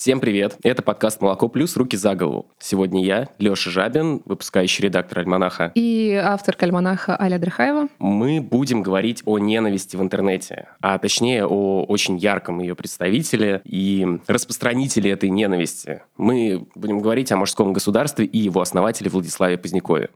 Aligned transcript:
Всем 0.00 0.20
привет! 0.20 0.58
Это 0.62 0.80
подкаст 0.80 1.20
«Молоко 1.20 1.48
плюс. 1.48 1.76
Руки 1.76 1.96
за 1.96 2.14
голову». 2.14 2.46
Сегодня 2.60 3.04
я, 3.04 3.26
Лёша 3.40 3.68
Жабин, 3.70 4.22
выпускающий 4.26 4.84
редактор 4.84 5.18
«Альманаха». 5.18 5.72
И 5.74 6.12
автор 6.12 6.56
«Альманаха» 6.60 7.20
Аля 7.20 7.36
Драхаева. 7.40 7.88
Мы 7.98 8.40
будем 8.40 8.84
говорить 8.84 9.22
о 9.24 9.40
ненависти 9.40 9.96
в 9.96 10.00
интернете, 10.00 10.68
а 10.80 10.98
точнее 10.98 11.46
о 11.46 11.82
очень 11.82 12.16
ярком 12.16 12.60
ее 12.60 12.76
представителе 12.76 13.60
и 13.64 14.06
распространителе 14.28 15.10
этой 15.10 15.30
ненависти. 15.30 16.02
Мы 16.16 16.68
будем 16.76 17.00
говорить 17.00 17.32
о 17.32 17.36
мужском 17.36 17.72
государстве 17.72 18.24
и 18.24 18.38
его 18.38 18.60
основателе 18.60 19.10
Владиславе 19.10 19.58
Позднякове. 19.58 20.10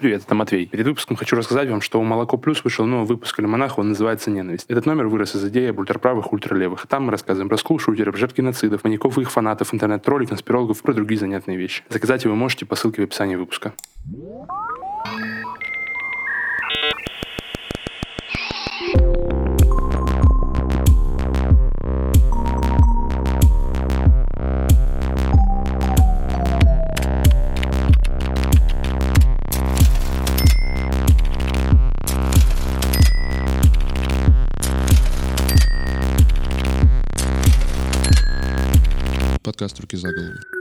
Привет, 0.00 0.22
это 0.24 0.34
Матвей. 0.34 0.64
Перед 0.64 0.86
выпуском 0.86 1.14
хочу 1.14 1.36
рассказать 1.36 1.68
вам, 1.68 1.82
что 1.82 2.00
у 2.00 2.02
«Молоко 2.02 2.38
плюс» 2.38 2.64
вышел 2.64 2.86
новый 2.86 3.06
выпуск 3.06 3.38
«Альманаха», 3.38 3.80
он 3.80 3.90
называется 3.90 4.30
«Ненависть». 4.30 4.64
Этот 4.70 4.86
номер 4.86 5.08
вырос 5.08 5.34
из 5.36 5.44
идеи 5.48 5.68
об 5.68 5.78
ультраправых 5.78 6.32
ультралевых. 6.32 6.86
Там 6.86 7.04
мы 7.04 7.10
рассказываем 7.10 7.50
про 7.50 7.58
скул-шутеров, 7.58 8.16
жертв 8.16 8.34
геноцидов, 8.34 8.82
маньяков 8.82 9.18
и 9.18 9.20
их 9.20 9.30
фанатов, 9.30 9.74
интернет-троллей, 9.74 10.26
конспирологов 10.26 10.80
и 10.80 10.82
про 10.82 10.94
другие 10.94 11.20
занятные 11.20 11.58
вещи. 11.58 11.82
Заказать 11.90 12.24
его 12.24 12.34
можете 12.34 12.64
по 12.64 12.76
ссылке 12.76 13.02
в 13.02 13.04
описании 13.04 13.36
выпуска. 13.36 13.74
Подкаст 39.60 39.80
«Руки 39.80 39.96
за 39.96 40.12
голову». 40.12 40.59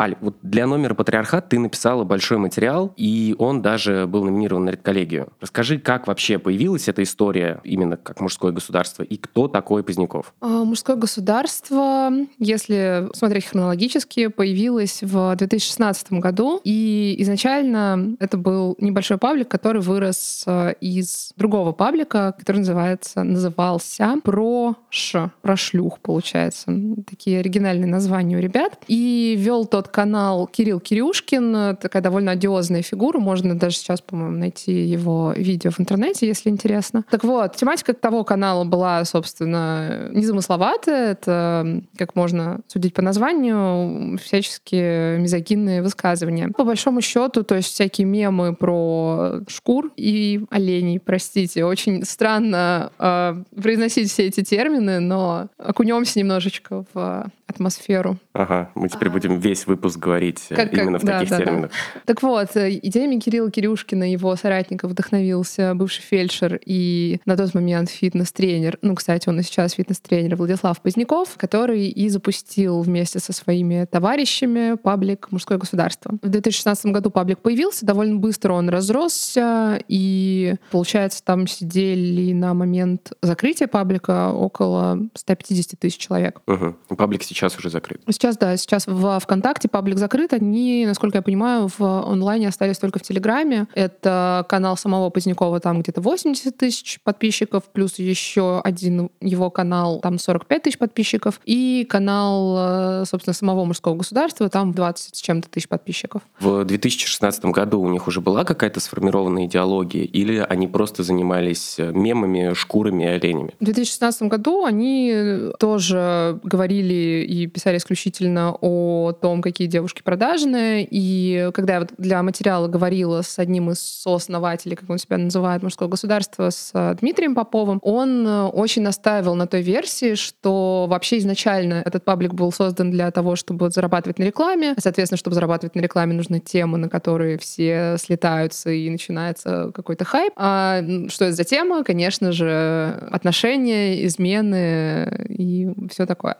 Аль, 0.00 0.16
вот 0.20 0.36
для 0.42 0.68
номера 0.68 0.94
«Патриархат» 0.94 1.48
ты 1.48 1.58
написала 1.58 2.04
большой 2.04 2.38
материал, 2.38 2.92
и 2.96 3.34
он 3.36 3.62
даже 3.62 4.06
был 4.06 4.24
номинирован 4.24 4.66
на 4.66 4.70
редколлегию. 4.70 5.32
Расскажи, 5.40 5.78
как 5.78 6.06
вообще 6.06 6.38
появилась 6.38 6.88
эта 6.88 7.02
история 7.02 7.60
именно 7.64 7.96
как 7.96 8.20
мужское 8.20 8.52
государство, 8.52 9.02
и 9.02 9.16
кто 9.16 9.48
такой 9.48 9.82
Поздняков? 9.82 10.34
А, 10.40 10.62
мужское 10.62 10.94
государство, 10.94 12.12
если 12.38 13.08
смотреть 13.12 13.46
хронологически, 13.46 14.28
появилось 14.28 15.02
в 15.02 15.34
2016 15.34 16.12
году, 16.12 16.60
и 16.62 17.16
изначально 17.18 18.16
это 18.20 18.36
был 18.36 18.76
небольшой 18.78 19.18
паблик, 19.18 19.48
который 19.48 19.82
вырос 19.82 20.44
а, 20.46 20.70
из 20.80 21.32
другого 21.36 21.72
паблика, 21.72 22.36
который 22.38 22.58
называется, 22.58 23.24
назывался 23.24 24.14
про 24.22 24.76
ш, 24.90 25.32
про 25.42 25.56
шлюх, 25.56 25.98
получается. 25.98 26.72
Такие 27.10 27.40
оригинальные 27.40 27.90
названия 27.90 28.36
у 28.36 28.40
ребят. 28.40 28.78
И 28.86 29.34
вел 29.36 29.66
тот 29.66 29.87
канал 29.90 30.46
Кирилл 30.46 30.80
Кирюшкин, 30.80 31.76
такая 31.76 32.02
довольно 32.02 32.32
одиозная 32.32 32.82
фигура, 32.82 33.18
можно 33.18 33.58
даже 33.58 33.76
сейчас, 33.76 34.00
по-моему, 34.00 34.38
найти 34.38 34.72
его 34.72 35.32
видео 35.36 35.70
в 35.70 35.80
интернете, 35.80 36.26
если 36.26 36.50
интересно. 36.50 37.04
Так 37.10 37.24
вот, 37.24 37.56
тематика 37.56 37.94
того 37.94 38.24
канала 38.24 38.64
была, 38.64 39.04
собственно, 39.04 40.08
незамысловатая, 40.12 41.12
это, 41.12 41.82
как 41.96 42.14
можно 42.14 42.60
судить 42.66 42.94
по 42.94 43.02
названию, 43.02 44.18
всяческие 44.18 45.18
мизогинные 45.18 45.82
высказывания. 45.82 46.50
По 46.56 46.64
большому 46.64 47.00
счету, 47.00 47.42
то 47.42 47.54
есть 47.54 47.72
всякие 47.72 48.06
мемы 48.06 48.54
про 48.54 49.40
шкур 49.48 49.90
и 49.96 50.44
оленей, 50.50 51.00
простите, 51.00 51.64
очень 51.64 52.04
странно 52.04 52.92
э, 52.98 53.42
произносить 53.60 54.10
все 54.10 54.26
эти 54.26 54.42
термины, 54.42 55.00
но 55.00 55.48
окунемся 55.58 56.18
немножечко 56.18 56.84
в 56.92 57.30
атмосферу. 57.48 58.18
Ага, 58.34 58.70
мы 58.74 58.88
теперь 58.88 59.08
а. 59.08 59.12
будем 59.12 59.38
весь 59.38 59.66
выпуск 59.66 59.77
говорить 59.96 60.46
э, 60.50 60.54
как, 60.54 60.72
именно 60.72 60.98
как, 60.98 61.02
в 61.02 61.04
да, 61.04 61.18
таких 61.18 61.30
да, 61.30 61.38
терминах. 61.38 61.70
Да. 61.70 62.00
Так 62.04 62.22
вот, 62.22 62.56
э, 62.56 62.78
идеями 62.82 63.18
Кирилла 63.18 63.50
Кирюшкина, 63.50 64.10
его 64.10 64.34
соратников 64.36 64.90
вдохновился 64.90 65.74
бывший 65.74 66.02
фельдшер 66.02 66.60
и 66.64 67.20
на 67.24 67.36
тот 67.36 67.54
момент 67.54 67.90
фитнес-тренер, 67.90 68.78
ну, 68.82 68.94
кстати, 68.94 69.28
он 69.28 69.40
и 69.40 69.42
сейчас 69.42 69.72
фитнес-тренер 69.72 70.36
Владислав 70.36 70.80
Поздняков, 70.80 71.36
который 71.36 71.88
и 71.88 72.08
запустил 72.08 72.80
вместе 72.82 73.18
со 73.18 73.32
своими 73.32 73.84
товарищами 73.84 74.76
паблик 74.76 75.28
«Мужское 75.30 75.58
государство». 75.58 76.12
В 76.22 76.28
2016 76.28 76.86
году 76.86 77.10
паблик 77.10 77.38
появился, 77.38 77.86
довольно 77.86 78.16
быстро 78.16 78.52
он 78.52 78.68
разросся, 78.68 79.80
и, 79.88 80.56
получается, 80.70 81.22
там 81.22 81.46
сидели 81.46 82.32
на 82.32 82.54
момент 82.54 83.12
закрытия 83.22 83.68
паблика 83.68 84.32
около 84.32 84.98
150 85.14 85.78
тысяч 85.78 85.98
человек. 85.98 86.40
Угу. 86.46 86.96
Паблик 86.96 87.22
сейчас 87.22 87.56
уже 87.58 87.70
закрыт. 87.70 88.02
Сейчас, 88.08 88.36
да, 88.36 88.56
сейчас 88.56 88.86
в 88.86 89.20
ВКонтакте 89.20 89.67
паблик 89.68 89.98
закрыт. 89.98 90.32
Они, 90.32 90.84
насколько 90.86 91.18
я 91.18 91.22
понимаю, 91.22 91.68
в 91.78 91.82
онлайне 91.82 92.48
остались 92.48 92.78
только 92.78 92.98
в 92.98 93.02
Телеграме. 93.02 93.66
Это 93.74 94.46
канал 94.48 94.76
самого 94.76 95.10
Позднякова, 95.10 95.60
там 95.60 95.80
где-то 95.82 96.00
80 96.00 96.56
тысяч 96.56 97.00
подписчиков, 97.02 97.64
плюс 97.72 97.98
еще 97.98 98.60
один 98.62 99.10
его 99.20 99.50
канал, 99.50 100.00
там 100.00 100.18
45 100.18 100.62
тысяч 100.62 100.78
подписчиков, 100.78 101.40
и 101.44 101.86
канал, 101.88 103.02
э, 103.02 103.04
собственно, 103.06 103.34
самого 103.34 103.64
мужского 103.64 103.96
государства, 103.96 104.48
там 104.48 104.72
20 104.72 105.16
с 105.16 105.20
чем-то 105.20 105.48
тысяч 105.48 105.68
подписчиков. 105.68 106.22
В 106.40 106.64
2016 106.64 107.46
году 107.46 107.80
у 107.80 107.88
них 107.88 108.06
уже 108.06 108.20
была 108.20 108.44
какая-то 108.44 108.80
сформированная 108.80 109.46
идеология, 109.46 110.04
или 110.04 110.38
они 110.38 110.66
просто 110.66 111.02
занимались 111.02 111.76
мемами, 111.78 112.54
шкурами 112.54 113.04
и 113.04 113.06
оленями? 113.06 113.54
В 113.60 113.64
2016 113.64 114.22
году 114.22 114.64
они 114.64 115.50
тоже 115.58 116.38
говорили 116.42 117.24
и 117.28 117.46
писали 117.46 117.78
исключительно 117.78 118.56
о 118.60 119.12
том, 119.12 119.42
какие 119.42 119.57
девушки 119.66 120.02
продажные. 120.02 120.86
И 120.88 121.50
когда 121.52 121.74
я 121.74 121.80
вот 121.80 121.90
для 121.98 122.22
материала 122.22 122.68
говорила 122.68 123.22
с 123.22 123.38
одним 123.38 123.70
из 123.70 123.80
сооснователей, 123.80 124.76
как 124.76 124.88
он 124.90 124.98
себя 124.98 125.18
называет, 125.18 125.62
мужского 125.62 125.88
государства, 125.88 126.50
с 126.50 126.70
э, 126.74 126.96
Дмитрием 127.00 127.34
Поповым, 127.34 127.78
он 127.82 128.26
э, 128.26 128.44
очень 128.44 128.82
настаивал 128.82 129.34
на 129.34 129.46
той 129.46 129.62
версии, 129.62 130.14
что 130.14 130.86
вообще 130.88 131.18
изначально 131.18 131.82
этот 131.84 132.04
паблик 132.04 132.34
был 132.34 132.52
создан 132.52 132.90
для 132.90 133.10
того, 133.10 133.36
чтобы 133.36 133.70
зарабатывать 133.70 134.18
на 134.18 134.24
рекламе. 134.24 134.74
Соответственно, 134.78 135.18
чтобы 135.18 135.34
зарабатывать 135.34 135.74
на 135.74 135.80
рекламе, 135.80 136.14
нужны 136.14 136.40
темы, 136.40 136.78
на 136.78 136.88
которые 136.88 137.38
все 137.38 137.96
слетаются 137.98 138.70
и 138.70 138.88
начинается 138.90 139.70
какой-то 139.74 140.04
хайп. 140.04 140.32
А 140.36 140.82
что 141.08 141.26
это 141.26 141.34
за 141.34 141.44
тема? 141.44 141.84
Конечно 141.84 142.32
же, 142.32 143.08
отношения, 143.10 144.04
измены 144.06 145.26
и 145.28 145.68
все 145.90 146.06
такое. 146.06 146.36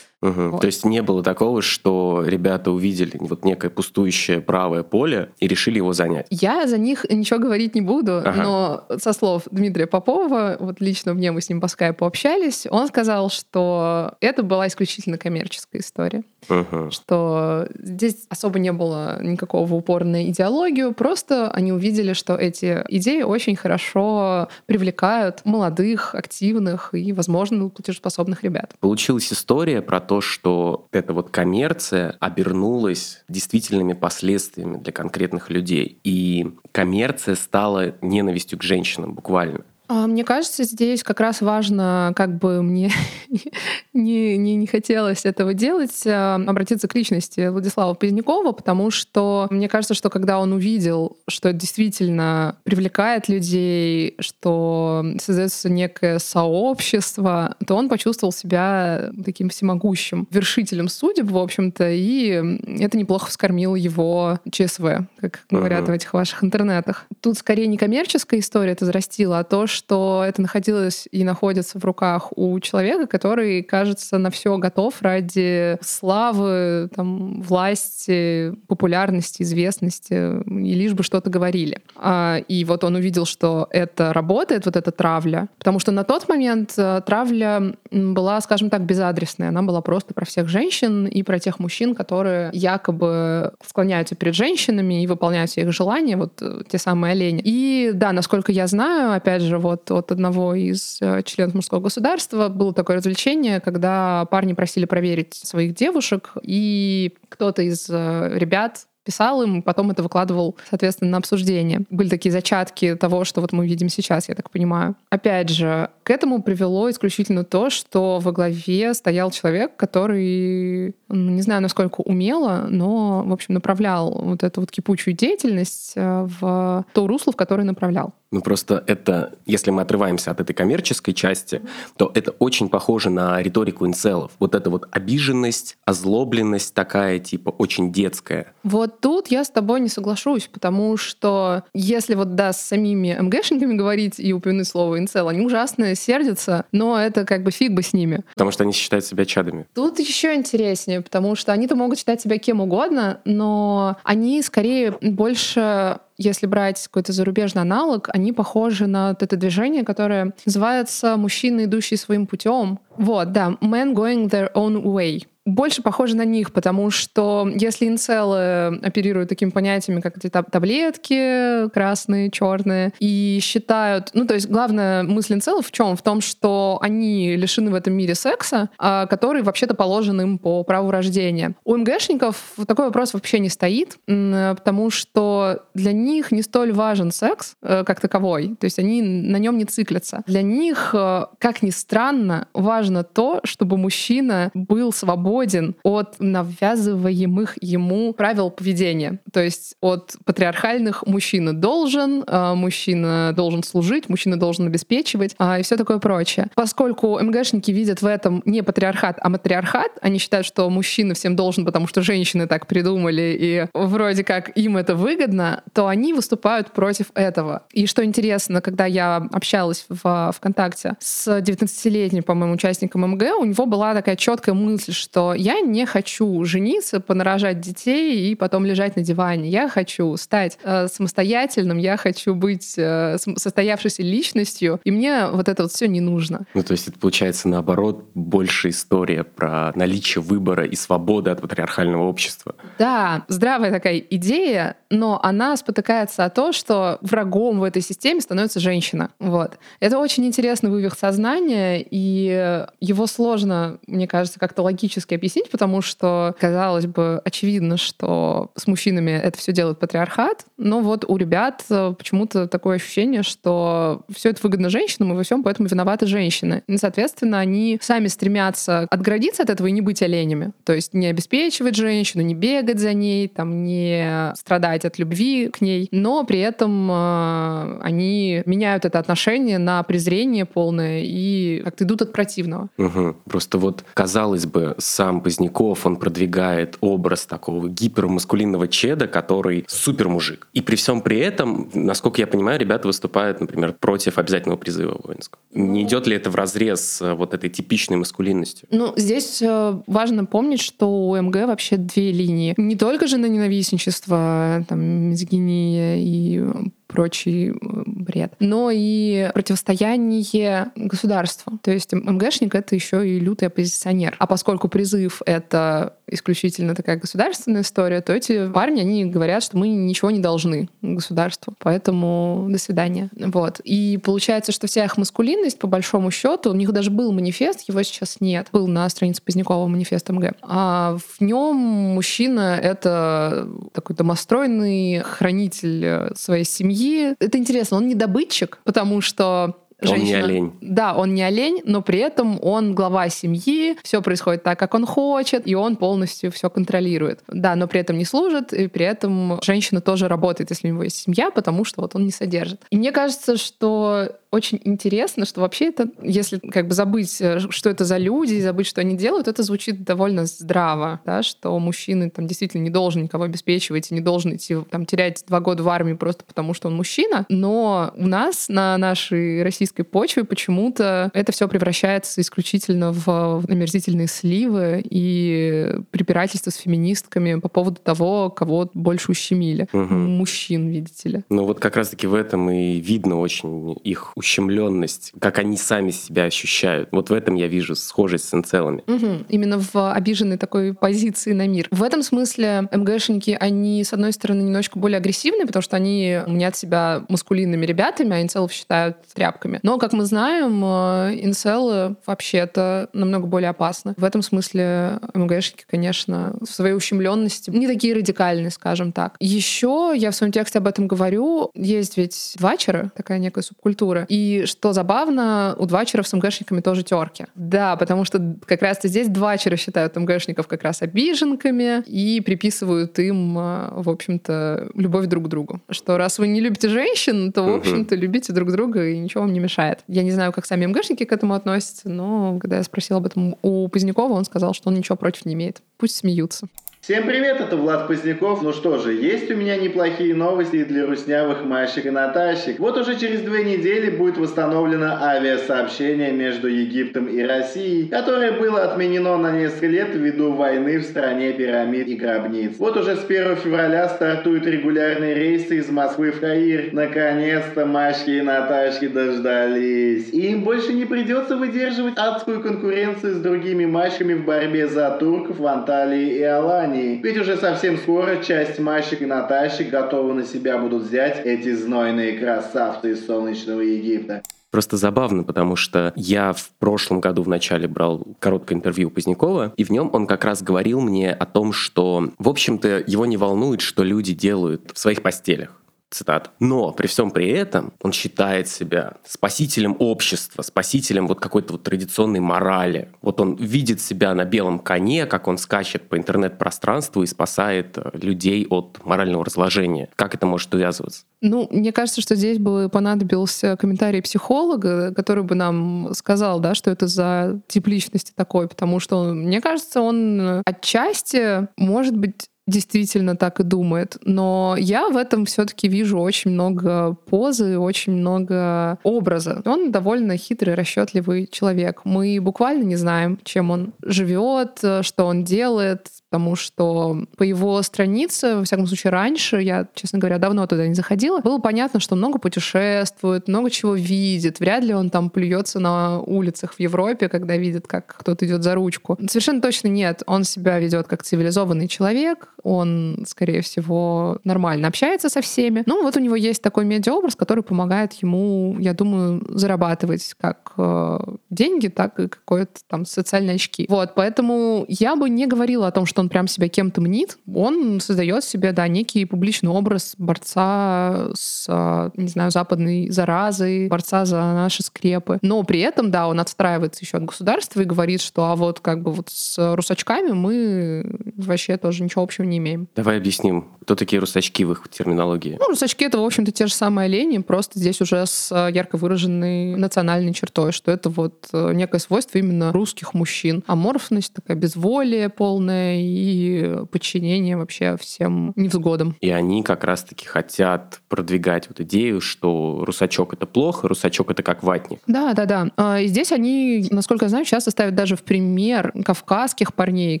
Угу. 0.22 0.50
Вот. 0.50 0.60
То 0.60 0.66
есть 0.66 0.84
не 0.84 1.02
было 1.02 1.22
такого, 1.22 1.62
что 1.62 2.22
ребята 2.24 2.70
увидели 2.70 3.16
вот 3.18 3.44
некое 3.44 3.70
пустующее 3.70 4.40
правое 4.40 4.84
поле 4.84 5.30
и 5.40 5.48
решили 5.48 5.76
его 5.76 5.92
занять? 5.92 6.26
Я 6.30 6.66
за 6.66 6.78
них 6.78 7.04
ничего 7.10 7.40
говорить 7.40 7.74
не 7.74 7.80
буду, 7.80 8.18
ага. 8.18 8.42
но 8.42 8.84
со 8.98 9.12
слов 9.12 9.42
Дмитрия 9.50 9.86
Попова, 9.86 10.56
вот 10.60 10.80
лично 10.80 11.12
мне 11.14 11.32
мы 11.32 11.40
с 11.40 11.48
ним 11.48 11.60
по 11.60 11.66
скайпу 11.68 12.04
общались, 12.04 12.66
он 12.70 12.86
сказал, 12.86 13.30
что 13.30 14.14
это 14.20 14.42
была 14.42 14.68
исключительно 14.68 15.18
коммерческая 15.18 15.82
история. 15.82 16.22
Угу. 16.48 16.90
Что 16.90 17.68
здесь 17.78 18.26
особо 18.28 18.58
не 18.58 18.72
было 18.72 19.20
никакого 19.22 19.72
упора 19.74 20.04
на 20.04 20.28
идеологию, 20.28 20.92
просто 20.92 21.50
они 21.50 21.72
увидели, 21.72 22.12
что 22.12 22.34
эти 22.34 22.84
идеи 22.88 23.22
очень 23.22 23.56
хорошо 23.56 24.48
привлекают 24.66 25.40
молодых, 25.44 26.14
активных 26.14 26.90
и, 26.94 27.12
возможно, 27.12 27.68
платежеспособных 27.68 28.44
ребят. 28.44 28.74
Получилась 28.80 29.32
история 29.32 29.82
про 29.82 30.00
то, 30.00 30.11
то, 30.12 30.20
что 30.20 30.88
эта 30.92 31.14
вот 31.14 31.30
коммерция 31.30 32.18
обернулась 32.20 33.24
действительными 33.30 33.94
последствиями 33.94 34.76
для 34.76 34.92
конкретных 34.92 35.48
людей. 35.48 36.00
И 36.04 36.52
коммерция 36.70 37.34
стала 37.34 37.94
ненавистью 38.02 38.58
к 38.58 38.62
женщинам 38.62 39.14
буквально. 39.14 39.64
А, 39.88 40.06
мне 40.06 40.24
кажется, 40.24 40.64
здесь 40.64 41.02
как 41.02 41.20
раз 41.20 41.40
важно, 41.40 42.12
как 42.16 42.38
бы 42.38 42.62
мне 42.62 42.90
не, 43.92 44.36
не, 44.36 44.54
не 44.54 44.66
хотелось 44.66 45.24
этого 45.24 45.54
делать, 45.54 46.02
а, 46.06 46.36
обратиться 46.36 46.88
к 46.88 46.94
личности 46.94 47.48
Владислава 47.48 47.94
Позднякова, 47.94 48.52
потому 48.52 48.90
что 48.90 49.48
мне 49.50 49.68
кажется, 49.68 49.94
что 49.94 50.08
когда 50.08 50.38
он 50.38 50.52
увидел, 50.52 51.18
что 51.28 51.48
это 51.48 51.58
действительно 51.58 52.56
привлекает 52.64 53.28
людей, 53.28 54.14
что 54.20 55.04
создается 55.20 55.68
некое 55.68 56.18
сообщество, 56.18 57.56
то 57.66 57.76
он 57.76 57.88
почувствовал 57.88 58.32
себя 58.32 59.10
таким 59.24 59.48
всемогущим 59.48 60.26
вершителем 60.30 60.88
судеб, 60.88 61.30
в 61.30 61.38
общем-то, 61.38 61.90
и 61.90 62.58
это 62.80 62.96
неплохо 62.96 63.28
вскормило 63.28 63.74
его 63.74 64.38
ЧСВ, 64.50 65.06
как 65.18 65.44
говорят 65.50 65.82
uh-huh. 65.82 65.86
в 65.86 65.90
этих 65.90 66.14
ваших 66.14 66.44
интернетах. 66.44 67.06
Тут 67.20 67.36
скорее 67.38 67.66
не 67.66 67.76
коммерческая 67.76 68.40
история 68.40 68.72
это 68.72 68.86
зарастила, 68.86 69.40
а 69.40 69.44
то, 69.44 69.66
что 69.72 70.24
это 70.26 70.42
находилось 70.42 71.08
и 71.10 71.24
находится 71.24 71.78
в 71.78 71.84
руках 71.84 72.32
у 72.36 72.58
человека, 72.60 73.06
который, 73.06 73.62
кажется, 73.62 74.18
на 74.18 74.30
все 74.30 74.56
готов 74.58 75.00
ради 75.02 75.78
славы, 75.80 76.88
там, 76.94 77.42
власти, 77.42 78.54
популярности, 78.68 79.42
известности, 79.42 80.42
и 80.46 80.74
лишь 80.74 80.92
бы 80.92 81.02
что-то 81.02 81.30
говорили. 81.30 81.80
А, 81.96 82.38
и 82.48 82.64
вот 82.64 82.84
он 82.84 82.94
увидел, 82.94 83.24
что 83.24 83.68
это 83.70 84.12
работает, 84.12 84.66
вот 84.66 84.76
эта 84.76 84.90
травля, 84.90 85.48
потому 85.58 85.78
что 85.78 85.92
на 85.92 86.04
тот 86.04 86.28
момент 86.28 86.74
э, 86.76 87.00
травля 87.04 87.74
была, 87.90 88.40
скажем 88.40 88.70
так, 88.70 88.82
безадресная. 88.82 89.48
Она 89.48 89.62
была 89.62 89.80
просто 89.80 90.14
про 90.14 90.24
всех 90.24 90.48
женщин 90.48 91.06
и 91.06 91.22
про 91.22 91.38
тех 91.38 91.58
мужчин, 91.58 91.94
которые 91.94 92.50
якобы 92.52 93.52
склоняются 93.64 94.14
перед 94.14 94.34
женщинами 94.34 95.02
и 95.02 95.06
выполняют 95.06 95.42
их 95.56 95.72
желания, 95.72 96.16
вот 96.16 96.40
э, 96.40 96.62
те 96.68 96.78
самые 96.78 97.12
олени. 97.12 97.40
И 97.44 97.90
да, 97.94 98.12
насколько 98.12 98.52
я 98.52 98.66
знаю, 98.66 99.12
опять 99.12 99.42
же, 99.42 99.58
вот 99.62 99.90
от 99.90 100.12
одного 100.12 100.54
из 100.54 100.98
э, 101.00 101.22
членов 101.22 101.54
мужского 101.54 101.80
государства 101.80 102.48
было 102.48 102.74
такое 102.74 102.96
развлечение, 102.98 103.60
когда 103.60 104.26
парни 104.26 104.52
просили 104.52 104.84
проверить 104.84 105.34
своих 105.34 105.74
девушек, 105.74 106.34
и 106.42 107.14
кто-то 107.30 107.62
из 107.62 107.88
ребят 107.88 108.86
писал 109.04 109.42
им, 109.42 109.62
потом 109.62 109.90
это 109.90 110.02
выкладывал, 110.02 110.56
соответственно, 110.70 111.12
на 111.12 111.16
обсуждение. 111.18 111.82
Были 111.90 112.08
такие 112.08 112.32
зачатки 112.32 112.94
того, 112.94 113.24
что 113.24 113.40
вот 113.40 113.52
мы 113.52 113.66
видим 113.66 113.88
сейчас, 113.88 114.28
я 114.28 114.34
так 114.34 114.50
понимаю. 114.50 114.96
Опять 115.10 115.48
же, 115.48 115.90
к 116.02 116.10
этому 116.10 116.42
привело 116.42 116.90
исключительно 116.90 117.44
то, 117.44 117.70
что 117.70 118.18
во 118.18 118.32
главе 118.32 118.94
стоял 118.94 119.30
человек, 119.30 119.76
который, 119.76 120.94
ну, 121.08 121.30
не 121.30 121.42
знаю, 121.42 121.62
насколько 121.62 122.00
умело, 122.00 122.66
но, 122.68 123.22
в 123.24 123.32
общем, 123.32 123.54
направлял 123.54 124.10
вот 124.10 124.42
эту 124.42 124.60
вот 124.60 124.70
кипучую 124.70 125.14
деятельность 125.14 125.92
э, 125.96 126.28
в 126.40 126.84
то 126.92 127.06
русло, 127.06 127.32
в 127.32 127.36
которое 127.36 127.64
направлял. 127.64 128.14
Ну 128.32 128.40
просто 128.40 128.82
это, 128.86 129.34
если 129.44 129.70
мы 129.70 129.82
отрываемся 129.82 130.30
от 130.30 130.40
этой 130.40 130.54
коммерческой 130.54 131.12
части, 131.12 131.60
то 131.98 132.10
это 132.14 132.30
очень 132.38 132.70
похоже 132.70 133.10
на 133.10 133.40
риторику 133.42 133.86
инцелов. 133.86 134.32
Вот 134.40 134.54
эта 134.54 134.70
вот 134.70 134.88
обиженность, 134.90 135.76
озлобленность 135.84 136.72
такая, 136.72 137.18
типа, 137.18 137.50
очень 137.50 137.92
детская. 137.92 138.54
Вот 138.64 139.00
тут 139.00 139.28
я 139.28 139.44
с 139.44 139.50
тобой 139.50 139.80
не 139.80 139.90
соглашусь, 139.90 140.48
потому 140.50 140.96
что 140.96 141.64
если 141.74 142.14
вот, 142.14 142.34
да, 142.34 142.54
с 142.54 142.60
самими 142.62 143.14
МГшниками 143.20 143.74
говорить 143.74 144.18
и 144.18 144.32
упомянуть 144.32 144.66
слово 144.66 144.98
инцел, 144.98 145.28
они 145.28 145.44
ужасно 145.44 145.91
сердятся, 145.94 146.66
но 146.72 146.98
это 146.98 147.24
как 147.24 147.42
бы 147.42 147.50
фиг 147.50 147.72
бы 147.72 147.82
с 147.82 147.92
ними. 147.92 148.22
Потому 148.32 148.50
что 148.50 148.64
они 148.64 148.72
считают 148.72 149.04
себя 149.04 149.24
чадами. 149.24 149.66
Тут 149.74 149.98
еще 149.98 150.34
интереснее, 150.34 151.00
потому 151.00 151.34
что 151.36 151.52
они-то 151.52 151.76
могут 151.76 151.98
считать 151.98 152.20
себя 152.20 152.38
кем 152.38 152.60
угодно, 152.60 153.20
но 153.24 153.96
они 154.04 154.42
скорее 154.42 154.96
больше 155.00 155.98
если 156.18 156.46
брать 156.46 156.80
какой-то 156.86 157.12
зарубежный 157.12 157.62
аналог, 157.62 158.08
они 158.12 158.32
похожи 158.32 158.86
на 158.86 159.10
вот 159.10 159.22
это 159.22 159.36
движение, 159.36 159.82
которое 159.82 160.34
называется 160.44 161.16
«Мужчины, 161.16 161.64
идущие 161.64 161.98
своим 161.98 162.26
путем». 162.26 162.78
Вот, 162.96 163.32
да, 163.32 163.56
«Men 163.60 163.94
going 163.94 164.30
their 164.30 164.52
own 164.52 164.82
way» 164.82 165.26
больше 165.44 165.82
похоже 165.82 166.16
на 166.16 166.24
них, 166.24 166.52
потому 166.52 166.90
что 166.90 167.48
если 167.54 167.88
инцелы 167.88 168.78
оперируют 168.82 169.28
такими 169.28 169.50
понятиями, 169.50 170.00
как 170.00 170.16
эти 170.16 170.28
таблетки 170.28 171.68
красные, 171.70 172.30
черные, 172.30 172.92
и 173.00 173.40
считают... 173.42 174.10
Ну, 174.14 174.26
то 174.26 174.34
есть 174.34 174.48
главная 174.48 175.02
мысль 175.02 175.34
инцелов 175.34 175.66
в 175.66 175.72
чем? 175.72 175.96
В 175.96 176.02
том, 176.02 176.20
что 176.20 176.78
они 176.80 177.36
лишены 177.36 177.70
в 177.70 177.74
этом 177.74 177.94
мире 177.94 178.14
секса, 178.14 178.70
а, 178.78 179.06
который 179.06 179.42
вообще-то 179.42 179.74
положен 179.74 180.20
им 180.20 180.38
по 180.38 180.62
праву 180.62 180.90
рождения. 180.90 181.54
У 181.64 181.76
МГшников 181.76 182.54
такой 182.66 182.86
вопрос 182.86 183.14
вообще 183.14 183.38
не 183.38 183.48
стоит, 183.48 183.98
потому 184.06 184.90
что 184.90 185.64
для 185.74 185.92
них 185.92 186.30
не 186.30 186.42
столь 186.42 186.72
важен 186.72 187.10
секс 187.10 187.54
э, 187.62 187.84
как 187.84 188.00
таковой, 188.00 188.54
то 188.58 188.64
есть 188.64 188.78
они 188.78 189.02
на 189.02 189.36
нем 189.36 189.58
не 189.58 189.64
циклятся. 189.64 190.22
Для 190.26 190.42
них, 190.42 190.94
э, 190.94 191.26
как 191.38 191.62
ни 191.62 191.70
странно, 191.70 192.48
важно 192.54 193.02
то, 193.02 193.40
чтобы 193.44 193.76
мужчина 193.76 194.50
был 194.54 194.92
свободен 194.92 195.31
свободен 195.32 195.74
от 195.82 196.16
навязываемых 196.18 197.56
ему 197.60 198.12
правил 198.12 198.50
поведения. 198.50 199.18
То 199.32 199.40
есть 199.40 199.76
от 199.80 200.14
патриархальных 200.24 201.06
мужчина 201.06 201.54
должен, 201.54 202.24
а, 202.26 202.54
мужчина 202.54 203.32
должен 203.34 203.62
служить, 203.62 204.08
мужчина 204.08 204.38
должен 204.38 204.66
обеспечивать 204.66 205.34
а, 205.38 205.58
и 205.58 205.62
все 205.62 205.76
такое 205.76 205.98
прочее. 205.98 206.48
Поскольку 206.54 207.18
МГшники 207.18 207.70
видят 207.70 208.02
в 208.02 208.06
этом 208.06 208.42
не 208.44 208.62
патриархат, 208.62 209.18
а 209.20 209.30
матриархат, 209.30 209.92
они 210.02 210.18
считают, 210.18 210.46
что 210.46 210.68
мужчина 210.68 211.14
всем 211.14 211.34
должен, 211.34 211.64
потому 211.64 211.86
что 211.86 212.02
женщины 212.02 212.46
так 212.46 212.66
придумали, 212.66 213.36
и 213.40 213.66
вроде 213.72 214.24
как 214.24 214.56
им 214.56 214.76
это 214.76 214.94
выгодно, 214.94 215.62
то 215.72 215.86
они 215.86 216.12
выступают 216.12 216.72
против 216.72 217.06
этого. 217.14 217.62
И 217.72 217.86
что 217.86 218.04
интересно, 218.04 218.60
когда 218.60 218.84
я 218.84 219.16
общалась 219.32 219.86
в 219.88 220.32
ВКонтакте 220.36 220.96
с 221.00 221.26
19-летним, 221.38 222.22
по-моему, 222.22 222.54
участником 222.54 223.02
МГ, 223.12 223.22
у 223.40 223.44
него 223.44 223.66
была 223.66 223.94
такая 223.94 224.16
четкая 224.16 224.54
мысль, 224.54 224.92
что 224.92 225.21
что 225.22 225.34
я 225.34 225.60
не 225.60 225.86
хочу 225.86 226.44
жениться, 226.44 227.00
понарожать 227.00 227.60
детей 227.60 228.30
и 228.30 228.34
потом 228.34 228.64
лежать 228.66 228.96
на 228.96 229.02
диване. 229.02 229.48
Я 229.48 229.68
хочу 229.68 230.16
стать 230.16 230.58
э, 230.64 230.88
самостоятельным, 230.88 231.78
я 231.78 231.96
хочу 231.96 232.34
быть 232.34 232.74
э, 232.76 233.16
состоявшейся 233.18 234.02
личностью, 234.02 234.80
и 234.84 234.90
мне 234.90 235.26
вот 235.28 235.48
это 235.48 235.62
вот 235.62 235.72
все 235.72 235.86
не 235.86 236.00
нужно. 236.00 236.46
Ну, 236.54 236.62
то 236.62 236.72
есть 236.72 236.88
это 236.88 236.98
получается 236.98 237.48
наоборот 237.48 238.10
больше 238.14 238.70
история 238.70 239.24
про 239.24 239.72
наличие 239.74 240.22
выбора 240.22 240.64
и 240.64 240.74
свободы 240.74 241.30
от 241.30 241.40
патриархального 241.40 242.04
общества. 242.04 242.54
Да, 242.78 243.24
здравая 243.28 243.70
такая 243.70 243.98
идея, 243.98 244.76
но 244.90 245.20
она 245.22 245.56
спотыкается 245.56 246.24
о 246.24 246.30
том, 246.30 246.52
что 246.52 246.98
врагом 247.02 247.60
в 247.60 247.64
этой 247.64 247.82
системе 247.82 248.20
становится 248.20 248.60
женщина. 248.60 249.10
Вот. 249.18 249.58
Это 249.80 249.98
очень 249.98 250.26
интересный 250.26 250.70
вывих 250.70 250.94
сознания, 250.98 251.84
и 251.88 252.66
его 252.80 253.06
сложно, 253.06 253.78
мне 253.86 254.08
кажется, 254.08 254.40
как-то 254.40 254.62
логически 254.62 255.11
логически 255.12 255.14
объяснить, 255.14 255.50
потому 255.50 255.82
что, 255.82 256.34
казалось 256.38 256.86
бы, 256.86 257.20
очевидно, 257.24 257.76
что 257.76 258.50
с 258.56 258.66
мужчинами 258.66 259.10
это 259.10 259.38
все 259.38 259.52
делает 259.52 259.78
патриархат, 259.78 260.44
но 260.56 260.80
вот 260.80 261.04
у 261.06 261.16
ребят 261.16 261.64
э, 261.70 261.94
почему-то 261.96 262.46
такое 262.46 262.76
ощущение, 262.76 263.22
что 263.22 264.02
все 264.14 264.30
это 264.30 264.40
выгодно 264.42 264.70
женщинам, 264.70 265.12
и 265.12 265.16
во 265.16 265.22
всем 265.22 265.42
поэтому 265.42 265.68
виноваты 265.68 266.06
женщины. 266.06 266.62
И, 266.66 266.76
соответственно, 266.76 267.38
они 267.38 267.78
сами 267.80 268.08
стремятся 268.08 268.86
отгородиться 268.90 269.42
от 269.42 269.50
этого 269.50 269.68
и 269.68 269.72
не 269.72 269.80
быть 269.80 270.02
оленями. 270.02 270.52
То 270.64 270.72
есть 270.72 270.94
не 270.94 271.06
обеспечивать 271.06 271.76
женщину, 271.76 272.22
не 272.22 272.34
бегать 272.34 272.78
за 272.78 272.92
ней, 272.92 273.28
там, 273.28 273.64
не 273.64 274.32
страдать 274.36 274.84
от 274.84 274.98
любви 274.98 275.48
к 275.48 275.60
ней, 275.60 275.88
но 275.90 276.24
при 276.24 276.40
этом 276.40 276.90
э, 276.90 277.78
они 277.82 278.42
меняют 278.46 278.84
это 278.84 278.98
отношение 278.98 279.58
на 279.58 279.82
презрение 279.82 280.44
полное 280.44 281.02
и 281.04 281.60
как-то 281.64 281.84
идут 281.84 282.02
от 282.02 282.12
противного. 282.12 282.68
Угу. 282.78 283.16
Просто 283.24 283.58
вот, 283.58 283.84
казалось 283.94 284.46
бы, 284.46 284.74
с 284.78 285.01
сам 285.02 285.20
Поздняков, 285.20 285.84
он 285.84 285.96
продвигает 285.96 286.78
образ 286.80 287.26
такого 287.26 287.68
гипермаскулинного 287.68 288.68
чеда, 288.68 289.08
который 289.08 289.64
супер 289.66 290.08
мужик. 290.08 290.46
И 290.52 290.60
при 290.60 290.76
всем 290.76 291.00
при 291.00 291.18
этом, 291.18 291.68
насколько 291.74 292.20
я 292.20 292.28
понимаю, 292.28 292.60
ребята 292.60 292.86
выступают, 292.86 293.40
например, 293.40 293.72
против 293.72 294.18
обязательного 294.18 294.58
призыва 294.58 295.00
воинского. 295.02 295.40
Не 295.52 295.82
идет 295.82 296.06
ли 296.06 296.14
это 296.14 296.30
в 296.30 296.36
разрез 296.36 296.82
с 296.82 297.14
вот 297.14 297.34
этой 297.34 297.50
типичной 297.50 297.96
маскулинностью? 297.96 298.68
Ну, 298.70 298.92
здесь 298.96 299.42
э, 299.42 299.76
важно 299.88 300.24
помнить, 300.24 300.60
что 300.60 300.86
у 300.86 301.20
МГ 301.20 301.48
вообще 301.48 301.78
две 301.78 302.12
линии. 302.12 302.54
Не 302.56 302.76
только 302.76 303.08
же 303.08 303.16
на 303.16 303.26
ненавистничество, 303.26 304.64
там, 304.68 304.80
мизогиния 305.10 305.96
и 305.96 306.44
прочий 306.92 307.50
э, 307.50 307.54
бред, 307.86 308.34
но 308.38 308.70
и 308.72 309.30
противостояние 309.34 310.70
государству. 310.76 311.58
То 311.62 311.70
есть 311.70 311.92
МГшник— 311.92 312.54
это 312.54 312.74
еще 312.74 313.08
и 313.08 313.18
лютый 313.18 313.48
оппозиционер. 313.48 314.14
А 314.18 314.26
поскольку 314.26 314.68
призыв— 314.68 315.22
это 315.26 315.96
исключительно 316.06 316.74
такая 316.74 316.96
государственная 316.96 317.62
история, 317.62 318.00
то 318.00 318.12
эти 318.12 318.48
парни, 318.50 318.80
они 318.80 319.06
говорят, 319.06 319.42
что 319.42 319.56
мы 319.56 319.68
ничего 319.68 320.10
не 320.10 320.20
должны 320.20 320.68
государству, 320.82 321.54
поэтому 321.58 322.46
до 322.50 322.58
свидания. 322.58 323.08
Вот. 323.16 323.60
И 323.60 323.98
получается, 324.02 324.52
что 324.52 324.66
вся 324.66 324.84
их 324.84 324.96
маскулинность, 324.98 325.58
по 325.58 325.66
большому 325.66 326.10
счету, 326.10 326.50
у 326.50 326.54
них 326.54 326.72
даже 326.72 326.90
был 326.90 327.12
манифест, 327.12 327.68
его 327.68 327.82
сейчас 327.82 328.18
нет. 328.20 328.48
Был 328.52 328.66
на 328.66 328.88
странице 328.88 329.22
Позднякова 329.22 329.66
манифест 329.66 330.08
МГ. 330.10 330.34
А 330.42 330.98
в 330.98 331.20
нем 331.22 331.56
мужчина— 331.56 332.58
это 332.62 333.48
такой 333.72 333.96
домостройный 333.96 335.00
хранитель 335.00 336.14
своей 336.14 336.44
семьи, 336.44 336.81
семьи. 336.82 337.14
Это 337.18 337.38
интересно, 337.38 337.76
он 337.78 337.88
не 337.88 337.94
добытчик, 337.94 338.58
потому 338.64 339.00
что 339.00 339.56
Женщина. 339.82 340.00
Он 340.00 340.04
не 340.04 340.14
олень. 340.14 340.52
Да, 340.60 340.94
он 340.94 341.14
не 341.14 341.22
олень, 341.22 341.60
но 341.64 341.82
при 341.82 341.98
этом 341.98 342.38
он 342.42 342.74
глава 342.74 343.08
семьи, 343.08 343.76
все 343.82 344.02
происходит 344.02 344.42
так, 344.42 344.58
как 344.58 344.74
он 344.74 344.86
хочет, 344.86 345.46
и 345.46 345.54
он 345.54 345.76
полностью 345.76 346.30
все 346.30 346.50
контролирует. 346.50 347.20
Да, 347.28 347.54
но 347.56 347.66
при 347.66 347.80
этом 347.80 347.98
не 347.98 348.04
служит, 348.04 348.52
и 348.52 348.68
при 348.68 348.86
этом 348.86 349.40
женщина 349.42 349.80
тоже 349.80 350.08
работает, 350.08 350.50
если 350.50 350.68
у 350.68 350.72
него 350.72 350.84
есть 350.84 350.96
семья, 350.96 351.30
потому 351.30 351.64
что 351.64 351.82
вот 351.82 351.94
он 351.94 352.04
не 352.04 352.12
содержит. 352.12 352.62
И 352.70 352.76
мне 352.76 352.92
кажется, 352.92 353.36
что 353.36 354.16
очень 354.32 354.60
интересно, 354.64 355.26
что 355.26 355.42
вообще 355.42 355.66
это, 355.66 355.88
если 356.02 356.38
как 356.38 356.66
бы 356.66 356.74
забыть, 356.74 357.20
э, 357.20 357.38
что 357.50 357.68
это 357.68 357.84
за 357.84 357.98
люди, 357.98 358.34
и 358.34 358.40
забыть, 358.40 358.66
что 358.66 358.80
они 358.80 358.96
делают, 358.96 359.28
это 359.28 359.42
звучит 359.42 359.84
довольно 359.84 360.24
здраво, 360.24 361.00
да, 361.04 361.22
что 361.22 361.58
мужчина 361.58 362.10
там 362.10 362.26
действительно 362.26 362.62
не 362.62 362.70
должен 362.70 363.02
никого 363.02 363.24
обеспечивать 363.24 363.90
и 363.90 363.94
не 363.94 364.00
должен 364.00 364.34
идти 364.34 364.56
там 364.70 364.86
терять 364.86 365.22
два 365.26 365.40
года 365.40 365.62
в 365.62 365.68
армии 365.68 365.92
просто 365.92 366.24
потому, 366.24 366.54
что 366.54 366.68
он 366.68 366.76
мужчина. 366.76 367.26
Но 367.28 367.92
у 367.94 368.06
нас 368.06 368.48
на 368.48 368.78
нашей 368.78 369.42
российской 369.42 369.71
марксистской 369.72 369.84
почве 369.84 370.24
почему-то 370.24 371.10
это 371.14 371.32
все 371.32 371.48
превращается 371.48 372.20
исключительно 372.20 372.92
в 372.92 373.44
омерзительные 373.48 374.06
сливы 374.06 374.82
и 374.84 375.74
препирательства 375.90 376.50
с 376.50 376.56
феминистками 376.56 377.40
по 377.40 377.48
поводу 377.48 377.80
того, 377.82 378.30
кого 378.30 378.70
больше 378.74 379.10
ущемили. 379.12 379.68
Угу. 379.72 379.94
Мужчин, 379.94 380.68
видите 380.68 381.08
ли. 381.08 381.22
Ну 381.28 381.44
вот 381.44 381.60
как 381.60 381.76
раз-таки 381.76 382.06
в 382.06 382.14
этом 382.14 382.50
и 382.50 382.80
видно 382.80 383.18
очень 383.18 383.72
их 383.84 384.12
ущемленность, 384.16 385.12
как 385.18 385.38
они 385.38 385.56
сами 385.56 385.90
себя 385.90 386.24
ощущают. 386.24 386.88
Вот 386.92 387.10
в 387.10 387.12
этом 387.12 387.34
я 387.34 387.48
вижу 387.48 387.74
схожесть 387.74 388.28
с 388.28 388.34
инцелами. 388.34 388.82
Угу. 388.86 389.26
Именно 389.28 389.58
в 389.58 389.92
обиженной 389.92 390.36
такой 390.36 390.74
позиции 390.74 391.32
на 391.32 391.46
мир. 391.46 391.68
В 391.70 391.82
этом 391.82 392.02
смысле 392.02 392.68
МГшники, 392.72 393.36
они, 393.38 393.82
с 393.84 393.92
одной 393.92 394.12
стороны, 394.12 394.42
немножечко 394.42 394.78
более 394.78 394.98
агрессивные, 394.98 395.46
потому 395.46 395.62
что 395.62 395.76
они 395.76 396.18
мнят 396.26 396.56
себя 396.56 397.04
маскулинными 397.08 397.64
ребятами, 397.64 398.16
а 398.16 398.22
инцелов 398.22 398.52
считают 398.52 398.96
тряпками. 399.14 399.60
Но, 399.62 399.78
как 399.78 399.92
мы 399.92 400.04
знаем, 400.04 400.62
э, 400.64 401.18
инцелы 401.22 401.96
вообще-то 402.06 402.88
намного 402.92 403.26
более 403.26 403.50
опасны. 403.50 403.94
В 403.96 404.04
этом 404.04 404.22
смысле 404.22 404.98
МГшники, 405.14 405.64
конечно, 405.68 406.34
в 406.40 406.46
своей 406.46 406.74
ущемленности 406.74 407.50
не 407.50 407.66
такие 407.66 407.94
радикальные, 407.94 408.50
скажем 408.50 408.92
так. 408.92 409.16
Еще 409.20 409.92
я 409.96 410.10
в 410.10 410.14
своем 410.14 410.32
тексте 410.32 410.58
об 410.58 410.66
этом 410.66 410.88
говорю. 410.88 411.50
Есть 411.54 411.96
ведь 411.96 412.34
двачеры, 412.38 412.90
такая 412.96 413.18
некая 413.18 413.42
субкультура. 413.42 414.06
И 414.08 414.44
что 414.46 414.72
забавно, 414.72 415.54
у 415.58 415.66
двачеров 415.66 416.08
с 416.08 416.12
МГшниками 416.12 416.60
тоже 416.60 416.82
терки. 416.82 417.26
Да, 417.34 417.76
потому 417.76 418.04
что 418.04 418.36
как 418.46 418.62
раз-то 418.62 418.88
здесь 418.88 419.08
двачеры 419.08 419.56
считают 419.56 419.96
МГшников 419.96 420.48
как 420.48 420.62
раз 420.62 420.82
обиженками 420.82 421.82
и 421.86 422.20
приписывают 422.20 422.98
им, 422.98 423.38
э, 423.38 423.68
в 423.72 423.88
общем-то, 423.88 424.70
любовь 424.74 425.06
друг 425.06 425.26
к 425.26 425.28
другу. 425.28 425.60
Что 425.70 425.96
раз 425.96 426.18
вы 426.18 426.28
не 426.28 426.40
любите 426.40 426.68
женщин, 426.68 427.32
то, 427.32 427.44
в 427.44 427.54
общем-то, 427.54 427.94
любите 427.94 428.32
друг 428.32 428.50
друга, 428.50 428.88
и 428.88 428.98
ничего 428.98 429.22
вам 429.22 429.32
не 429.32 429.40
мешает. 429.40 429.51
Я 429.88 430.02
не 430.02 430.10
знаю, 430.10 430.32
как 430.32 430.46
сами 430.46 430.66
МГшники 430.66 431.04
к 431.04 431.12
этому 431.12 431.34
относятся, 431.34 431.88
но 431.88 432.38
когда 432.38 432.56
я 432.56 432.62
спросила 432.62 432.98
об 432.98 433.06
этом 433.06 433.36
у 433.42 433.68
Позднякова, 433.68 434.12
он 434.12 434.24
сказал, 434.24 434.54
что 434.54 434.68
он 434.68 434.76
ничего 434.76 434.96
против 434.96 435.24
не 435.24 435.34
имеет. 435.34 435.62
Пусть 435.76 435.96
смеются. 435.96 436.48
Всем 436.84 437.06
привет, 437.06 437.40
это 437.40 437.56
Влад 437.56 437.86
Поздняков. 437.86 438.42
Ну 438.42 438.52
что 438.52 438.78
же, 438.78 438.92
есть 438.92 439.30
у 439.30 439.36
меня 439.36 439.56
неплохие 439.56 440.16
новости 440.16 440.64
для 440.64 440.84
руснявых 440.84 441.44
Машек 441.44 441.86
и 441.86 441.90
Наташек. 441.90 442.58
Вот 442.58 442.76
уже 442.76 442.98
через 442.98 443.20
две 443.20 443.44
недели 443.44 443.88
будет 443.88 444.18
восстановлено 444.18 444.98
авиасообщение 445.00 446.10
между 446.10 446.48
Египтом 446.48 447.06
и 447.06 447.22
Россией, 447.22 447.86
которое 447.86 448.32
было 448.32 448.64
отменено 448.64 449.16
на 449.16 449.30
несколько 449.30 449.68
лет 449.68 449.94
ввиду 449.94 450.32
войны 450.32 450.78
в 450.78 450.82
стране 450.82 451.32
пирамид 451.32 451.86
и 451.86 451.94
гробниц. 451.94 452.56
Вот 452.58 452.76
уже 452.76 452.96
с 452.96 453.04
1 453.04 453.36
февраля 453.36 453.88
стартуют 453.88 454.44
регулярные 454.46 455.14
рейсы 455.14 455.58
из 455.58 455.70
Москвы 455.70 456.10
в 456.10 456.18
Каир. 456.18 456.70
Наконец-то 456.72 457.64
Машки 457.64 458.10
и 458.10 458.22
Наташки 458.22 458.88
дождались. 458.88 460.08
И 460.12 460.32
им 460.32 460.42
больше 460.42 460.72
не 460.72 460.86
придется 460.86 461.36
выдерживать 461.36 461.94
адскую 461.96 462.40
конкуренцию 462.40 463.14
с 463.14 463.20
другими 463.20 463.66
Машками 463.66 464.14
в 464.14 464.24
борьбе 464.24 464.66
за 464.66 464.90
турков 464.98 465.38
в 465.38 465.46
Анталии 465.46 466.16
и 466.16 466.22
Алании. 466.24 466.71
Германии. 466.72 467.00
Ведь 467.02 467.16
уже 467.18 467.36
совсем 467.36 467.78
скоро 467.78 468.22
часть 468.22 468.58
Машек 468.58 469.02
и 469.02 469.06
Наташек 469.06 469.70
готовы 469.70 470.14
на 470.14 470.24
себя 470.24 470.58
будут 470.58 470.84
взять 470.84 471.24
эти 471.24 471.54
знойные 471.54 472.18
красавцы 472.18 472.92
из 472.92 473.06
солнечного 473.06 473.60
Египта. 473.60 474.22
Просто 474.50 474.76
забавно, 474.76 475.24
потому 475.24 475.56
что 475.56 475.94
я 475.96 476.34
в 476.34 476.50
прошлом 476.58 477.00
году 477.00 477.22
в 477.22 477.28
начале 477.28 477.66
брал 477.66 478.06
короткое 478.18 478.56
интервью 478.56 478.90
Позднякова, 478.90 479.54
и 479.56 479.64
в 479.64 479.70
нем 479.70 479.88
он 479.94 480.06
как 480.06 480.24
раз 480.24 480.42
говорил 480.42 480.80
мне 480.80 481.10
о 481.10 481.24
том, 481.24 481.54
что, 481.54 482.10
в 482.18 482.28
общем-то, 482.28 482.84
его 482.86 483.06
не 483.06 483.16
волнует, 483.16 483.62
что 483.62 483.82
люди 483.82 484.12
делают 484.12 484.70
в 484.74 484.78
своих 484.78 485.00
постелях 485.00 485.61
цитат. 485.94 486.30
Но 486.40 486.72
при 486.72 486.86
всем 486.86 487.10
при 487.10 487.28
этом 487.30 487.72
он 487.80 487.92
считает 487.92 488.48
себя 488.48 488.94
спасителем 489.06 489.76
общества, 489.78 490.42
спасителем 490.42 491.06
вот 491.06 491.20
какой-то 491.20 491.52
вот 491.52 491.62
традиционной 491.62 492.20
морали. 492.20 492.90
Вот 493.02 493.20
он 493.20 493.36
видит 493.36 493.80
себя 493.80 494.14
на 494.14 494.24
белом 494.24 494.58
коне, 494.58 495.06
как 495.06 495.28
он 495.28 495.38
скачет 495.38 495.88
по 495.88 495.96
интернет-пространству 495.96 497.02
и 497.02 497.06
спасает 497.06 497.76
э, 497.76 497.90
людей 497.94 498.46
от 498.48 498.80
морального 498.84 499.24
разложения. 499.24 499.88
Как 499.96 500.14
это 500.14 500.26
может 500.26 500.52
увязываться? 500.54 501.04
Ну, 501.20 501.48
мне 501.50 501.72
кажется, 501.72 502.00
что 502.00 502.16
здесь 502.16 502.38
бы 502.38 502.68
понадобился 502.68 503.56
комментарий 503.56 504.02
психолога, 504.02 504.92
который 504.94 505.22
бы 505.22 505.34
нам 505.34 505.90
сказал, 505.94 506.40
да, 506.40 506.54
что 506.54 506.70
это 506.70 506.86
за 506.86 507.40
тип 507.46 507.68
личности 507.68 508.12
такой, 508.14 508.48
потому 508.48 508.80
что, 508.80 509.04
мне 509.04 509.40
кажется, 509.40 509.80
он 509.80 510.42
отчасти, 510.44 511.48
может 511.56 511.96
быть, 511.96 512.28
действительно 512.52 513.16
так 513.16 513.40
и 513.40 513.42
думает. 513.42 513.96
Но 514.04 514.54
я 514.58 514.88
в 514.88 514.96
этом 514.96 515.24
все-таки 515.24 515.68
вижу 515.68 515.98
очень 515.98 516.30
много 516.30 516.96
позы, 517.06 517.58
очень 517.58 517.94
много 517.94 518.78
образа. 518.84 519.42
Он 519.44 519.72
довольно 519.72 520.16
хитрый, 520.16 520.54
расчетливый 520.54 521.26
человек. 521.26 521.80
Мы 521.84 522.18
буквально 522.20 522.62
не 522.62 522.76
знаем, 522.76 523.18
чем 523.24 523.50
он 523.50 523.72
живет, 523.82 524.58
что 524.82 525.06
он 525.06 525.24
делает, 525.24 525.88
потому 526.12 526.36
что 526.36 527.06
по 527.16 527.22
его 527.22 527.62
странице, 527.62 528.36
во 528.36 528.44
всяком 528.44 528.66
случае, 528.66 528.90
раньше, 528.90 529.40
я, 529.40 529.66
честно 529.72 529.98
говоря, 529.98 530.18
давно 530.18 530.46
туда 530.46 530.68
не 530.68 530.74
заходила, 530.74 531.20
было 531.20 531.38
понятно, 531.38 531.80
что 531.80 531.96
много 531.96 532.18
путешествует, 532.18 533.28
много 533.28 533.48
чего 533.48 533.74
видит. 533.74 534.38
Вряд 534.38 534.62
ли 534.62 534.74
он 534.74 534.90
там 534.90 535.08
плюется 535.08 535.58
на 535.58 536.00
улицах 536.00 536.52
в 536.52 536.60
Европе, 536.60 537.08
когда 537.08 537.38
видит, 537.38 537.66
как 537.66 537.96
кто-то 537.98 538.26
идет 538.26 538.42
за 538.42 538.54
ручку. 538.54 538.98
Совершенно 539.08 539.40
точно 539.40 539.68
нет. 539.68 540.02
Он 540.06 540.24
себя 540.24 540.58
ведет 540.58 540.86
как 540.86 541.02
цивилизованный 541.02 541.66
человек, 541.66 542.28
он, 542.42 543.04
скорее 543.08 543.40
всего, 543.40 544.18
нормально 544.24 544.68
общается 544.68 545.08
со 545.08 545.22
всеми. 545.22 545.62
Ну, 545.64 545.82
вот 545.82 545.96
у 545.96 546.00
него 546.00 546.16
есть 546.16 546.42
такой 546.42 546.66
медиаобраз, 546.66 547.16
который 547.16 547.42
помогает 547.42 547.94
ему, 547.94 548.56
я 548.58 548.74
думаю, 548.74 549.24
зарабатывать 549.28 550.14
как 550.20 550.52
э, 550.58 550.98
деньги, 551.30 551.68
так 551.68 551.98
и 552.00 552.08
какое-то 552.08 552.60
там 552.68 552.84
социальные 552.84 553.36
очки. 553.36 553.66
Вот, 553.70 553.94
поэтому 553.94 554.66
я 554.68 554.96
бы 554.96 555.08
не 555.08 555.26
говорила 555.26 555.68
о 555.68 555.70
том, 555.70 555.86
что 555.86 556.01
он 556.02 556.08
прям 556.08 556.28
себя 556.28 556.48
кем-то 556.48 556.80
мнит. 556.80 557.16
Он 557.32 557.80
создает 557.80 558.24
себе, 558.24 558.52
да, 558.52 558.68
некий 558.68 559.04
публичный 559.04 559.50
образ 559.50 559.94
борца 559.98 561.10
с, 561.14 561.46
э, 561.48 561.90
не 561.96 562.08
знаю, 562.08 562.30
западной 562.30 562.90
заразой, 562.90 563.68
борца 563.68 564.04
за 564.04 564.16
наши 564.16 564.62
скрепы. 564.62 565.18
Но 565.22 565.42
при 565.44 565.60
этом, 565.60 565.90
да, 565.90 566.08
он 566.08 566.20
отстраивается 566.20 566.84
еще 566.84 566.98
от 566.98 567.04
государства 567.04 567.60
и 567.60 567.64
говорит, 567.64 568.00
что 568.00 568.24
а 568.26 568.36
вот 568.36 568.60
как 568.60 568.82
бы 568.82 568.92
вот 568.92 569.08
с 569.10 569.54
русачками 569.54 570.12
мы 570.12 570.98
вообще 571.16 571.56
тоже 571.56 571.84
ничего 571.84 572.02
общего 572.02 572.24
не 572.24 572.38
имеем. 572.38 572.68
Давай 572.74 572.96
объясним, 572.96 573.48
кто 573.62 573.76
такие 573.76 574.00
русачки 574.00 574.44
в 574.44 574.52
их 574.52 574.68
терминологии. 574.68 575.36
Ну, 575.38 575.48
русачки— 575.48 575.84
это, 575.86 575.98
в 575.98 576.04
общем-то, 576.04 576.32
те 576.32 576.46
же 576.46 576.54
самые 576.54 576.86
олени, 576.86 577.18
просто 577.18 577.58
здесь 577.58 577.80
уже 577.80 578.04
с 578.04 578.32
э, 578.32 578.52
ярко 578.52 578.76
выраженной 578.76 579.54
национальной 579.56 580.12
чертой, 580.12 580.52
что 580.52 580.72
это 580.72 580.88
вот 580.90 581.28
э, 581.32 581.52
некое 581.54 581.78
свойство 581.78 582.18
именно 582.18 582.52
русских 582.52 582.94
мужчин. 582.94 583.44
Аморфность, 583.46 584.12
такая 584.12 584.36
безволие 584.36 585.08
полное 585.08 585.76
и 585.92 586.64
подчинение 586.70 587.36
вообще 587.36 587.76
всем 587.78 588.32
невзгодам. 588.36 588.96
И 589.00 589.10
они 589.10 589.42
как 589.42 589.64
раз-таки 589.64 590.06
хотят 590.06 590.80
продвигать 590.88 591.48
вот 591.48 591.60
идею, 591.60 592.00
что 592.00 592.62
русачок— 592.64 593.12
это 593.14 593.26
плохо, 593.26 593.68
русачок— 593.68 594.10
это 594.12 594.22
как 594.22 594.42
ватник. 594.42 594.80
Да, 594.86 595.12
да, 595.12 595.26
да. 595.26 595.50
А, 595.56 595.80
и 595.80 595.86
здесь 595.86 596.12
они, 596.12 596.66
насколько 596.70 597.04
я 597.04 597.08
знаю, 597.08 597.24
часто 597.24 597.50
ставят 597.50 597.74
даже 597.74 597.96
в 597.96 598.02
пример 598.02 598.72
кавказских 598.84 599.54
парней. 599.54 600.00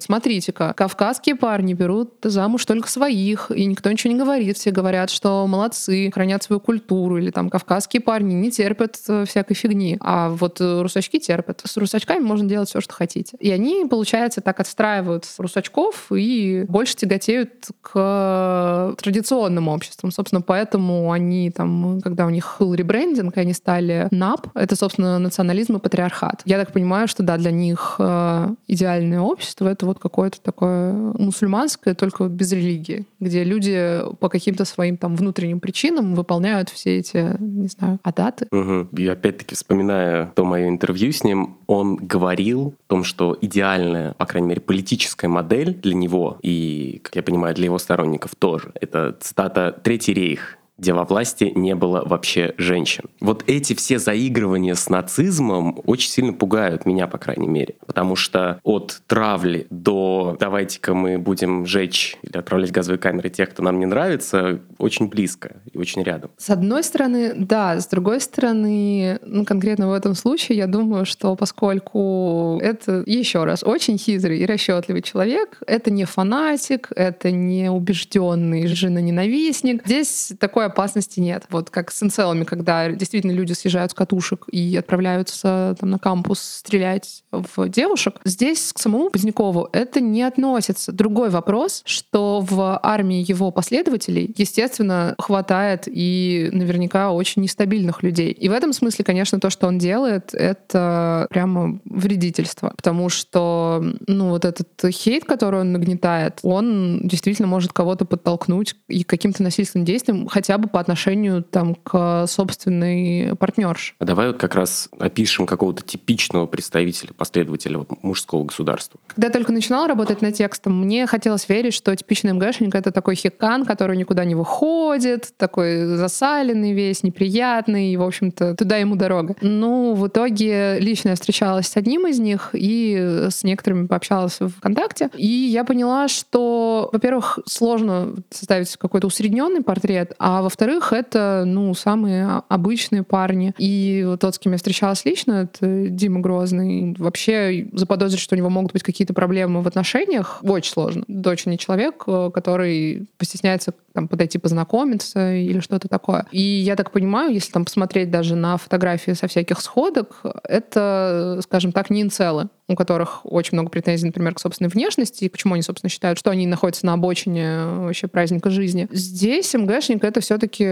Смотрите-ка, 0.00 0.72
кавказские 0.74 1.36
парни 1.36 1.74
берут 1.74 2.12
замуж 2.22 2.64
только 2.64 2.88
своих, 2.88 3.50
и 3.50 3.64
никто 3.66 3.90
ничего 3.90 4.12
не 4.12 4.18
говорит. 4.18 4.56
Все 4.56 4.70
говорят, 4.70 5.10
что 5.10 5.46
молодцы, 5.46 6.10
хранят 6.12 6.42
свою 6.42 6.60
культуру, 6.60 7.18
или 7.18 7.30
там 7.30 7.50
кавказские 7.50 8.00
парни 8.00 8.34
не 8.34 8.50
терпят 8.50 8.96
э, 9.08 9.24
всякой 9.26 9.54
фигни. 9.54 9.96
А 10.00 10.30
вот 10.30 10.60
э, 10.60 10.82
русачки 10.82 11.18
терпят. 11.18 11.62
С 11.64 11.76
русачками 11.76 12.20
можно 12.20 12.48
делать 12.48 12.68
все, 12.68 12.80
что 12.80 12.94
хотите. 12.94 13.36
И 13.38 13.50
они, 13.50 13.84
получается, 13.88 14.40
так 14.40 14.60
отстраивают 14.60 15.26
русачков 15.38 15.81
и 16.10 16.64
больше 16.68 16.96
тяготеют 16.96 17.68
к 17.80 18.94
традиционным 19.00 19.68
обществам. 19.68 20.10
Собственно, 20.10 20.42
поэтому 20.42 21.12
они 21.12 21.50
там, 21.50 22.00
когда 22.02 22.26
у 22.26 22.30
них 22.30 22.56
был 22.58 22.74
ребрендинг, 22.74 23.36
они 23.36 23.52
стали 23.52 24.08
НАП, 24.10 24.48
это, 24.54 24.76
собственно, 24.76 25.18
национализм 25.18 25.76
и 25.76 25.78
патриархат. 25.78 26.42
Я 26.44 26.58
так 26.58 26.72
понимаю, 26.72 27.08
что 27.08 27.22
да, 27.22 27.36
для 27.36 27.50
них 27.50 27.96
э, 27.98 28.54
идеальное 28.66 29.20
общество— 29.20 29.68
это 29.68 29.86
вот 29.86 29.98
какое-то 29.98 30.40
такое 30.40 30.92
мусульманское, 30.92 31.94
только 31.94 32.24
без 32.28 32.52
религии, 32.52 33.06
где 33.20 33.44
люди 33.44 34.00
по 34.20 34.28
каким-то 34.28 34.64
своим 34.64 34.96
там 34.96 35.16
внутренним 35.16 35.60
причинам 35.60 36.14
выполняют 36.14 36.68
все 36.70 36.98
эти, 36.98 37.36
не 37.38 37.68
знаю, 37.68 37.98
адаты. 38.02 38.46
Угу. 38.50 38.88
И 38.96 39.06
опять-таки, 39.06 39.54
вспоминая 39.54 40.32
то 40.34 40.44
мое 40.44 40.68
интервью 40.68 41.12
с 41.12 41.24
ним, 41.24 41.56
он 41.66 41.96
говорил 41.96 42.74
о 42.86 42.88
том, 42.88 43.04
что 43.04 43.36
идеальная, 43.40 44.14
по 44.14 44.26
крайней 44.26 44.48
мере, 44.48 44.60
политическая 44.60 45.28
модель 45.28 45.71
для 45.80 45.94
него 45.94 46.38
и, 46.42 47.00
как 47.02 47.16
я 47.16 47.22
понимаю, 47.22 47.54
для 47.54 47.66
его 47.66 47.78
сторонников 47.78 48.34
тоже, 48.36 48.72
это 48.80 49.16
цитата 49.20 49.72
«Третий 49.82 50.14
рейх», 50.14 50.58
где 50.82 50.92
во 50.92 51.04
власти 51.04 51.52
не 51.54 51.76
было 51.76 52.02
вообще 52.04 52.54
женщин. 52.58 53.04
Вот 53.20 53.44
эти 53.46 53.72
все 53.72 54.00
заигрывания 54.00 54.74
с 54.74 54.88
нацизмом 54.88 55.80
очень 55.86 56.10
сильно 56.10 56.32
пугают 56.32 56.86
меня, 56.86 57.06
по 57.06 57.18
крайней 57.18 57.46
мере. 57.46 57.76
потому 57.92 58.16
что 58.16 58.58
от 58.64 59.02
травли 59.06 59.66
до 59.68 60.36
давайте-ка 60.40 60.94
мы 60.94 61.18
будем 61.18 61.66
жечь 61.66 62.16
или 62.22 62.38
отправлять 62.38 62.72
газовые 62.72 62.98
камеры 62.98 63.28
тех, 63.28 63.50
кто 63.50 63.62
нам 63.62 63.78
не 63.78 63.84
нравится, 63.86 64.60
очень 64.78 65.08
близко 65.08 65.56
и 65.70 65.78
очень 65.78 66.02
рядом. 66.02 66.30
С 66.38 66.48
одной 66.48 66.82
стороны, 66.82 67.34
да, 67.36 67.78
с 67.78 67.86
другой 67.86 68.20
стороны, 68.20 69.18
ну, 69.26 69.44
конкретно 69.44 69.88
в 69.88 69.92
этом 69.92 70.14
случае, 70.14 70.56
я 70.56 70.66
думаю, 70.66 71.04
что 71.04 71.36
поскольку 71.36 72.58
это, 72.62 73.04
еще 73.06 73.44
раз, 73.44 73.62
очень 73.62 73.98
хитрый 73.98 74.38
и 74.38 74.46
расчетливый 74.46 75.02
человек, 75.02 75.58
это 75.66 75.90
не 75.90 76.06
фанатик, 76.06 76.88
это 76.96 77.30
не 77.30 77.70
убежденный 77.70 78.66
жена-ненавистник, 78.66 79.82
здесь 79.84 80.32
такой 80.40 80.64
опасности 80.72 81.20
нет. 81.20 81.44
Вот 81.50 81.70
как 81.70 81.90
с 81.92 82.02
инцелами, 82.02 82.44
когда 82.44 82.90
действительно 82.90 83.32
люди 83.32 83.52
съезжают 83.52 83.92
с 83.92 83.94
катушек 83.94 84.46
и 84.50 84.76
отправляются 84.76 85.76
там, 85.78 85.90
на 85.90 85.98
кампус 85.98 86.40
стрелять 86.40 87.22
в 87.30 87.68
девушек, 87.68 88.20
здесь 88.24 88.72
к 88.72 88.78
самому 88.78 89.10
Позднякову 89.10 89.68
это 89.72 90.00
не 90.00 90.22
относится. 90.22 90.92
Другой 90.92 91.30
вопрос, 91.30 91.82
что 91.84 92.40
в 92.40 92.80
армии 92.82 93.24
его 93.26 93.50
последователей, 93.50 94.34
естественно, 94.36 95.14
хватает 95.18 95.84
и 95.86 96.48
наверняка 96.52 97.12
очень 97.12 97.42
нестабильных 97.42 98.02
людей. 98.02 98.32
И 98.32 98.48
в 98.48 98.52
этом 98.52 98.72
смысле, 98.72 99.04
конечно, 99.04 99.38
то, 99.38 99.50
что 99.50 99.66
он 99.66 99.78
делает, 99.78 100.34
это 100.34 101.26
прямо 101.30 101.78
вредительство. 101.84 102.72
Потому 102.76 103.08
что, 103.08 103.84
ну, 104.06 104.30
вот 104.30 104.44
этот 104.44 104.68
хейт, 104.90 105.24
который 105.24 105.60
он 105.60 105.72
нагнетает, 105.72 106.40
он 106.42 107.00
действительно 107.04 107.48
может 107.48 107.72
кого-то 107.72 108.04
подтолкнуть 108.04 108.74
и 108.88 109.04
каким-то 109.04 109.42
насильственным 109.42 109.84
действиям, 109.84 110.26
хотя 110.28 110.51
бы 110.58 110.68
по 110.68 110.80
отношению 110.80 111.42
там, 111.42 111.74
к 111.74 112.26
собственной 112.26 113.34
партнерше. 113.36 113.94
А 113.98 114.04
давай 114.04 114.28
вот 114.28 114.38
как 114.38 114.54
раз 114.54 114.88
опишем 114.98 115.46
какого-то 115.46 115.82
типичного 115.82 116.46
представителя, 116.46 117.12
последователя 117.16 117.84
мужского 118.02 118.44
государства. 118.44 119.00
Когда 119.08 119.28
я 119.28 119.32
только 119.32 119.52
начинала 119.52 119.88
работать 119.88 120.22
над 120.22 120.34
текстом, 120.34 120.80
мне 120.80 121.06
хотелось 121.06 121.48
верить, 121.48 121.74
что 121.74 121.94
типичный 121.94 122.32
МГшник— 122.32 122.74
это 122.76 122.90
такой 122.90 123.14
хикан, 123.14 123.64
который 123.64 123.96
никуда 123.96 124.24
не 124.24 124.34
выходит, 124.34 125.32
такой 125.36 125.84
засаленный 125.96 126.72
весь, 126.72 127.02
неприятный, 127.02 127.92
и, 127.92 127.96
в 127.96 128.02
общем-то, 128.02 128.54
туда 128.54 128.76
ему 128.76 128.96
дорога. 128.96 129.34
Ну, 129.40 129.94
в 129.94 130.08
итоге 130.08 130.78
лично 130.78 131.10
я 131.10 131.14
встречалась 131.14 131.68
с 131.68 131.76
одним 131.76 132.06
из 132.06 132.18
них 132.18 132.50
и 132.52 133.26
с 133.30 133.44
некоторыми 133.44 133.86
пообщалась 133.86 134.40
в 134.40 134.48
ВКонтакте, 134.48 135.10
и 135.16 135.26
я 135.26 135.64
поняла, 135.64 136.08
что, 136.08 136.90
во-первых, 136.92 137.38
сложно 137.46 138.14
составить 138.30 138.76
какой-то 138.76 139.06
усредненный 139.06 139.62
портрет, 139.62 140.14
а 140.18 140.41
во-вторых, 140.42 140.92
это, 140.92 141.44
ну, 141.46 141.74
самые 141.74 142.42
обычные 142.48 143.02
парни. 143.02 143.54
И 143.58 144.16
тот, 144.20 144.34
с 144.34 144.38
кем 144.38 144.52
я 144.52 144.58
встречалась 144.58 145.04
лично, 145.04 145.48
это 145.52 145.88
Дима 145.88 146.20
Грозный. 146.20 146.94
Вообще 146.98 147.68
заподозрить, 147.72 148.20
что 148.20 148.34
у 148.34 148.38
него 148.38 148.50
могут 148.50 148.72
быть 148.72 148.82
какие-то 148.82 149.14
проблемы 149.14 149.62
в 149.62 149.66
отношениях, 149.66 150.40
очень 150.42 150.72
сложно. 150.72 151.04
Дочь 151.08 151.46
не 151.46 151.58
человек, 151.58 152.04
э, 152.06 152.30
который 152.32 153.06
постесняется 153.18 153.74
там, 153.92 154.08
подойти 154.08 154.38
познакомиться 154.38 155.34
или 155.34 155.60
что-то 155.60 155.88
такое. 155.88 156.26
И 156.32 156.40
я 156.40 156.76
так 156.76 156.90
понимаю, 156.90 157.32
если 157.32 157.52
там 157.52 157.64
посмотреть 157.64 158.10
даже 158.10 158.36
на 158.36 158.56
фотографии 158.56 159.12
со 159.12 159.26
всяких 159.26 159.60
сходок, 159.60 160.22
это, 160.44 161.40
скажем 161.42 161.72
так, 161.72 161.90
не 161.90 162.02
инцелы 162.02 162.48
у 162.72 162.74
которых 162.74 163.20
очень 163.24 163.50
много 163.52 163.70
претензий, 163.70 164.06
например, 164.06 164.34
к 164.34 164.40
собственной 164.40 164.70
внешности, 164.70 165.24
и 165.24 165.28
почему 165.28 165.54
они, 165.54 165.62
собственно, 165.62 165.90
считают, 165.90 166.18
что 166.18 166.30
они 166.30 166.46
находятся 166.46 166.86
на 166.86 166.94
обочине 166.94 167.64
вообще 167.64 168.08
праздника 168.08 168.50
жизни. 168.50 168.88
Здесь 168.90 169.54
МГшник— 169.54 170.02
это 170.04 170.20
все 170.20 170.38
таки 170.38 170.64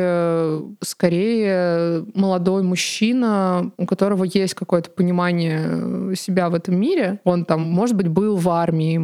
скорее 0.83 2.05
молодой 2.15 2.63
мужчина, 2.63 3.71
у 3.77 3.87
которого 3.87 4.25
есть 4.25 4.55
какое-то 4.55 4.91
понимание 4.91 6.17
себя 6.17 6.49
в 6.49 6.55
этом 6.55 6.77
мире. 6.77 7.21
Он 7.25 7.45
там, 7.45 7.63
может 7.63 7.97
быть, 7.97 8.09
был 8.09 8.37
в 8.37 8.49
армии 8.49 8.99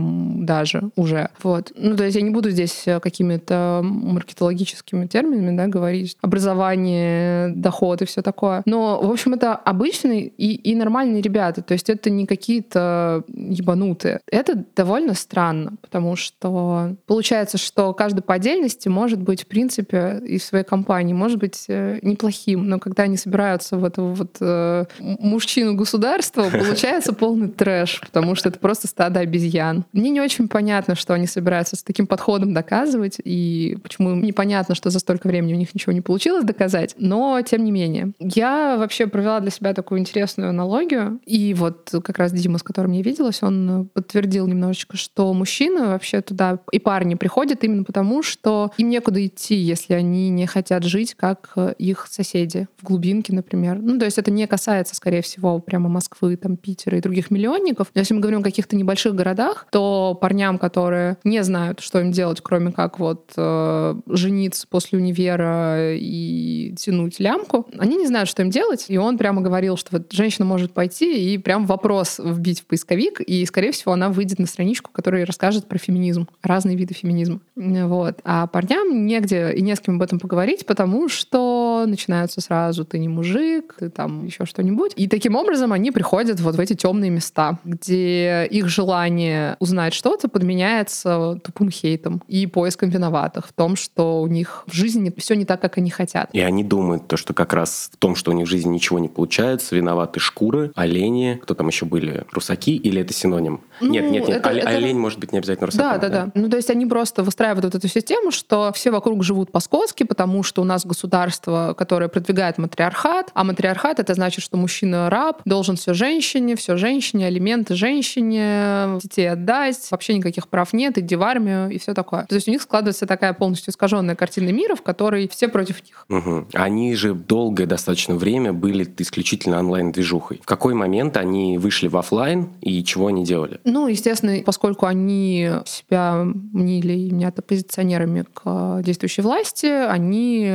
даже 0.44 0.90
уже. 0.96 1.28
Вот. 1.42 1.72
Ну, 1.76 1.96
то 1.96 2.04
есть 2.04 2.16
я 2.16 2.22
не 2.22 2.30
буду 2.30 2.50
здесь 2.50 2.84
какими-то 3.02 3.84
маркетологическими 4.06 5.06
терминами 5.06 5.56
да, 5.56 5.66
говорить. 5.66 6.16
Образование, 6.22 7.50
доход 7.54 8.02
и 8.02 8.06
все 8.06 8.22
такое. 8.22 8.62
Но, 8.66 9.00
в 9.00 9.10
общем, 9.10 9.34
это 9.34 9.54
обычные 9.54 10.26
и, 10.26 10.54
и 10.54 10.74
нормальные 10.74 11.22
ребята. 11.22 11.62
То 11.62 11.74
есть 11.74 11.90
это 11.90 12.10
не 12.10 12.26
какие-то 12.26 13.24
ебанутые. 13.28 14.20
Это 14.30 14.64
довольно 14.74 15.14
странно, 15.14 15.74
потому 15.80 16.16
что 16.16 16.96
получается, 17.06 17.58
что 17.58 17.92
каждый 17.94 18.20
по 18.20 18.34
отдельности 18.34 18.88
может 18.88 19.20
быть, 19.20 19.42
в 19.42 19.46
принципе, 19.46 20.22
и 20.26 20.38
в 20.38 20.42
своей 20.42 20.64
компании, 20.64 21.12
может 21.12 21.38
быть 21.38 21.64
э, 21.68 21.98
неплохим, 22.02 22.68
но 22.68 22.78
когда 22.78 23.04
они 23.04 23.16
собираются 23.16 23.76
в 23.76 23.84
эту 23.84 24.06
вот 24.06 24.36
э, 24.40 24.84
мужчину 24.98 25.74
государства, 25.74 26.48
получается 26.52 27.12
полный 27.12 27.48
трэш, 27.48 28.00
потому 28.00 28.34
что 28.34 28.48
это 28.48 28.58
просто 28.58 28.86
стадо 28.88 29.20
обезьян. 29.20 29.84
Мне 29.92 30.10
не 30.10 30.20
очень 30.20 30.48
понятно, 30.48 30.94
что 30.94 31.14
они 31.14 31.26
собираются 31.26 31.76
с 31.76 31.82
таким 31.82 32.06
подходом 32.06 32.54
доказывать, 32.54 33.16
и 33.22 33.78
почему 33.82 33.95
им 33.98 34.22
непонятно, 34.22 34.74
что 34.74 34.90
за 34.90 34.98
столько 34.98 35.28
времени 35.28 35.54
у 35.54 35.56
них 35.56 35.74
ничего 35.74 35.92
не 35.92 36.00
получилось 36.00 36.44
доказать, 36.44 36.94
но 36.98 37.40
тем 37.42 37.64
не 37.64 37.70
менее. 37.70 38.12
Я 38.18 38.76
вообще 38.78 39.06
провела 39.06 39.40
для 39.40 39.50
себя 39.50 39.74
такую 39.74 40.00
интересную 40.00 40.50
аналогию, 40.50 41.20
и 41.26 41.54
вот 41.54 41.94
как 42.02 42.18
раз 42.18 42.32
Дима 42.32 42.56
которым 42.58 42.92
я 42.92 43.02
виделась, 43.02 43.42
он 43.42 43.88
подтвердил 43.92 44.46
немножечко, 44.46 44.96
что 44.96 45.32
мужчины 45.34 45.86
вообще 45.86 46.20
туда 46.20 46.58
и 46.72 46.78
парни 46.78 47.14
приходят 47.14 47.62
именно 47.64 47.84
потому, 47.84 48.22
что 48.22 48.72
им 48.78 48.88
некуда 48.88 49.24
идти, 49.24 49.54
если 49.54 49.94
они 49.94 50.30
не 50.30 50.46
хотят 50.46 50.84
жить, 50.84 51.14
как 51.14 51.54
их 51.78 52.06
соседи 52.10 52.66
в 52.78 52.84
глубинке, 52.84 53.34
например. 53.34 53.78
Ну, 53.80 53.98
то 53.98 54.04
есть 54.04 54.18
это 54.18 54.30
не 54.30 54.46
касается, 54.46 54.94
скорее 54.94 55.22
всего, 55.22 55.58
прямо 55.58 55.88
Москвы, 55.88 56.36
там, 56.36 56.56
Питера 56.56 56.98
и 56.98 57.00
других 57.00 57.30
миллионников. 57.30 57.88
Но 57.94 58.00
если 58.00 58.14
мы 58.14 58.20
говорим 58.20 58.40
о 58.40 58.42
каких-то 58.42 58.76
небольших 58.76 59.14
городах, 59.14 59.66
то 59.70 60.16
парням, 60.20 60.58
которые 60.58 61.18
не 61.24 61.42
знают, 61.42 61.80
что 61.80 62.00
им 62.00 62.12
делать, 62.12 62.40
кроме 62.40 62.72
как 62.72 62.98
вот 62.98 63.32
э, 63.36 63.85
жениться 64.06 64.66
после 64.68 64.98
универа 64.98 65.94
и 65.94 66.74
тянуть 66.76 67.20
лямку, 67.20 67.68
они 67.78 67.96
не 67.96 68.06
знают, 68.06 68.28
что 68.28 68.42
им 68.42 68.50
делать. 68.50 68.86
И 68.88 68.98
он 68.98 69.18
прямо 69.18 69.40
говорил, 69.40 69.76
что 69.76 69.98
вот 69.98 70.12
женщина 70.12 70.44
может 70.44 70.72
пойти 70.72 71.34
и 71.34 71.38
прям 71.38 71.66
вопрос 71.66 72.20
вбить 72.22 72.60
в 72.60 72.66
поисковик, 72.66 73.20
и, 73.20 73.44
скорее 73.46 73.72
всего, 73.72 73.92
она 73.92 74.08
выйдет 74.08 74.38
на 74.38 74.46
страничку, 74.46 74.90
которая 74.92 75.26
расскажет 75.26 75.66
про 75.66 75.78
феминизм, 75.78 76.28
разные 76.42 76.76
виды 76.76 76.94
феминизма. 76.94 77.40
Вот. 77.54 78.20
А 78.24 78.46
парням 78.46 79.06
негде 79.06 79.52
и 79.52 79.62
не 79.62 79.74
с 79.74 79.80
кем 79.80 79.96
об 79.96 80.02
этом 80.02 80.18
поговорить, 80.18 80.66
потому 80.66 81.08
что 81.08 81.84
начинаются 81.86 82.40
сразу 82.40 82.84
«ты 82.84 82.98
не 82.98 83.08
мужик», 83.08 83.76
«ты 83.78 83.90
там 83.90 84.24
еще 84.26 84.46
что-нибудь». 84.46 84.92
И 84.96 85.08
таким 85.08 85.36
образом 85.36 85.72
они 85.72 85.90
приходят 85.90 86.40
вот 86.40 86.56
в 86.56 86.60
эти 86.60 86.74
темные 86.74 87.10
места, 87.10 87.58
где 87.64 88.46
их 88.50 88.68
желание 88.68 89.56
узнать 89.60 89.94
что-то 89.94 90.28
подменяется 90.28 91.38
тупым 91.42 91.70
хейтом 91.70 92.22
и 92.28 92.46
поиском 92.46 92.88
виноватых 92.88 93.48
в 93.48 93.52
том, 93.52 93.75
что 93.76 94.20
у 94.20 94.26
них 94.26 94.64
в 94.66 94.72
жизни 94.72 95.12
все 95.16 95.34
не 95.34 95.44
так, 95.44 95.60
как 95.60 95.78
они 95.78 95.90
хотят. 95.90 96.30
И 96.32 96.40
они 96.40 96.64
думают, 96.64 97.06
то, 97.06 97.16
что 97.16 97.34
как 97.34 97.52
раз 97.52 97.90
в 97.92 97.96
том, 97.96 98.16
что 98.16 98.30
у 98.30 98.34
них 98.34 98.46
в 98.46 98.50
жизни 98.50 98.74
ничего 98.74 98.98
не 98.98 99.08
получается, 99.08 99.76
виноваты 99.76 100.20
шкуры, 100.20 100.72
олени, 100.74 101.38
кто 101.42 101.54
там 101.54 101.68
еще 101.68 101.86
были, 101.86 102.24
русаки 102.32 102.76
или 102.76 103.00
это 103.00 103.12
синоним? 103.12 103.60
Ну, 103.80 103.90
нет, 103.90 104.10
нет, 104.10 104.28
нет. 104.28 104.38
Это, 104.38 104.48
Олень, 104.48 104.90
это... 104.90 104.98
может 104.98 105.18
быть 105.18 105.32
не 105.32 105.38
обязательно 105.38 105.66
русаком. 105.66 105.90
Да, 105.92 105.98
да, 105.98 106.08
да, 106.08 106.24
да. 106.26 106.32
Ну, 106.34 106.48
то 106.48 106.56
есть 106.56 106.70
они 106.70 106.86
просто 106.86 107.22
выстраивают 107.22 107.64
вот 107.64 107.74
эту 107.74 107.88
систему, 107.88 108.30
что 108.30 108.72
все 108.74 108.90
вокруг 108.90 109.22
живут 109.22 109.52
по-скотски, 109.52 110.04
потому 110.04 110.42
что 110.42 110.62
у 110.62 110.64
нас 110.64 110.86
государство, 110.86 111.74
которое 111.76 112.08
продвигает 112.08 112.58
матриархат, 112.58 113.30
а 113.34 113.44
матриархат 113.44 114.00
это 114.00 114.14
значит, 114.14 114.42
что 114.42 114.56
мужчина 114.56 115.10
раб, 115.10 115.42
должен 115.44 115.76
все 115.76 115.94
женщине, 115.94 116.56
все 116.56 116.76
женщине, 116.76 117.26
алименты 117.26 117.74
женщине, 117.74 118.98
детей 119.02 119.30
отдать, 119.30 119.78
вообще 119.90 120.14
никаких 120.14 120.48
прав 120.48 120.72
нет, 120.72 120.98
иди 120.98 121.16
в 121.16 121.22
армию 121.22 121.70
и 121.70 121.78
все 121.78 121.94
такое. 121.94 122.26
То 122.26 122.34
есть 122.34 122.48
у 122.48 122.50
них 122.50 122.62
складывается 122.62 123.06
такая 123.06 123.32
полностью 123.32 123.65
искаженная 123.68 124.14
картина 124.14 124.50
мира, 124.50 124.74
в 124.74 124.82
которой 124.82 125.28
все 125.28 125.48
против 125.48 125.82
них. 125.84 126.06
Угу. 126.08 126.48
Они 126.54 126.94
же 126.94 127.14
долгое 127.14 127.66
достаточно 127.66 128.14
время 128.16 128.52
были 128.52 128.86
исключительно 128.98 129.58
онлайн-движухой. 129.58 130.40
В 130.42 130.46
какой 130.46 130.74
момент 130.74 131.16
они 131.16 131.58
вышли 131.58 131.88
в 131.88 131.96
офлайн 131.96 132.48
и 132.60 132.82
чего 132.84 133.08
они 133.08 133.24
делали? 133.24 133.60
Ну, 133.64 133.88
естественно, 133.88 134.42
поскольку 134.44 134.86
они 134.86 135.50
себя 135.64 136.24
мнили 136.24 136.92
и 136.92 137.12
мнят 137.12 137.38
оппозиционерами 137.38 138.24
к 138.32 138.82
действующей 138.82 139.22
власти, 139.22 139.66
они 139.66 140.52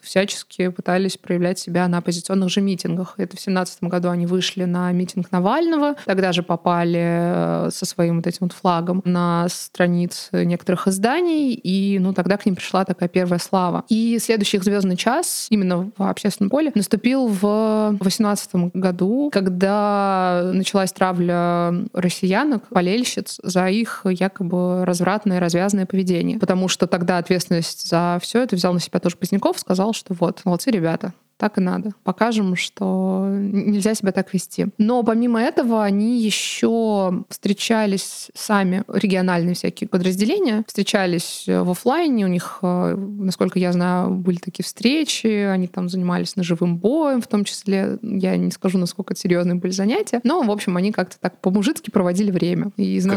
всячески 0.00 0.68
пытались 0.68 1.16
проявлять 1.16 1.58
себя 1.58 1.88
на 1.88 1.98
оппозиционных 1.98 2.50
же 2.50 2.60
митингах. 2.60 3.14
Это 3.16 3.36
в 3.36 3.40
2017 3.40 3.84
году 3.84 4.10
они 4.10 4.26
вышли 4.26 4.64
на 4.64 4.90
митинг 4.92 5.30
Навального, 5.32 5.96
тогда 6.04 6.32
же 6.32 6.42
попали 6.42 7.00
э, 7.00 7.70
со 7.72 7.86
своим 7.86 8.16
вот 8.16 8.26
этим 8.26 8.38
вот 8.40 8.52
флагом 8.52 9.02
на 9.04 9.48
страницы 9.48 10.44
некоторых 10.44 10.88
изданий, 10.88 11.52
и 11.54 11.98
ну 11.98 12.12
тогда 12.12 12.36
к 12.36 12.46
ним 12.46 12.49
пришла 12.54 12.84
такая 12.84 13.08
первая 13.08 13.38
слава. 13.38 13.84
И 13.88 14.18
следующий 14.20 14.56
их 14.56 14.64
звездный 14.64 14.96
час 14.96 15.46
именно 15.50 15.90
в 15.96 16.02
общественном 16.02 16.50
поле 16.50 16.72
наступил 16.74 17.26
в 17.26 17.90
2018 18.00 18.54
году, 18.74 19.30
когда 19.32 20.50
началась 20.52 20.92
травля 20.92 21.74
россиянок, 21.92 22.64
болельщиц, 22.70 23.40
за 23.42 23.68
их 23.68 24.02
якобы 24.04 24.84
развратное, 24.84 25.40
развязанное 25.40 25.86
поведение. 25.86 26.38
Потому 26.38 26.68
что 26.68 26.86
тогда 26.86 27.18
ответственность 27.18 27.88
за 27.88 28.18
все 28.22 28.42
это 28.42 28.56
взял 28.56 28.72
на 28.72 28.80
себя 28.80 29.00
тоже 29.00 29.16
Поздняков, 29.16 29.58
сказал, 29.58 29.92
что 29.92 30.14
вот, 30.14 30.40
молодцы 30.44 30.70
ребята, 30.70 31.12
так 31.40 31.56
и 31.56 31.60
надо. 31.62 31.92
Покажем, 32.04 32.54
что 32.54 33.26
нельзя 33.30 33.94
себя 33.94 34.12
так 34.12 34.32
вести. 34.34 34.66
Но 34.76 35.02
помимо 35.02 35.40
этого 35.40 35.82
они 35.82 36.20
еще 36.20 37.24
встречались 37.30 38.30
сами, 38.34 38.84
региональные 38.92 39.54
всякие 39.54 39.88
подразделения, 39.88 40.64
встречались 40.68 41.44
в 41.46 41.70
офлайне, 41.70 42.26
у 42.26 42.28
них, 42.28 42.58
э, 42.60 42.94
насколько 42.94 43.58
я 43.58 43.72
знаю, 43.72 44.10
были 44.10 44.36
такие 44.36 44.64
встречи, 44.64 45.26
они 45.26 45.66
там 45.66 45.88
занимались 45.88 46.36
ножевым 46.36 46.76
боем 46.76 47.22
в 47.22 47.26
том 47.26 47.44
числе. 47.44 47.98
Я 48.02 48.36
не 48.36 48.50
скажу, 48.50 48.76
насколько 48.76 49.14
это 49.14 49.20
серьезные 49.22 49.54
были 49.54 49.72
занятия, 49.72 50.20
но, 50.22 50.42
в 50.42 50.50
общем, 50.50 50.76
они 50.76 50.92
как-то 50.92 51.18
так 51.18 51.38
по-мужицки 51.40 51.90
проводили 51.90 52.30
время. 52.30 52.70
И 52.76 53.00
зна... 53.00 53.14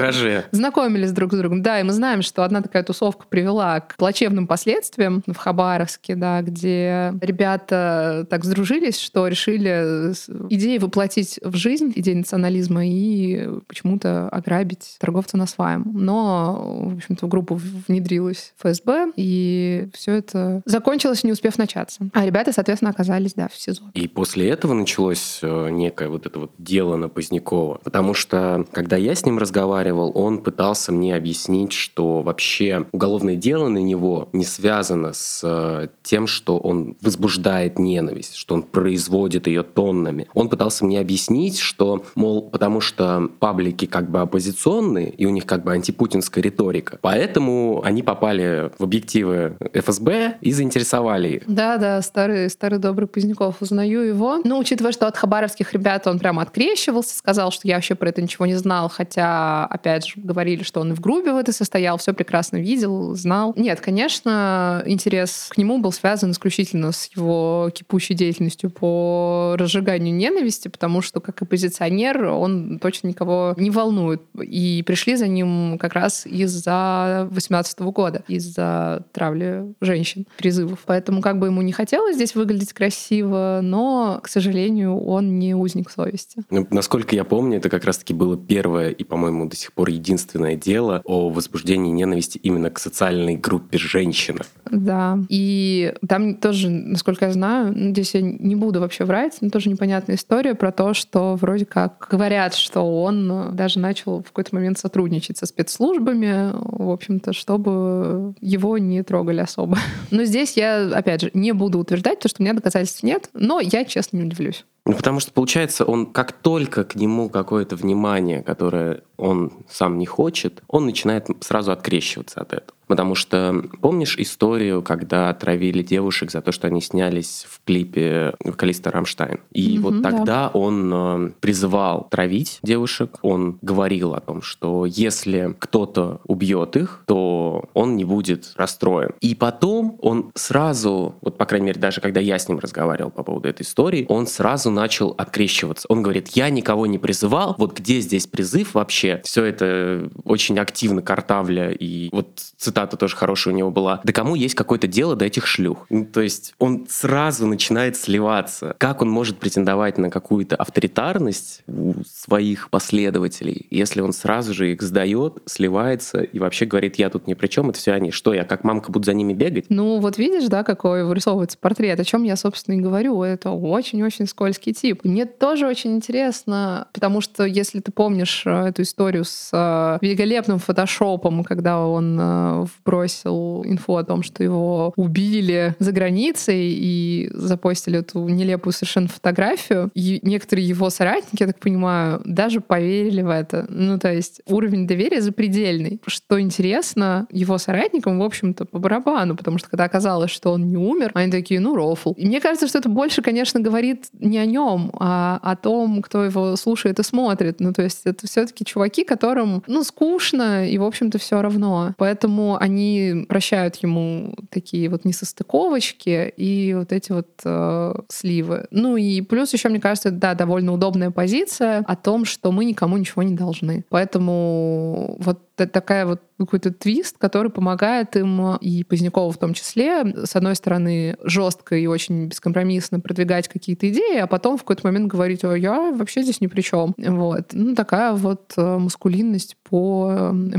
знакомились 0.52 1.12
друг 1.12 1.34
с 1.34 1.38
другом. 1.38 1.62
Да, 1.62 1.82
и 1.82 1.84
мы 1.84 1.92
знаем, 1.92 2.22
что 2.22 2.44
одна 2.44 2.62
такая 2.62 2.84
тусовка 2.84 3.26
привела 3.28 3.82
к 3.82 3.98
плачевным 3.98 4.48
последствиям 4.48 5.24
в 5.28 5.36
Хабаровске, 5.36 6.16
да, 6.16 6.42
где 6.42 7.14
ребята 7.20 8.13
так 8.30 8.46
сдружились, 8.46 9.00
что 9.00 9.28
решили 9.28 10.14
идеи 10.50 10.78
воплотить 10.78 11.40
в 11.44 11.56
жизнь, 11.56 11.92
идеи 11.96 12.14
национализма, 12.14 12.86
и 12.86 13.50
почему-то 13.68 14.30
ограбить 14.30 14.98
торговца 15.00 15.38
на 15.38 15.48
сваем. 15.48 15.92
Но, 15.94 16.90
в 16.92 16.96
общем-то, 16.98 17.26
в 17.26 17.30
группу 17.30 17.60
внедрилась 17.88 18.54
ФСБ, 18.60 19.14
и 19.16 19.88
все 19.94 20.14
это 20.14 20.62
закончилось, 20.66 21.24
не 21.24 21.32
успев 21.32 21.58
начаться. 21.58 22.10
А 22.14 22.26
ребята, 22.26 22.52
соответственно, 22.54 22.92
оказались, 22.92 23.34
да, 23.34 23.48
в 23.48 23.56
СИЗО. 23.56 23.84
И 23.94 24.08
после 24.08 24.50
этого 24.50 24.74
началось 24.74 25.40
э, 25.42 25.70
некое 25.70 26.10
вот 26.10 26.26
это 26.26 26.40
вот 26.40 26.52
дело 26.58 26.96
на 26.96 27.10
Позднякова. 27.10 27.80
Потому 27.84 28.14
что, 28.14 28.66
когда 28.72 28.98
я 28.98 29.16
с 29.16 29.26
ним 29.26 29.38
разговаривал, 29.38 30.12
он 30.16 30.40
пытался 30.40 30.92
мне 30.92 31.16
объяснить, 31.16 31.72
что 31.72 32.22
вообще 32.22 32.86
уголовное 32.92 33.36
дело 33.36 33.68
на 33.70 33.80
него 33.80 34.30
не 34.34 34.46
связано 34.46 35.14
с 35.14 35.42
э, 35.44 35.88
тем, 36.04 36.28
что 36.28 36.58
он 36.58 36.96
возбуждает 37.02 37.80
ненависть, 37.80 38.03
что 38.34 38.56
он 38.56 38.64
производит 38.64 39.48
ее 39.48 39.64
тоннами. 39.64 40.28
Он 40.34 40.50
пытался 40.50 40.86
мне 40.86 41.00
объяснить, 41.00 41.60
что, 41.60 42.04
мол, 42.16 42.50
потому 42.50 42.82
что 42.82 43.30
паблики 43.40 43.86
как 43.86 44.10
бы 44.10 44.22
оппозиционные, 44.22 45.10
и 45.10 45.26
у 45.26 45.30
них 45.30 45.46
как 45.46 45.64
бы 45.64 45.72
антипутинская 45.74 46.44
риторика, 46.44 47.00
поэтому 47.02 47.82
они 47.84 48.04
попали 48.04 48.72
в 48.78 48.84
объективы 48.84 49.58
ФСБ 49.74 50.38
и 50.42 50.52
заинтересовали 50.52 51.30
их. 51.30 51.44
Да, 51.48 51.78
да, 51.78 52.02
старый, 52.02 52.50
старый 52.50 52.80
добрый 52.80 53.08
Поздняков, 53.08 53.62
узнаю 53.62 54.02
его. 54.02 54.42
Ну, 54.44 54.58
учитывая, 54.60 54.92
что 54.92 55.08
от 55.08 55.18
хабаровских 55.18 55.74
ребят 55.74 56.08
он 56.08 56.20
прямо 56.20 56.42
открещивался, 56.42 57.16
сказал, 57.16 57.52
что 57.52 57.68
я 57.68 57.76
вообще 57.76 57.96
про 57.96 58.10
это 58.10 58.22
ничего 58.22 58.46
не 58.46 58.56
знал, 58.56 58.90
хотя, 58.90 59.66
опять 59.66 60.08
же, 60.08 60.14
говорили, 60.18 60.64
что 60.64 60.82
он 60.82 60.92
и 60.92 60.96
в 60.96 61.02
группе 61.02 61.32
в 61.32 61.38
этой 61.38 61.54
состоял, 61.54 61.98
все 61.98 62.14
прекрасно 62.14 62.58
видел, 62.58 63.16
знал. 63.16 63.54
Нет, 63.56 63.82
конечно, 63.82 64.84
интерес 64.86 65.48
к 65.50 65.58
нему 65.58 65.80
был 65.80 65.92
связан 65.92 66.32
исключительно 66.32 66.92
с 66.92 67.10
его 67.16 67.70
кипучей 67.84 68.14
деятельностью 68.14 68.70
по 68.70 69.56
разжиганию 69.58 70.16
ненависти, 70.16 70.70
потому 70.70 71.02
что 71.02 71.20
как 71.20 71.42
оппозиционер 71.42 72.26
он 72.26 72.80
точно 72.80 73.10
никого 73.10 73.54
не 73.58 73.70
волнует. 73.70 74.22
И 74.42 74.84
пришли 74.86 75.16
за 75.16 75.28
ним 75.28 75.78
как 75.78 75.94
раз 75.94 76.26
из-за 76.26 77.28
18 77.32 77.80
года, 77.82 78.24
из-за 78.28 79.06
травли 79.12 79.74
женщин, 79.82 80.26
призывов. 80.38 80.80
Поэтому 80.86 81.22
как 81.22 81.40
бы 81.40 81.48
ему 81.48 81.62
не 81.62 81.74
хотелось 81.74 82.16
здесь 82.16 82.36
выглядеть 82.36 82.74
красиво, 82.74 83.60
но, 83.62 84.20
к 84.24 84.30
сожалению, 84.30 84.98
он 84.98 85.40
не 85.40 85.54
узник 85.54 85.90
совести. 85.90 86.44
Ну, 86.50 86.66
насколько 86.72 87.16
я 87.16 87.24
помню, 87.24 87.58
это 87.58 87.70
как 87.70 87.84
раз-таки 87.84 88.14
было 88.14 88.38
первое 88.38 88.90
и, 88.90 89.04
по-моему, 89.04 89.48
до 89.48 89.56
сих 89.56 89.74
пор 89.74 89.90
единственное 89.90 90.56
дело 90.56 91.02
о 91.04 91.30
возбуждении 91.30 91.92
ненависти 91.92 92.38
именно 92.38 92.70
к 92.70 92.80
социальной 92.80 93.36
группе 93.36 93.78
женщина. 93.78 94.42
Да. 94.72 95.20
И 95.30 95.94
там 96.08 96.36
тоже, 96.36 96.70
насколько 96.70 97.26
я 97.26 97.34
знаю, 97.34 97.73
здесь 97.74 98.14
я 98.14 98.22
не 98.22 98.56
буду 98.56 98.80
вообще 98.80 99.06
врать, 99.06 99.38
но 99.42 99.50
тоже 99.50 99.70
непонятная 99.70 100.16
история 100.16 100.56
про 100.56 100.72
то, 100.72 100.94
что 100.94 101.36
вроде 101.36 101.66
как 101.66 102.08
говорят, 102.10 102.54
что 102.56 102.82
он 102.82 103.56
даже 103.56 103.80
начал 103.80 104.22
в 104.22 104.28
какой-то 104.28 104.56
момент 104.56 104.78
сотрудничать 104.78 105.38
со 105.38 105.46
спецслужбами, 105.46 106.52
в 106.54 106.90
общем-то, 106.90 107.34
чтобы 107.34 108.34
его 108.42 108.78
не 108.78 109.04
трогали 109.04 109.40
особо. 109.40 109.78
Но 110.12 110.24
здесь 110.24 110.58
я, 110.58 110.90
опять 110.94 111.22
же, 111.22 111.32
не 111.34 111.52
буду 111.52 111.80
утверждать, 111.80 112.20
потому 112.20 112.30
что 112.30 112.42
у 112.42 112.44
меня 112.44 112.54
доказательств 112.54 113.04
нет, 113.04 113.30
но 113.34 113.60
я, 113.60 113.86
честно, 113.86 114.18
не 114.18 114.24
удивлюсь. 114.24 114.66
Ну, 114.86 114.94
потому 114.94 115.20
что, 115.20 115.32
получается, 115.32 115.86
он 115.86 116.08
как 116.08 116.34
только 116.34 116.84
к 116.84 116.96
нему 116.96 117.30
какое-то 117.30 117.76
внимание, 117.76 118.44
которое 118.44 119.02
он 119.18 119.52
сам 119.70 119.98
не 119.98 120.06
хочет, 120.06 120.62
он 120.68 120.86
начинает 120.86 121.28
сразу 121.40 121.72
открещиваться 121.72 122.42
от 122.42 122.54
этого. 122.54 122.73
Потому 122.88 123.16
что 123.16 123.64
помнишь 123.82 124.18
историю, 124.18 124.82
когда 124.82 125.30
отравили 125.30 125.84
девушек 125.84 126.32
за 126.32 126.42
то, 126.42 126.52
что 126.52 126.68
они 126.68 126.82
снялись 126.82 127.46
в 127.50 127.62
клипе 127.66 128.34
вокалиста 128.44 128.92
Рамштайн? 128.92 129.40
И 129.52 129.78
mm-hmm, 129.78 129.82
вот 129.82 130.02
тогда 130.04 130.24
да. 130.26 130.52
он 130.54 130.92
э, 130.94 131.32
призывал 131.40 132.08
травить 132.10 132.60
девушек, 132.64 133.18
он 133.22 133.58
говорил 133.62 134.14
о 134.14 134.20
том, 134.20 134.42
что 134.42 134.86
если 134.86 135.56
кто-то 135.60 136.22
убьет 136.26 136.76
их, 136.76 137.04
то 137.06 137.66
он 137.74 137.96
не 137.96 138.06
будет 138.06 138.54
расстроен. 138.56 139.12
И 139.22 139.36
потом 139.36 139.98
он 140.02 140.32
сразу, 140.36 141.16
вот 141.22 141.38
по 141.38 141.46
крайней 141.46 141.68
мере, 141.68 141.80
даже 141.80 142.02
когда 142.02 142.20
я 142.20 142.38
с 142.38 142.48
ним 142.48 142.60
разговаривал 142.60 143.12
по 143.12 143.24
поводу 143.24 143.48
этой 143.50 143.64
истории, 143.64 144.06
он 144.10 144.28
сразу 144.28 144.70
начал 144.70 145.16
открещиваться. 145.18 145.88
Он 145.90 146.02
говорит, 146.02 146.30
я 146.30 146.50
никого 146.50 146.86
не 146.86 146.98
призывал, 146.98 147.56
вот 147.58 147.78
где 147.78 148.00
здесь 148.00 148.28
призыв 148.28 148.76
вообще? 148.76 149.22
Все 149.24 149.44
это 149.46 150.10
очень 150.24 150.60
активно 150.60 151.02
картавля, 151.02 151.72
и 151.72 152.10
вот 152.12 152.42
цитата 152.74 152.98
тоже 152.98 153.16
хорошая 153.16 153.54
у 153.54 153.58
него 153.58 153.70
была, 153.70 154.02
да 154.04 154.12
кому 154.12 154.34
есть 154.34 154.56
какое-то 154.56 154.88
дело 154.88 155.16
до 155.16 155.26
этих 155.26 155.46
шлюх? 155.46 155.86
Ну, 155.90 156.06
то 156.06 156.22
есть 156.22 156.56
он 156.58 156.88
сразу 156.90 157.46
начинает 157.46 157.96
сливаться. 157.96 158.76
Как 158.80 159.02
он 159.02 159.10
может 159.10 159.38
претендовать 159.38 160.00
на 160.00 160.10
какую-то 160.10 160.56
авторитарность 160.56 161.62
у 161.68 161.94
своих 162.04 162.72
последователей, 162.72 163.68
если 163.70 164.02
он 164.02 164.12
сразу 164.12 164.54
же 164.54 164.72
их 164.74 164.82
сдает, 164.82 165.38
сливается 165.46 166.22
и 166.22 166.40
вообще 166.40 166.66
говорит, 166.66 166.96
я 166.96 167.10
тут 167.12 167.28
ни 167.28 167.36
при 167.36 167.48
чем, 167.48 167.70
это 167.70 167.78
все 167.78 167.92
они. 167.92 168.10
Что, 168.10 168.34
я 168.34 168.44
как 168.44 168.64
мамка 168.64 168.92
буду 168.92 169.06
за 169.06 169.14
ними 169.14 169.34
бегать? 169.34 169.66
Ну, 169.70 170.00
вот 170.00 170.18
видишь, 170.18 170.48
да, 170.50 170.64
какой 170.64 171.04
вырисовывается 171.04 171.58
портрет, 171.60 172.00
о 172.00 172.04
чем 172.04 172.24
я, 172.24 172.36
собственно, 172.36 172.76
и 172.76 172.82
говорю. 172.82 173.22
Это 173.22 173.52
очень-очень 173.52 174.26
скользкий 174.26 174.74
тип. 174.74 175.02
Мне 175.04 175.26
тоже 175.26 175.68
очень 175.68 175.96
интересно, 175.96 176.88
потому 176.92 177.22
что, 177.22 177.44
если 177.46 177.80
ты 177.82 177.92
помнишь 177.92 178.44
э, 178.46 178.70
эту 178.70 178.82
историю 178.82 179.26
с 179.26 179.50
э, 179.54 180.00
великолепным 180.02 180.58
фотошопом, 180.58 181.44
когда 181.44 181.86
он 181.86 182.63
вбросил 182.66 183.64
инфу 183.66 183.96
о 183.96 184.04
том, 184.04 184.24
что 184.24 184.44
его 184.44 184.94
убили 184.96 185.76
за 185.80 185.92
границей 185.92 186.72
и 186.74 187.30
запостили 187.34 188.00
эту 188.00 188.28
нелепую 188.28 188.74
совершенно 188.74 189.08
фотографию. 189.08 189.92
И 189.94 190.20
некоторые 190.24 190.68
его 190.68 190.90
соратники, 190.90 191.42
я 191.42 191.48
так 191.48 191.60
понимаю, 191.60 192.22
даже 192.26 192.62
поверили 192.62 193.22
в 193.22 193.30
это. 193.30 193.66
Ну, 193.70 194.00
то 194.00 194.12
есть 194.12 194.42
уровень 194.48 194.88
доверия 194.88 195.22
запредельный. 195.22 196.02
Что 196.06 196.40
интересно, 196.40 197.28
его 197.32 197.58
соратникам, 197.58 198.20
в 198.20 198.24
общем-то, 198.24 198.66
по 198.66 198.80
барабану, 198.80 199.36
потому 199.36 199.58
что 199.58 199.70
когда 199.70 199.86
оказалось, 199.86 200.32
что 200.32 200.52
он 200.52 200.68
не 200.68 200.78
умер, 200.78 201.12
они 201.14 201.32
такие, 201.32 201.60
ну, 201.60 201.76
рофл. 201.76 202.14
И 202.14 202.26
мне 202.26 202.42
кажется, 202.42 202.68
что 202.68 202.80
это 202.80 202.90
больше, 202.90 203.22
конечно, 203.22 203.60
говорит 203.60 204.08
не 204.14 204.38
о 204.38 204.46
нем, 204.46 204.92
а 205.00 205.40
о 205.42 205.56
том, 205.56 206.02
кто 206.02 206.24
его 206.24 206.56
слушает 206.56 207.00
и 207.00 207.04
смотрит. 207.04 207.60
Ну, 207.60 207.74
то 207.74 207.82
есть 207.82 208.02
это 208.06 208.28
все-таки 208.28 208.66
чуваки, 208.66 209.04
которым, 209.04 209.64
ну, 209.68 209.84
скучно, 209.84 210.68
и, 210.68 210.78
в 210.78 210.84
общем-то, 210.84 211.18
все 211.18 211.42
равно. 211.42 211.94
Поэтому 211.98 212.53
они 212.60 213.26
прощают 213.28 213.76
ему 213.78 214.36
такие 214.50 214.90
вот 214.90 215.06
несостыковочки 215.06 216.34
и 216.36 216.74
вот 216.74 216.92
эти 216.92 217.12
вот 217.12 217.30
э, 217.44 217.94
сливы. 218.10 218.68
Ну 218.72 218.98
и 218.98 219.22
плюс 219.22 219.54
еще, 219.54 219.70
мне 219.70 219.80
кажется, 219.80 220.12
да, 220.12 220.34
довольно 220.34 220.74
удобная 220.74 221.12
позиция 221.12 221.80
о 221.88 221.96
том, 221.96 222.26
что 222.26 222.52
мы 222.52 222.66
никому 222.66 222.98
ничего 222.98 223.24
не 223.24 223.36
должны. 223.36 223.86
Поэтому 223.90 225.16
вот 225.20 225.42
такая 225.56 226.06
вот 226.06 226.22
какой-то 226.38 226.72
твист, 226.72 227.18
который 227.18 227.52
помогает 227.52 228.16
им, 228.16 228.56
и 228.56 228.84
Позднякову 228.84 229.32
в 229.32 229.38
том 229.38 229.54
числе, 229.54 230.04
с 230.26 230.36
одной 230.36 230.56
стороны, 230.56 231.16
жестко 231.24 231.76
и 231.76 231.88
очень 231.88 232.28
бескомпромиссно 232.28 233.00
продвигать 233.00 233.48
какие-то 233.48 233.90
идеи, 233.90 234.18
а 234.18 234.28
потом 234.28 234.58
в 234.58 234.62
какой-то 234.62 234.86
момент 234.86 235.08
говорить, 235.08 235.44
о, 235.44 235.56
я 235.56 235.92
вообще 235.92 236.24
здесь 236.24 236.42
ни 236.42 236.48
при 236.48 236.62
чем. 236.62 236.96
Вот. 236.98 237.50
Ну, 237.54 237.76
такая 237.76 238.14
вот 238.14 238.54
э, 238.58 238.78
маскулинность 238.78 239.58
по 239.70 240.32
МГ. 240.34 240.54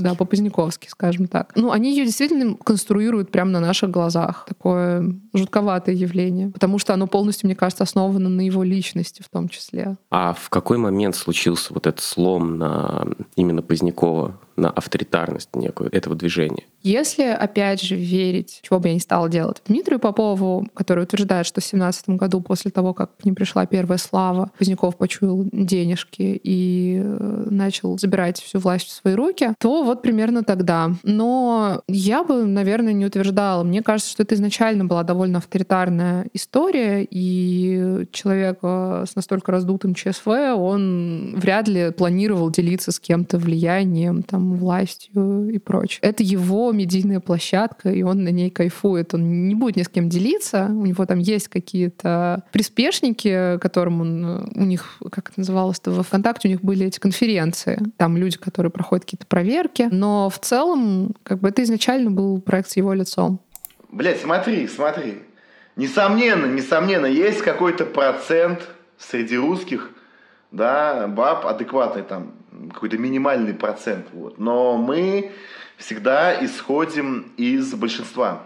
Да, 0.00 0.14
по 0.14 0.24
Поздняковски, 0.24 0.88
скажем 0.88 1.26
так. 1.26 1.52
Ну, 1.56 1.70
они 1.70 1.90
ее 1.90 2.04
действительно 2.04 2.56
конструируют 2.56 3.30
прямо 3.30 3.50
на 3.50 3.60
наших 3.60 3.90
глазах. 3.90 4.44
Такое 4.48 5.14
жутковатое 5.34 5.94
явление. 5.94 6.50
Потому 6.50 6.78
что 6.78 6.94
оно 6.94 7.06
полностью, 7.06 7.48
мне 7.48 7.56
кажется, 7.56 7.84
основано 7.84 8.28
на 8.28 8.40
его 8.40 8.62
личности 8.62 9.22
в 9.22 9.28
том 9.28 9.48
числе. 9.48 9.96
А 10.10 10.34
в 10.34 10.48
какой 10.50 10.78
момент 10.78 11.16
случился 11.16 11.74
вот 11.74 11.86
этот 11.86 12.00
слом 12.00 12.58
на 12.58 13.06
именно 13.36 13.62
Позднякова? 13.62 14.19
Ohr. 14.20 14.49
На 14.60 14.70
авторитарность 14.70 15.56
некую 15.56 15.92
этого 15.92 16.14
движения. 16.14 16.64
Если, 16.82 17.24
опять 17.24 17.82
же, 17.82 17.96
верить, 17.96 18.60
чего 18.62 18.78
бы 18.78 18.88
я 18.88 18.94
не 18.94 19.00
стала 19.00 19.28
делать, 19.28 19.62
Дмитрию 19.66 19.98
Попову, 19.98 20.66
который 20.74 21.04
утверждает, 21.04 21.46
что 21.46 21.60
в 21.60 21.64
17 21.64 22.10
году, 22.10 22.40
после 22.40 22.70
того, 22.70 22.94
как 22.94 23.16
к 23.16 23.24
ним 23.24 23.34
пришла 23.34 23.66
первая 23.66 23.98
слава, 23.98 24.50
Поздняков 24.58 24.96
почуял 24.96 25.44
денежки 25.52 26.40
и 26.42 27.00
э, 27.02 27.46
начал 27.50 27.98
забирать 27.98 28.40
всю 28.40 28.58
власть 28.58 28.88
в 28.88 28.92
свои 28.92 29.14
руки, 29.14 29.52
то 29.58 29.82
вот 29.82 30.02
примерно 30.02 30.42
тогда. 30.42 30.92
Но 31.02 31.82
я 31.86 32.24
бы, 32.24 32.44
наверное, 32.44 32.92
не 32.92 33.06
утверждала. 33.06 33.62
Мне 33.62 33.82
кажется, 33.82 34.12
что 34.12 34.22
это 34.22 34.34
изначально 34.34 34.84
была 34.84 35.02
довольно 35.02 35.38
авторитарная 35.38 36.28
история, 36.32 37.06
и 37.08 38.06
человек 38.12 38.58
э, 38.62 39.04
с 39.10 39.16
настолько 39.16 39.52
раздутым 39.52 39.94
ЧСВ, 39.94 40.28
он 40.56 41.34
вряд 41.36 41.68
ли 41.68 41.90
планировал 41.90 42.50
делиться 42.50 42.92
с 42.92 43.00
кем-то 43.00 43.38
влиянием, 43.38 44.22
там, 44.22 44.49
властью 44.56 45.48
и 45.50 45.58
прочее. 45.58 46.00
Это 46.02 46.22
его 46.22 46.72
медийная 46.72 47.20
площадка, 47.20 47.90
и 47.90 48.02
он 48.02 48.24
на 48.24 48.28
ней 48.30 48.50
кайфует. 48.50 49.14
Он 49.14 49.48
не 49.48 49.54
будет 49.54 49.76
ни 49.76 49.82
с 49.82 49.88
кем 49.88 50.08
делиться. 50.08 50.66
У 50.68 50.86
него 50.86 51.06
там 51.06 51.18
есть 51.18 51.48
какие-то 51.48 52.44
приспешники, 52.52 53.58
которым 53.58 54.00
он, 54.00 54.50
у 54.54 54.64
них, 54.64 54.98
как 55.10 55.30
это 55.30 55.40
называлось-то, 55.40 55.90
во 55.90 56.02
ВКонтакте 56.02 56.48
у 56.48 56.50
них 56.50 56.62
были 56.62 56.86
эти 56.86 56.98
конференции. 56.98 57.78
Там 57.96 58.16
люди, 58.16 58.38
которые 58.38 58.70
проходят 58.70 59.04
какие-то 59.04 59.26
проверки. 59.26 59.88
Но 59.90 60.30
в 60.30 60.38
целом, 60.38 61.14
как 61.22 61.40
бы 61.40 61.48
это 61.48 61.62
изначально 61.62 62.10
был 62.10 62.40
проект 62.40 62.70
с 62.70 62.76
его 62.76 62.92
лицом. 62.92 63.40
Блять, 63.90 64.20
смотри, 64.20 64.68
смотри. 64.68 65.18
Несомненно, 65.76 66.46
несомненно, 66.46 67.06
есть 67.06 67.42
какой-то 67.42 67.86
процент 67.86 68.60
среди 68.98 69.36
русских, 69.36 69.90
да, 70.52 71.06
баб 71.08 71.46
адекватный 71.46 72.02
там, 72.02 72.34
какой-то 72.72 72.98
минимальный 72.98 73.54
процент. 73.54 74.06
Вот. 74.12 74.38
Но 74.38 74.76
мы 74.76 75.32
всегда 75.76 76.44
исходим 76.44 77.32
из 77.36 77.74
большинства. 77.74 78.42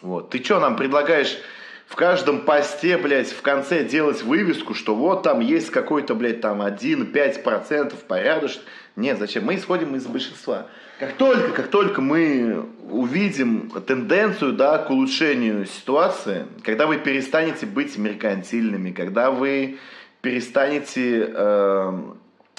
Вот. 0.00 0.30
Ты 0.30 0.42
что 0.42 0.60
нам 0.60 0.76
предлагаешь 0.76 1.38
в 1.86 1.94
каждом 1.94 2.40
посте, 2.40 2.96
блядь, 2.96 3.30
в 3.30 3.42
конце 3.42 3.84
делать 3.84 4.22
вывеску, 4.22 4.74
что 4.74 4.94
вот 4.94 5.22
там 5.22 5.40
есть 5.40 5.70
какой-то, 5.70 6.14
блядь, 6.14 6.40
там 6.40 6.62
1-5% 6.62 7.94
порядочный. 8.08 8.62
Нет, 8.96 9.18
зачем? 9.18 9.44
Мы 9.44 9.56
исходим 9.56 9.94
из 9.94 10.06
большинства. 10.06 10.66
Как 10.98 11.14
только, 11.14 11.50
как 11.50 11.68
только 11.68 12.00
мы 12.00 12.64
увидим 12.88 13.70
тенденцию 13.86 14.52
да, 14.52 14.78
к 14.78 14.90
улучшению 14.90 15.66
ситуации, 15.66 16.46
когда 16.62 16.86
вы 16.86 16.98
перестанете 16.98 17.66
быть 17.66 17.98
меркантильными, 17.98 18.90
когда 18.90 19.30
вы 19.30 19.78
перестанете 20.20 21.30
э, 21.34 22.00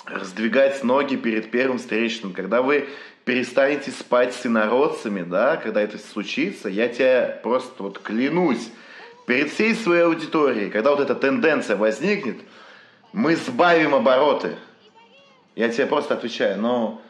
раздвигать 0.06 0.84
ноги 0.84 1.16
перед 1.16 1.52
первым 1.52 1.78
встречным, 1.78 2.34
когда 2.34 2.62
вы 2.62 2.88
перестанете 3.26 3.92
спать 3.92 4.34
с 4.34 4.46
инородцами, 4.46 5.24
да, 5.24 5.58
когда 5.58 5.82
это 5.82 5.98
случится, 5.98 6.70
я 6.70 6.90
тебя 6.90 7.40
просто 7.42 7.84
вот 7.84 8.00
клянусь, 8.00 8.70
перед 9.26 9.52
всей 9.52 9.74
своей 9.76 10.04
аудиторией, 10.04 10.70
когда 10.70 10.92
вот 10.92 11.00
эта 11.00 11.16
тенденция 11.16 11.78
возникнет, 11.78 12.38
мы 13.14 13.36
сбавим 13.36 13.96
обороты. 13.96 14.58
Я 15.56 15.70
тебе 15.70 15.86
просто 15.86 16.16
отвечаю, 16.16 16.60
но 16.60 17.02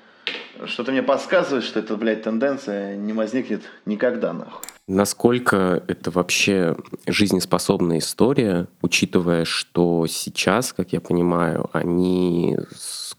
что-то 0.65 0.91
мне 0.91 1.01
подсказывает, 1.01 1.63
что 1.63 1.79
эта, 1.79 1.95
блядь, 1.95 2.23
тенденция 2.23 2.95
не 2.95 3.13
возникнет 3.13 3.63
никогда, 3.85 4.33
нахуй. 4.33 4.72
Насколько 4.87 5.81
это 5.87 6.11
вообще 6.11 6.75
жизнеспособная 7.07 7.99
история, 7.99 8.67
учитывая, 8.81 9.45
что 9.45 10.07
сейчас, 10.07 10.73
как 10.73 10.91
я 10.91 10.99
понимаю, 10.99 11.69
они 11.71 12.57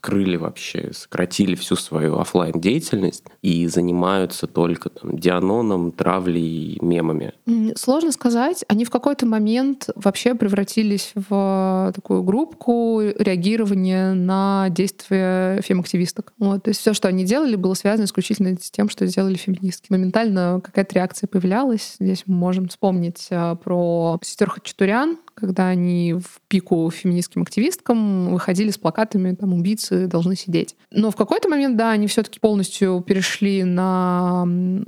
скрыли 0.05 0.37
вообще, 0.37 0.91
сократили 0.93 1.55
всю 1.55 1.77
свою 1.77 2.19
офлайн 2.19 2.61
деятельность 2.61 3.25
и 3.41 3.67
занимаются 3.69 4.47
только 4.47 4.91
там, 4.91 5.17
дианоном, 5.19 5.93
травлей, 5.93 6.79
мемами? 6.83 7.33
Сложно 7.75 8.13
сказать. 8.13 8.67
Они 8.69 8.85
в 8.85 8.91
какой-то 8.91 9.25
момент 9.25 9.89
вообще 9.95 10.35
превратились 10.35 11.13
в 11.15 11.91
такую 11.95 12.23
группку 12.23 13.01
реагирования 13.01 14.13
на 14.13 14.69
действия 14.69 15.63
фем-активисток. 15.63 16.35
Вот. 16.39 16.65
То 16.65 16.69
есть 16.69 16.81
все, 16.81 16.93
что 16.93 17.09
они 17.09 17.25
делали, 17.25 17.57
было 17.57 17.73
связано 17.73 18.05
исключительно 18.05 18.55
с 18.61 18.71
тем, 18.71 18.91
что 18.91 19.07
сделали 19.07 19.37
феминистки. 19.37 19.87
Моментально 19.91 20.61
какая-то 20.63 20.97
реакция 20.97 21.29
появлялась. 21.29 21.97
Здесь 21.99 22.25
мы 22.27 22.35
можем 22.35 22.69
вспомнить 22.69 23.29
а, 23.31 23.55
про 23.55 24.19
сестер 24.23 24.51
Хачатурян, 24.51 25.17
когда 25.35 25.69
они 25.69 26.15
в 26.15 26.41
пику 26.49 26.91
феминистским 26.91 27.43
активисткам 27.43 28.33
выходили 28.33 28.71
с 28.71 28.79
плакатами 28.79 29.35
там 29.35 29.53
убийцы 29.55 30.07
должны 30.07 30.37
сидеть. 30.37 30.77
Но 30.91 31.11
в 31.11 31.17
какой-то 31.17 31.49
момент, 31.49 31.77
да, 31.77 31.91
они 31.91 32.07
все-таки 32.07 32.41
полностью 32.41 33.03
перешли 33.07 33.65
на 33.65 34.43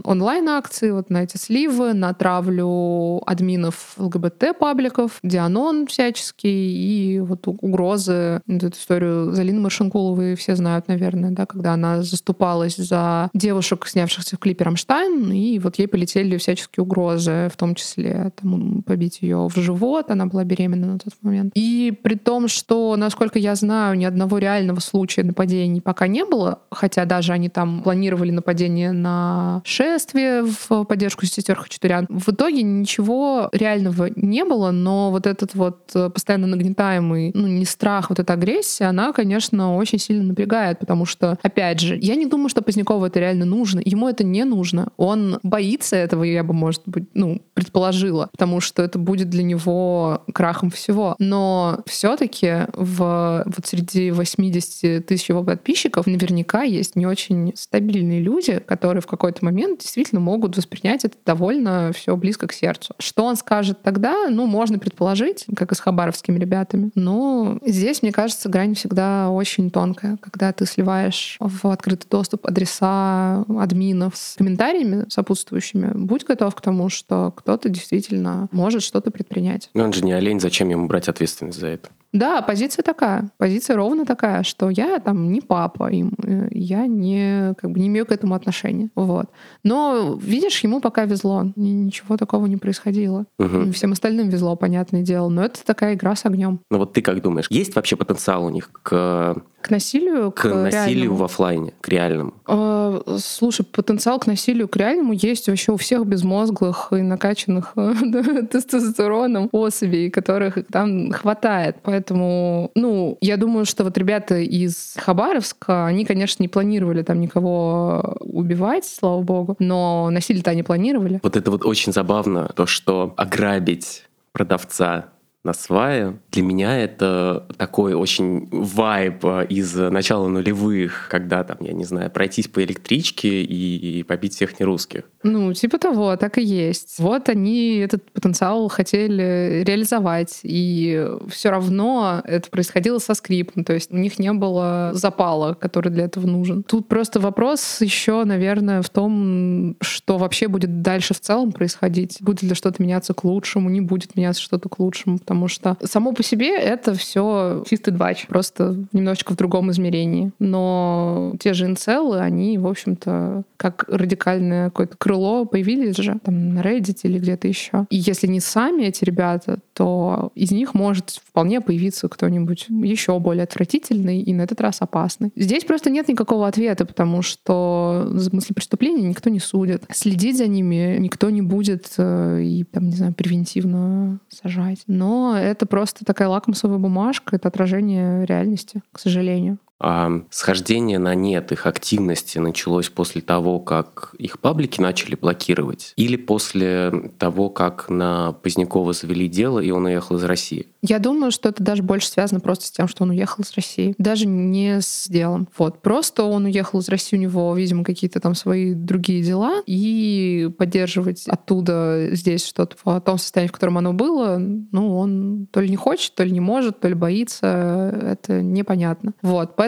онлайн-акции, 0.05 0.91
вот 0.91 1.11
на 1.11 1.25
эти 1.25 1.37
сливы, 1.37 1.93
на 1.95 2.13
травлю 2.15 3.23
админов 3.27 3.95
ЛГБТ-пабликов, 3.97 5.19
Дианон 5.23 5.87
всяческий, 5.87 7.17
и 7.17 7.21
вот 7.21 7.47
угрозы, 7.47 8.41
эту 8.47 8.69
историю 8.69 9.33
Залины 9.33 9.61
Маршинкуловой 9.61 10.37
все 10.37 10.57
знают, 10.57 10.89
наверное, 10.89 11.31
да, 11.31 11.47
когда 11.47 11.75
она 11.75 12.03
заступалась 12.03 12.77
за 12.77 13.31
девушек, 13.35 13.87
снявшихся 13.87 14.37
в 14.37 14.39
клипе 14.39 14.65
«Рамштайн», 14.65 15.33
и 15.33 15.59
вот 15.59 15.79
ей 15.79 15.89
полетели 15.89 16.37
всяческие 16.37 16.85
угрозы, 16.85 17.49
в 17.53 17.57
том 17.57 17.75
числе 17.75 18.33
там, 18.41 18.83
побить 18.83 19.23
ее 19.23 19.49
в 19.49 19.57
живот, 19.57 20.11
она 20.11 20.27
была 20.27 20.36
беременна 20.45 20.87
на 20.87 20.99
тот 20.99 21.15
момент. 21.23 21.53
И 21.55 21.93
при 22.03 22.15
том, 22.15 22.49
что, 22.49 22.97
насколько 22.97 23.39
я 23.39 23.55
знаю, 23.55 23.97
ни 23.97 24.05
одного 24.05 24.39
реального 24.39 24.81
случая 24.81 25.25
нападений 25.25 25.81
пока 25.81 26.07
не 26.07 26.25
было, 26.25 26.61
хотя 26.71 27.05
даже 27.05 27.33
они 27.33 27.49
там 27.49 27.83
планировали 27.83 28.31
нападение 28.31 28.93
на 28.93 29.63
шествие 29.65 30.45
в 30.45 30.85
поддержку 30.85 31.27
сестер 31.27 31.57
Хачатурян. 31.57 32.07
В 32.09 32.29
итоге 32.31 32.63
ничего 32.63 33.49
реального 33.53 34.09
не 34.15 34.45
было, 34.45 34.71
но 34.71 35.11
вот 35.11 35.27
этот 35.27 35.55
вот 35.55 35.93
постоянно 35.93 36.47
нагнетаемый, 36.47 37.33
ну, 37.35 37.47
не 37.47 37.65
страх, 37.65 38.11
вот 38.11 38.19
эта 38.19 38.33
агрессия, 38.33 38.85
она, 38.87 39.13
конечно, 39.13 39.77
очень 39.77 39.99
сильно 39.99 40.25
напрягает, 40.25 40.79
потому 40.79 41.05
что, 41.05 41.39
опять 41.43 41.81
же, 41.81 41.99
я 42.01 42.15
не 42.17 42.27
думаю, 42.27 42.49
что 42.49 42.63
Позднякову 42.63 43.05
это 43.07 43.21
реально 43.21 43.45
нужно. 43.45 43.81
Ему 43.85 44.09
это 44.09 44.25
не 44.25 44.45
нужно. 44.45 44.89
Он 44.97 45.39
боится 45.43 45.97
этого, 45.97 46.25
я 46.25 46.43
бы, 46.45 46.53
может 46.53 46.83
быть, 46.87 47.05
ну, 47.15 47.41
предположила, 47.55 48.29
потому 48.33 48.61
что 48.61 48.83
это 48.83 48.99
будет 48.99 49.31
для 49.31 49.43
него 49.43 50.23
крахом 50.33 50.71
всего. 50.71 51.17
Но 51.19 51.81
все-таки 51.87 52.67
в, 52.73 53.43
вот 53.47 53.67
среди 53.67 54.11
80 54.11 55.07
тысяч 55.07 55.29
его 55.29 55.43
подписчиков 55.43 56.07
наверняка 56.07 56.63
есть 56.63 56.97
не 56.97 57.07
очень 57.07 57.53
стабильные 57.57 58.21
люди, 58.21 58.59
которые 58.59 59.03
в 59.03 59.07
какой-то 59.07 59.45
момент 59.45 59.81
действительно 59.81 60.21
могут 60.21 60.57
воспринять 60.57 61.05
это 61.05 61.17
довольно 61.25 61.93
все 61.95 62.17
близко 62.17 62.47
к 62.47 62.53
сердцу. 62.53 62.95
Что 62.99 63.25
он 63.25 63.37
скажет 63.37 63.83
тогда, 63.83 64.29
ну, 64.29 64.47
можно 64.47 64.79
предположить, 64.79 65.47
как 65.57 65.73
и 65.73 65.75
с 65.75 65.81
хабаровскими 65.81 66.39
ребятами. 66.39 66.91
Но 66.95 67.59
здесь, 67.65 68.03
мне 68.03 68.13
кажется, 68.13 68.49
грань 68.49 68.75
всегда 68.75 69.31
очень 69.31 69.71
тонкая, 69.71 70.17
когда 70.21 70.53
ты 70.53 70.67
сливаешь 70.67 71.37
в 71.41 71.67
открытый 71.69 72.09
доступ 72.11 72.47
адреса 72.47 73.45
админов 73.59 74.17
с 74.17 74.37
комментариями 74.37 75.07
сопутствующими. 75.09 75.93
Будь 75.95 76.25
готов 76.25 76.55
к 76.55 76.61
тому, 76.61 76.89
что 76.89 77.33
кто-то 77.37 77.69
действительно 77.69 78.49
может 78.53 78.83
что-то 78.83 79.11
предпринять. 79.11 79.71
Но 79.75 79.85
он 79.85 79.93
же 79.93 80.05
не 80.05 80.13
олень, 80.17 80.41
зачем 80.41 80.69
ему 80.69 80.87
брать 80.87 81.09
ответственность 81.09 81.59
за 81.59 81.69
это? 81.69 81.91
Да, 82.17 82.41
позиция 82.43 82.83
такая. 82.83 83.31
Позиция 83.37 83.77
ровно 83.77 84.07
такая, 84.07 84.43
что 84.43 84.71
я 84.71 84.99
там 84.99 85.33
не 85.33 85.41
папа 85.41 85.91
им, 85.91 86.13
э, 86.23 86.49
я 86.51 86.87
не, 86.87 87.55
как 87.55 87.71
бы, 87.71 87.79
не 87.79 87.89
имею 87.89 88.07
к 88.07 88.13
этому 88.13 88.35
отношения. 88.35 88.89
Вот. 88.95 89.27
Но, 89.65 90.19
видишь, 90.21 90.61
ему 90.61 90.81
пока 90.81 91.05
везло. 91.05 91.53
Ничего 91.57 92.17
такого 92.17 92.47
не 92.47 92.57
происходило. 92.57 93.27
Угу. 93.39 93.73
Всем 93.73 93.93
остальным 93.93 94.29
везло, 94.31 94.57
понятное 94.57 95.03
дело. 95.03 95.29
Но 95.29 95.45
это 95.45 95.65
такая 95.65 95.95
игра 95.95 96.17
с 96.17 96.25
огнем. 96.25 96.61
Ну 96.71 96.79
вот 96.79 96.95
ты 96.95 97.03
как 97.03 97.21
думаешь, 97.21 97.47
есть 97.51 97.75
вообще 97.75 97.97
потенциал 97.97 98.45
у 98.45 98.51
них 98.51 98.71
к 98.83 99.37
к 99.67 99.71
насилию? 99.71 100.31
К, 100.31 100.43
к 100.43 100.45
насилию 100.45 100.71
реальному? 100.71 101.17
в 101.17 101.25
офлайне, 101.25 101.73
к 101.81 101.89
реальному. 101.89 102.35
Э, 102.47 103.01
слушай, 103.19 103.65
потенциал 103.67 104.21
к 104.21 104.29
насилию 104.29 104.69
к 104.69 104.77
реальному 104.77 105.13
есть 105.13 105.49
вообще 105.49 105.73
у 105.73 105.77
всех 105.77 106.07
безмозглых 106.07 106.93
и 106.93 107.03
накачанных 107.03 107.75
тестостероном 108.53 109.49
особей, 109.51 110.11
которых 110.11 110.59
там 110.71 111.11
хватает. 111.11 111.79
Поэтому, 111.83 112.06
ну, 112.15 113.19
я 113.21 113.37
думаю, 113.37 113.65
что 113.65 113.85
вот 113.85 113.97
ребята 113.99 114.37
из 114.37 114.95
Хабаровска, 114.99 115.87
они, 115.87 116.05
конечно, 116.05 116.43
не 116.43 116.49
планировали 116.49 117.03
там 117.03 117.21
никого 117.21 118.17
убивать, 118.21 118.85
слава 118.85 119.23
богу, 119.23 119.57
но 119.59 120.11
насилие-то 120.11 120.51
они 120.51 120.63
планировали. 120.63 121.21
Вот 121.23 121.37
это 121.37 121.51
вот 121.51 121.65
очень 121.65 121.93
забавно, 121.93 122.51
то, 122.55 122.67
что 122.67 123.15
ограбить 123.17 124.05
продавца 124.33 125.07
на 125.47 125.55
свае. 125.55 126.19
Для 126.33 126.43
меня 126.43 126.77
это 126.77 127.47
такой 127.57 127.95
очень 127.95 128.49
вайб 128.51 129.25
э, 129.25 129.47
из 129.49 129.75
начала 129.75 130.29
нулевых, 130.29 131.09
когда 131.11 131.45
там, 131.45 131.59
я 131.61 131.73
не 131.73 131.85
знаю, 131.85 132.11
пройтись 132.11 132.49
по 132.49 132.63
электричке 132.63 133.43
и 133.43 134.03
побить 134.03 134.35
всех 134.35 134.59
нерусских. 134.61 135.05
Ну, 135.23 135.53
типа 135.53 135.79
того, 135.79 136.17
так 136.17 136.39
и 136.39 136.43
есть. 136.43 136.97
Вот 136.99 137.29
они 137.29 137.77
этот 137.79 138.11
потенциал 138.11 138.69
хотели 138.69 139.63
реализовать, 139.67 140.41
и 140.43 141.09
все 141.29 141.51
равно 141.51 142.23
это 142.25 142.51
происходило 142.51 142.99
со 142.99 143.15
скриптом, 143.15 143.65
то 143.65 143.73
есть 143.73 143.93
у 143.93 143.97
них 143.97 144.19
не 144.19 144.33
было 144.33 144.91
запала, 144.95 145.55
который 145.55 145.91
для 145.91 146.05
этого 146.05 146.27
нужен. 146.27 146.63
Тут 146.63 146.89
просто 146.89 147.21
вопрос 147.21 147.81
еще, 147.81 148.25
наверное, 148.25 148.83
в 148.83 148.91
том, 148.91 149.77
что 149.81 150.19
вообще 150.19 150.49
будет 150.49 150.83
дальше 150.83 151.15
в 151.15 151.21
целом 151.21 151.53
происходить. 151.53 152.19
Будет 152.21 152.43
ли 152.43 152.55
что-то 152.55 152.83
меняться 152.83 153.15
к 153.15 153.25
лучшему, 153.25 153.71
не 153.71 153.81
будет 153.81 154.17
меняться 154.17 154.43
что-то 154.43 154.69
к 154.69 154.79
лучшему, 154.79 155.19
потому 155.19 155.36
что 155.49 155.77
само 155.85 156.13
по 156.13 156.23
себе 156.23 156.57
это 156.57 156.95
все 156.95 157.65
чистый 157.69 157.91
двач, 157.93 158.27
просто 158.27 158.77
немножечко 158.93 159.33
в 159.33 159.37
другом 159.37 159.71
измерении. 159.71 160.33
Но 160.39 161.35
те 161.39 161.53
же 161.53 161.67
инцелы, 161.67 162.21
они, 162.21 162.59
в 162.59 162.67
общем-то, 162.67 163.43
как 163.57 163.85
радикальное 163.89 164.67
какое-то 164.67 164.97
крыло 164.97 165.45
появились 165.45 165.97
же 165.97 166.19
там 166.25 166.55
на 166.55 166.61
Reddit 166.61 167.01
или 167.03 167.19
где-то 167.19 167.49
еще. 167.49 167.87
И 167.91 167.97
если 167.97 168.27
не 168.27 168.41
сами 168.41 168.85
эти 168.85 169.05
ребята, 169.05 169.59
то 169.77 170.33
из 170.35 170.53
них 170.53 170.73
может 170.73 171.11
вполне 171.11 171.61
появиться 171.61 172.09
кто-нибудь 172.09 172.67
еще 172.71 173.19
более 173.19 173.45
отвратительный 173.45 174.23
и 174.23 174.33
на 174.33 174.41
этот 174.41 174.63
раз 174.63 174.79
опасный. 174.81 175.33
Здесь 175.37 175.65
просто 175.65 175.91
нет 175.91 176.09
никакого 176.09 176.49
ответа, 176.49 176.87
потому 176.87 177.21
что 177.21 178.09
за 178.11 178.35
мысли 178.35 178.55
преступления 178.55 179.07
никто 179.07 179.29
не 179.29 179.39
судит. 179.39 179.85
Следить 179.93 180.39
за 180.39 180.47
ними 180.47 180.97
никто 180.99 181.29
не 181.29 181.43
будет 181.43 181.93
э, 181.99 182.41
и, 182.43 182.65
там, 182.65 182.89
не 182.89 182.97
знаю, 182.97 183.13
превентивно 183.13 184.19
сажать. 184.31 184.83
Но 184.87 185.37
это 185.39 185.67
просто 185.67 186.07
такая 186.07 186.29
лакмусовая 186.29 186.79
бумажка, 186.79 187.37
это 187.37 187.49
отражение 187.49 188.25
реальности, 188.25 188.81
к 188.93 188.99
сожалению. 188.99 189.59
А 189.79 190.11
схождение 190.31 190.99
на 190.99 191.15
нет 191.15 191.53
их 191.53 191.67
активности 191.67 192.39
началось 192.39 192.89
после 192.89 193.21
того, 193.21 193.61
как 193.61 194.15
их 194.19 194.39
паблики 194.41 194.81
начали 194.81 195.15
блокировать? 195.15 195.93
Или 195.97 196.17
после 196.17 197.13
того, 197.19 197.51
как 197.51 197.91
на 197.91 198.33
Позднякова 198.33 198.93
завели 198.93 199.29
дело, 199.29 199.61
и 199.61 199.71
он 199.71 199.85
уехал 199.85 200.17
из 200.17 200.25
России? 200.25 200.69
Я 200.83 200.99
думаю, 200.99 201.33
что 201.33 201.49
это 201.49 201.63
даже 201.63 201.83
больше 201.83 202.09
связано 202.09 202.41
просто 202.41 202.67
с 202.67 202.71
тем, 202.71 202.89
что 202.89 203.05
он 203.05 203.11
уехал 203.11 203.43
из 203.43 203.53
России. 203.55 203.95
Даже 203.99 204.27
не 204.27 204.81
с 204.81 205.09
делом. 205.09 205.49
Вот. 205.59 205.83
Просто 205.83 206.23
он 206.23 206.45
уехал 206.45 206.79
из 206.79 206.89
России, 206.89 207.17
у 207.17 207.21
него, 207.21 207.55
видимо, 207.55 207.85
какие-то 207.85 208.21
там 208.21 208.35
свои 208.35 208.73
другие 208.73 209.23
дела, 209.23 209.63
и 209.67 210.49
поддерживать 210.57 211.27
оттуда 211.27 212.09
здесь 212.13 212.47
что-то 212.47 212.77
в 212.83 213.01
том 213.01 213.19
состоянии, 213.19 213.49
в 213.49 213.53
котором 213.53 213.79
оно 213.79 213.93
было, 213.93 214.37
ну, 214.39 214.97
он 214.97 215.49
то 215.51 215.61
ли 215.61 215.69
не 215.69 215.77
хочет, 215.77 216.15
то 216.15 216.23
ли 216.23 216.31
не 216.31 216.41
может, 216.41 216.81
то 216.81 216.89
ли 216.89 216.95
боится. 216.95 217.93
Это 218.03 218.41
непонятно. 218.41 219.13
Вот. 219.23 219.57
Поэтому 219.57 219.66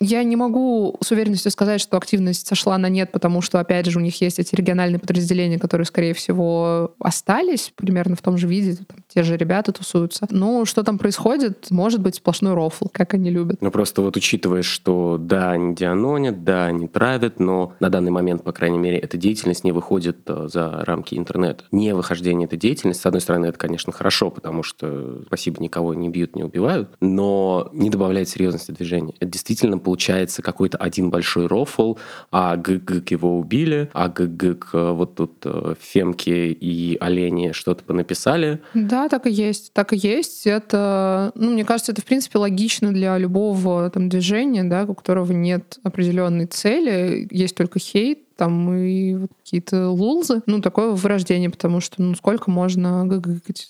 я 0.00 0.22
не 0.24 0.36
могу 0.36 0.96
с 1.02 1.10
уверенностью 1.10 1.50
сказать, 1.50 1.80
что 1.80 1.96
активность 1.96 2.46
сошла 2.46 2.78
на 2.78 2.88
нет, 2.88 3.12
потому 3.12 3.40
что, 3.40 3.60
опять 3.60 3.86
же, 3.86 3.98
у 3.98 4.02
них 4.02 4.20
есть 4.20 4.38
эти 4.38 4.54
региональные 4.54 4.98
подразделения, 4.98 5.58
которые, 5.58 5.86
скорее 5.86 6.14
всего, 6.14 6.94
остались 6.98 7.72
примерно 7.74 8.16
в 8.16 8.22
том 8.22 8.38
же 8.38 8.46
виде. 8.46 8.76
Там, 8.76 8.98
те 9.12 9.22
же 9.22 9.36
ребята 9.36 9.72
тусуются. 9.72 10.26
Ну, 10.30 10.64
что 10.64 10.82
там 10.82 10.98
происходит, 10.98 11.70
может 11.70 12.00
быть 12.00 12.16
сплошной 12.16 12.54
рофл, 12.54 12.86
как 12.92 13.14
они 13.14 13.30
любят. 13.30 13.60
Ну, 13.60 13.70
просто 13.70 14.02
вот 14.02 14.16
учитывая, 14.16 14.62
что 14.62 15.18
да, 15.20 15.52
они 15.52 15.74
дианонят, 15.74 16.44
да, 16.44 16.66
они 16.66 16.88
травят, 16.88 17.40
но 17.40 17.74
на 17.80 17.90
данный 17.90 18.10
момент, 18.10 18.44
по 18.44 18.52
крайней 18.52 18.78
мере, 18.78 18.98
эта 18.98 19.16
деятельность 19.16 19.64
не 19.64 19.72
выходит 19.72 20.18
э, 20.26 20.48
за 20.52 20.84
рамки 20.84 21.14
интернета. 21.14 21.64
Не 21.70 21.94
выхождение 21.94 22.46
этой 22.46 22.58
деятельности, 22.58 23.02
с 23.02 23.06
одной 23.06 23.20
стороны, 23.20 23.46
это, 23.46 23.58
конечно, 23.58 23.92
хорошо, 23.92 24.30
потому 24.30 24.62
что, 24.62 25.22
спасибо, 25.26 25.62
никого 25.62 25.94
не 25.94 26.08
бьют, 26.08 26.36
не 26.36 26.42
убивают, 26.42 26.90
но 27.00 27.68
не 27.72 27.90
добавляет 27.90 28.28
серьезности 28.28 28.70
движения 28.70 29.14
действительно 29.34 29.78
получается 29.78 30.42
какой-то 30.42 30.78
один 30.78 31.10
большой 31.10 31.46
рофл, 31.46 31.96
а 32.30 32.56
ГГ 32.56 33.10
его 33.10 33.38
убили, 33.38 33.90
а 33.92 34.08
ГГ 34.08 34.72
вот 34.72 35.16
тут 35.16 35.32
э, 35.44 35.74
Фемки 35.80 36.30
и 36.30 36.96
Олени 37.00 37.52
что-то 37.52 37.84
понаписали. 37.84 38.60
Да, 38.74 39.08
так 39.08 39.26
и 39.26 39.30
есть. 39.30 39.72
Так 39.72 39.92
и 39.92 39.96
есть. 39.96 40.46
Это, 40.46 41.32
ну, 41.34 41.50
мне 41.50 41.64
кажется, 41.64 41.92
это, 41.92 42.00
в 42.00 42.04
принципе, 42.04 42.38
логично 42.38 42.92
для 42.92 43.18
любого 43.18 43.90
там 43.90 44.08
движения, 44.08 44.64
да, 44.64 44.84
у 44.84 44.94
которого 44.94 45.32
нет 45.32 45.78
определенной 45.82 46.46
цели, 46.46 47.26
есть 47.30 47.56
только 47.56 47.78
хейт, 47.78 48.20
там 48.36 48.72
и 48.74 49.14
вот 49.14 49.30
какие-то 49.42 49.90
лулзы. 49.90 50.42
Ну, 50.46 50.60
такое 50.60 50.90
вырождение, 50.90 51.50
потому 51.50 51.80
что, 51.80 52.02
ну, 52.02 52.14
сколько 52.14 52.50
можно? 52.50 53.08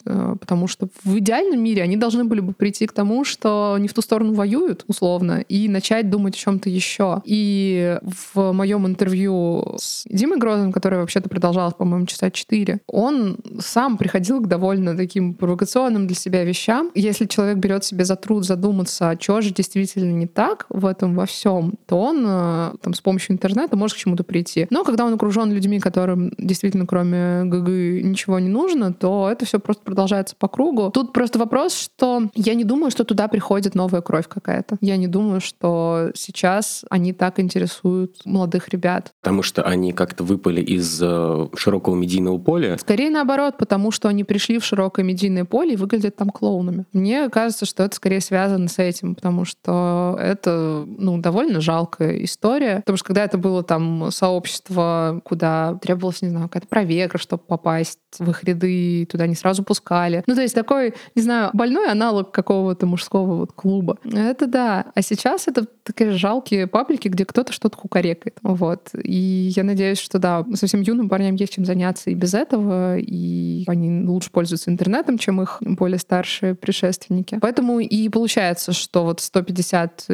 Э, 0.06 0.36
потому 0.38 0.66
что 0.66 0.88
в 1.04 1.18
идеальном 1.18 1.62
мире 1.62 1.82
они 1.82 1.96
должны 1.96 2.24
были 2.24 2.40
бы 2.40 2.52
прийти 2.52 2.86
к 2.86 2.92
тому, 2.92 3.24
что 3.24 3.74
они 3.74 3.88
в 3.88 3.94
ту 3.94 4.02
сторону 4.02 4.34
воюют, 4.34 4.84
условно, 4.86 5.44
и 5.48 5.68
начать 5.68 6.10
думать 6.10 6.34
о 6.34 6.38
чем-то 6.38 6.70
еще. 6.70 7.22
И 7.24 7.98
в 8.34 8.52
моем 8.52 8.86
интервью 8.86 9.76
с 9.78 10.04
Димой 10.08 10.38
Грозом, 10.38 10.72
которое 10.72 10.98
вообще-то 10.98 11.28
продолжалось, 11.28 11.74
по-моему, 11.74 12.06
часа 12.06 12.30
четыре, 12.30 12.80
он 12.86 13.38
сам 13.60 13.96
приходил 13.96 14.40
к 14.40 14.48
довольно 14.48 14.96
таким 14.96 15.34
провокационным 15.34 16.06
для 16.06 16.16
себя 16.16 16.44
вещам. 16.44 16.90
Если 16.94 17.26
человек 17.26 17.58
берет 17.58 17.84
себе 17.84 18.04
за 18.04 18.16
труд 18.16 18.44
задуматься, 18.44 19.10
а 19.10 19.20
что 19.20 19.40
же 19.40 19.50
действительно 19.52 20.12
не 20.12 20.26
так 20.26 20.66
в 20.68 20.86
этом 20.86 21.14
во 21.14 21.26
всем, 21.26 21.74
то 21.86 21.98
он 21.98 22.24
э, 22.26 22.72
там, 22.80 22.94
с 22.94 23.00
помощью 23.00 23.34
интернета 23.34 23.76
может 23.76 23.96
к 23.96 24.00
чему-то 24.00 24.24
прийти 24.24 24.53
пути. 24.54 24.66
Но 24.70 24.84
когда 24.84 25.04
он 25.04 25.14
окружен 25.14 25.52
людьми, 25.52 25.80
которым 25.80 26.32
действительно 26.38 26.86
кроме 26.86 27.44
ГГ 27.44 27.68
ничего 28.04 28.38
не 28.38 28.48
нужно, 28.48 28.92
то 28.92 29.28
это 29.30 29.44
все 29.44 29.58
просто 29.58 29.82
продолжается 29.82 30.34
по 30.38 30.48
кругу. 30.48 30.90
Тут 30.90 31.12
просто 31.12 31.38
вопрос, 31.38 31.74
что 31.74 32.28
я 32.34 32.54
не 32.54 32.64
думаю, 32.64 32.90
что 32.90 33.04
туда 33.04 33.28
приходит 33.28 33.74
новая 33.74 34.00
кровь 34.00 34.28
какая-то. 34.28 34.76
Я 34.80 34.96
не 34.96 35.06
думаю, 35.06 35.40
что 35.40 36.10
сейчас 36.14 36.84
они 36.90 37.12
так 37.12 37.40
интересуют 37.40 38.16
молодых 38.24 38.68
ребят. 38.68 39.12
Потому 39.20 39.42
что 39.42 39.62
они 39.62 39.92
как-то 39.92 40.24
выпали 40.24 40.60
из 40.60 41.00
э, 41.02 41.48
широкого 41.56 41.94
медийного 41.94 42.38
поля? 42.38 42.78
Скорее 42.78 43.10
наоборот, 43.10 43.56
потому 43.58 43.90
что 43.90 44.08
они 44.08 44.24
пришли 44.24 44.58
в 44.58 44.64
широкое 44.64 45.04
медийное 45.04 45.44
поле 45.44 45.74
и 45.74 45.76
выглядят 45.76 46.16
там 46.16 46.30
клоунами. 46.30 46.84
Мне 46.92 47.28
кажется, 47.28 47.66
что 47.66 47.82
это 47.82 47.96
скорее 47.96 48.20
связано 48.20 48.68
с 48.68 48.78
этим, 48.78 49.14
потому 49.14 49.44
что 49.44 50.16
это 50.20 50.84
ну, 50.86 51.18
довольно 51.18 51.60
жалкая 51.60 52.22
история. 52.24 52.76
Потому 52.78 52.96
что 52.96 53.06
когда 53.06 53.24
это 53.24 53.38
было 53.38 53.62
там 53.62 54.10
сообщество 54.10 54.43
сообщество, 54.44 55.20
куда 55.24 55.78
требовалось, 55.80 56.22
не 56.22 56.28
знаю, 56.28 56.48
какая-то 56.48 56.68
проверка, 56.68 57.18
чтобы 57.18 57.42
попасть 57.42 57.98
в 58.18 58.30
их 58.30 58.44
ряды, 58.44 59.06
туда 59.10 59.26
не 59.26 59.34
сразу 59.34 59.64
пускали. 59.64 60.22
Ну, 60.26 60.34
то 60.34 60.42
есть 60.42 60.54
такой, 60.54 60.94
не 61.14 61.22
знаю, 61.22 61.50
больной 61.52 61.90
аналог 61.90 62.30
какого-то 62.30 62.86
мужского 62.86 63.36
вот 63.36 63.52
клуба. 63.52 63.98
Это 64.04 64.46
да. 64.46 64.86
А 64.94 65.02
сейчас 65.02 65.48
это 65.48 65.66
такие 65.82 66.12
жалкие 66.12 66.66
паблики, 66.66 67.08
где 67.08 67.24
кто-то 67.24 67.52
что-то 67.52 67.76
кукарекает. 67.76 68.38
Вот. 68.42 68.90
И 69.02 69.52
я 69.56 69.64
надеюсь, 69.64 69.98
что 69.98 70.18
да, 70.18 70.44
совсем 70.54 70.82
юным 70.82 71.08
парням 71.08 71.34
есть 71.36 71.54
чем 71.54 71.64
заняться 71.64 72.10
и 72.10 72.14
без 72.14 72.34
этого, 72.34 72.98
и 72.98 73.64
они 73.66 74.06
лучше 74.06 74.30
пользуются 74.30 74.70
интернетом, 74.70 75.18
чем 75.18 75.40
их 75.40 75.58
более 75.60 75.98
старшие 75.98 76.54
предшественники. 76.54 77.38
Поэтому 77.40 77.80
и 77.80 78.08
получается, 78.08 78.72
что 78.72 79.04
вот 79.04 79.20
150 79.20 80.06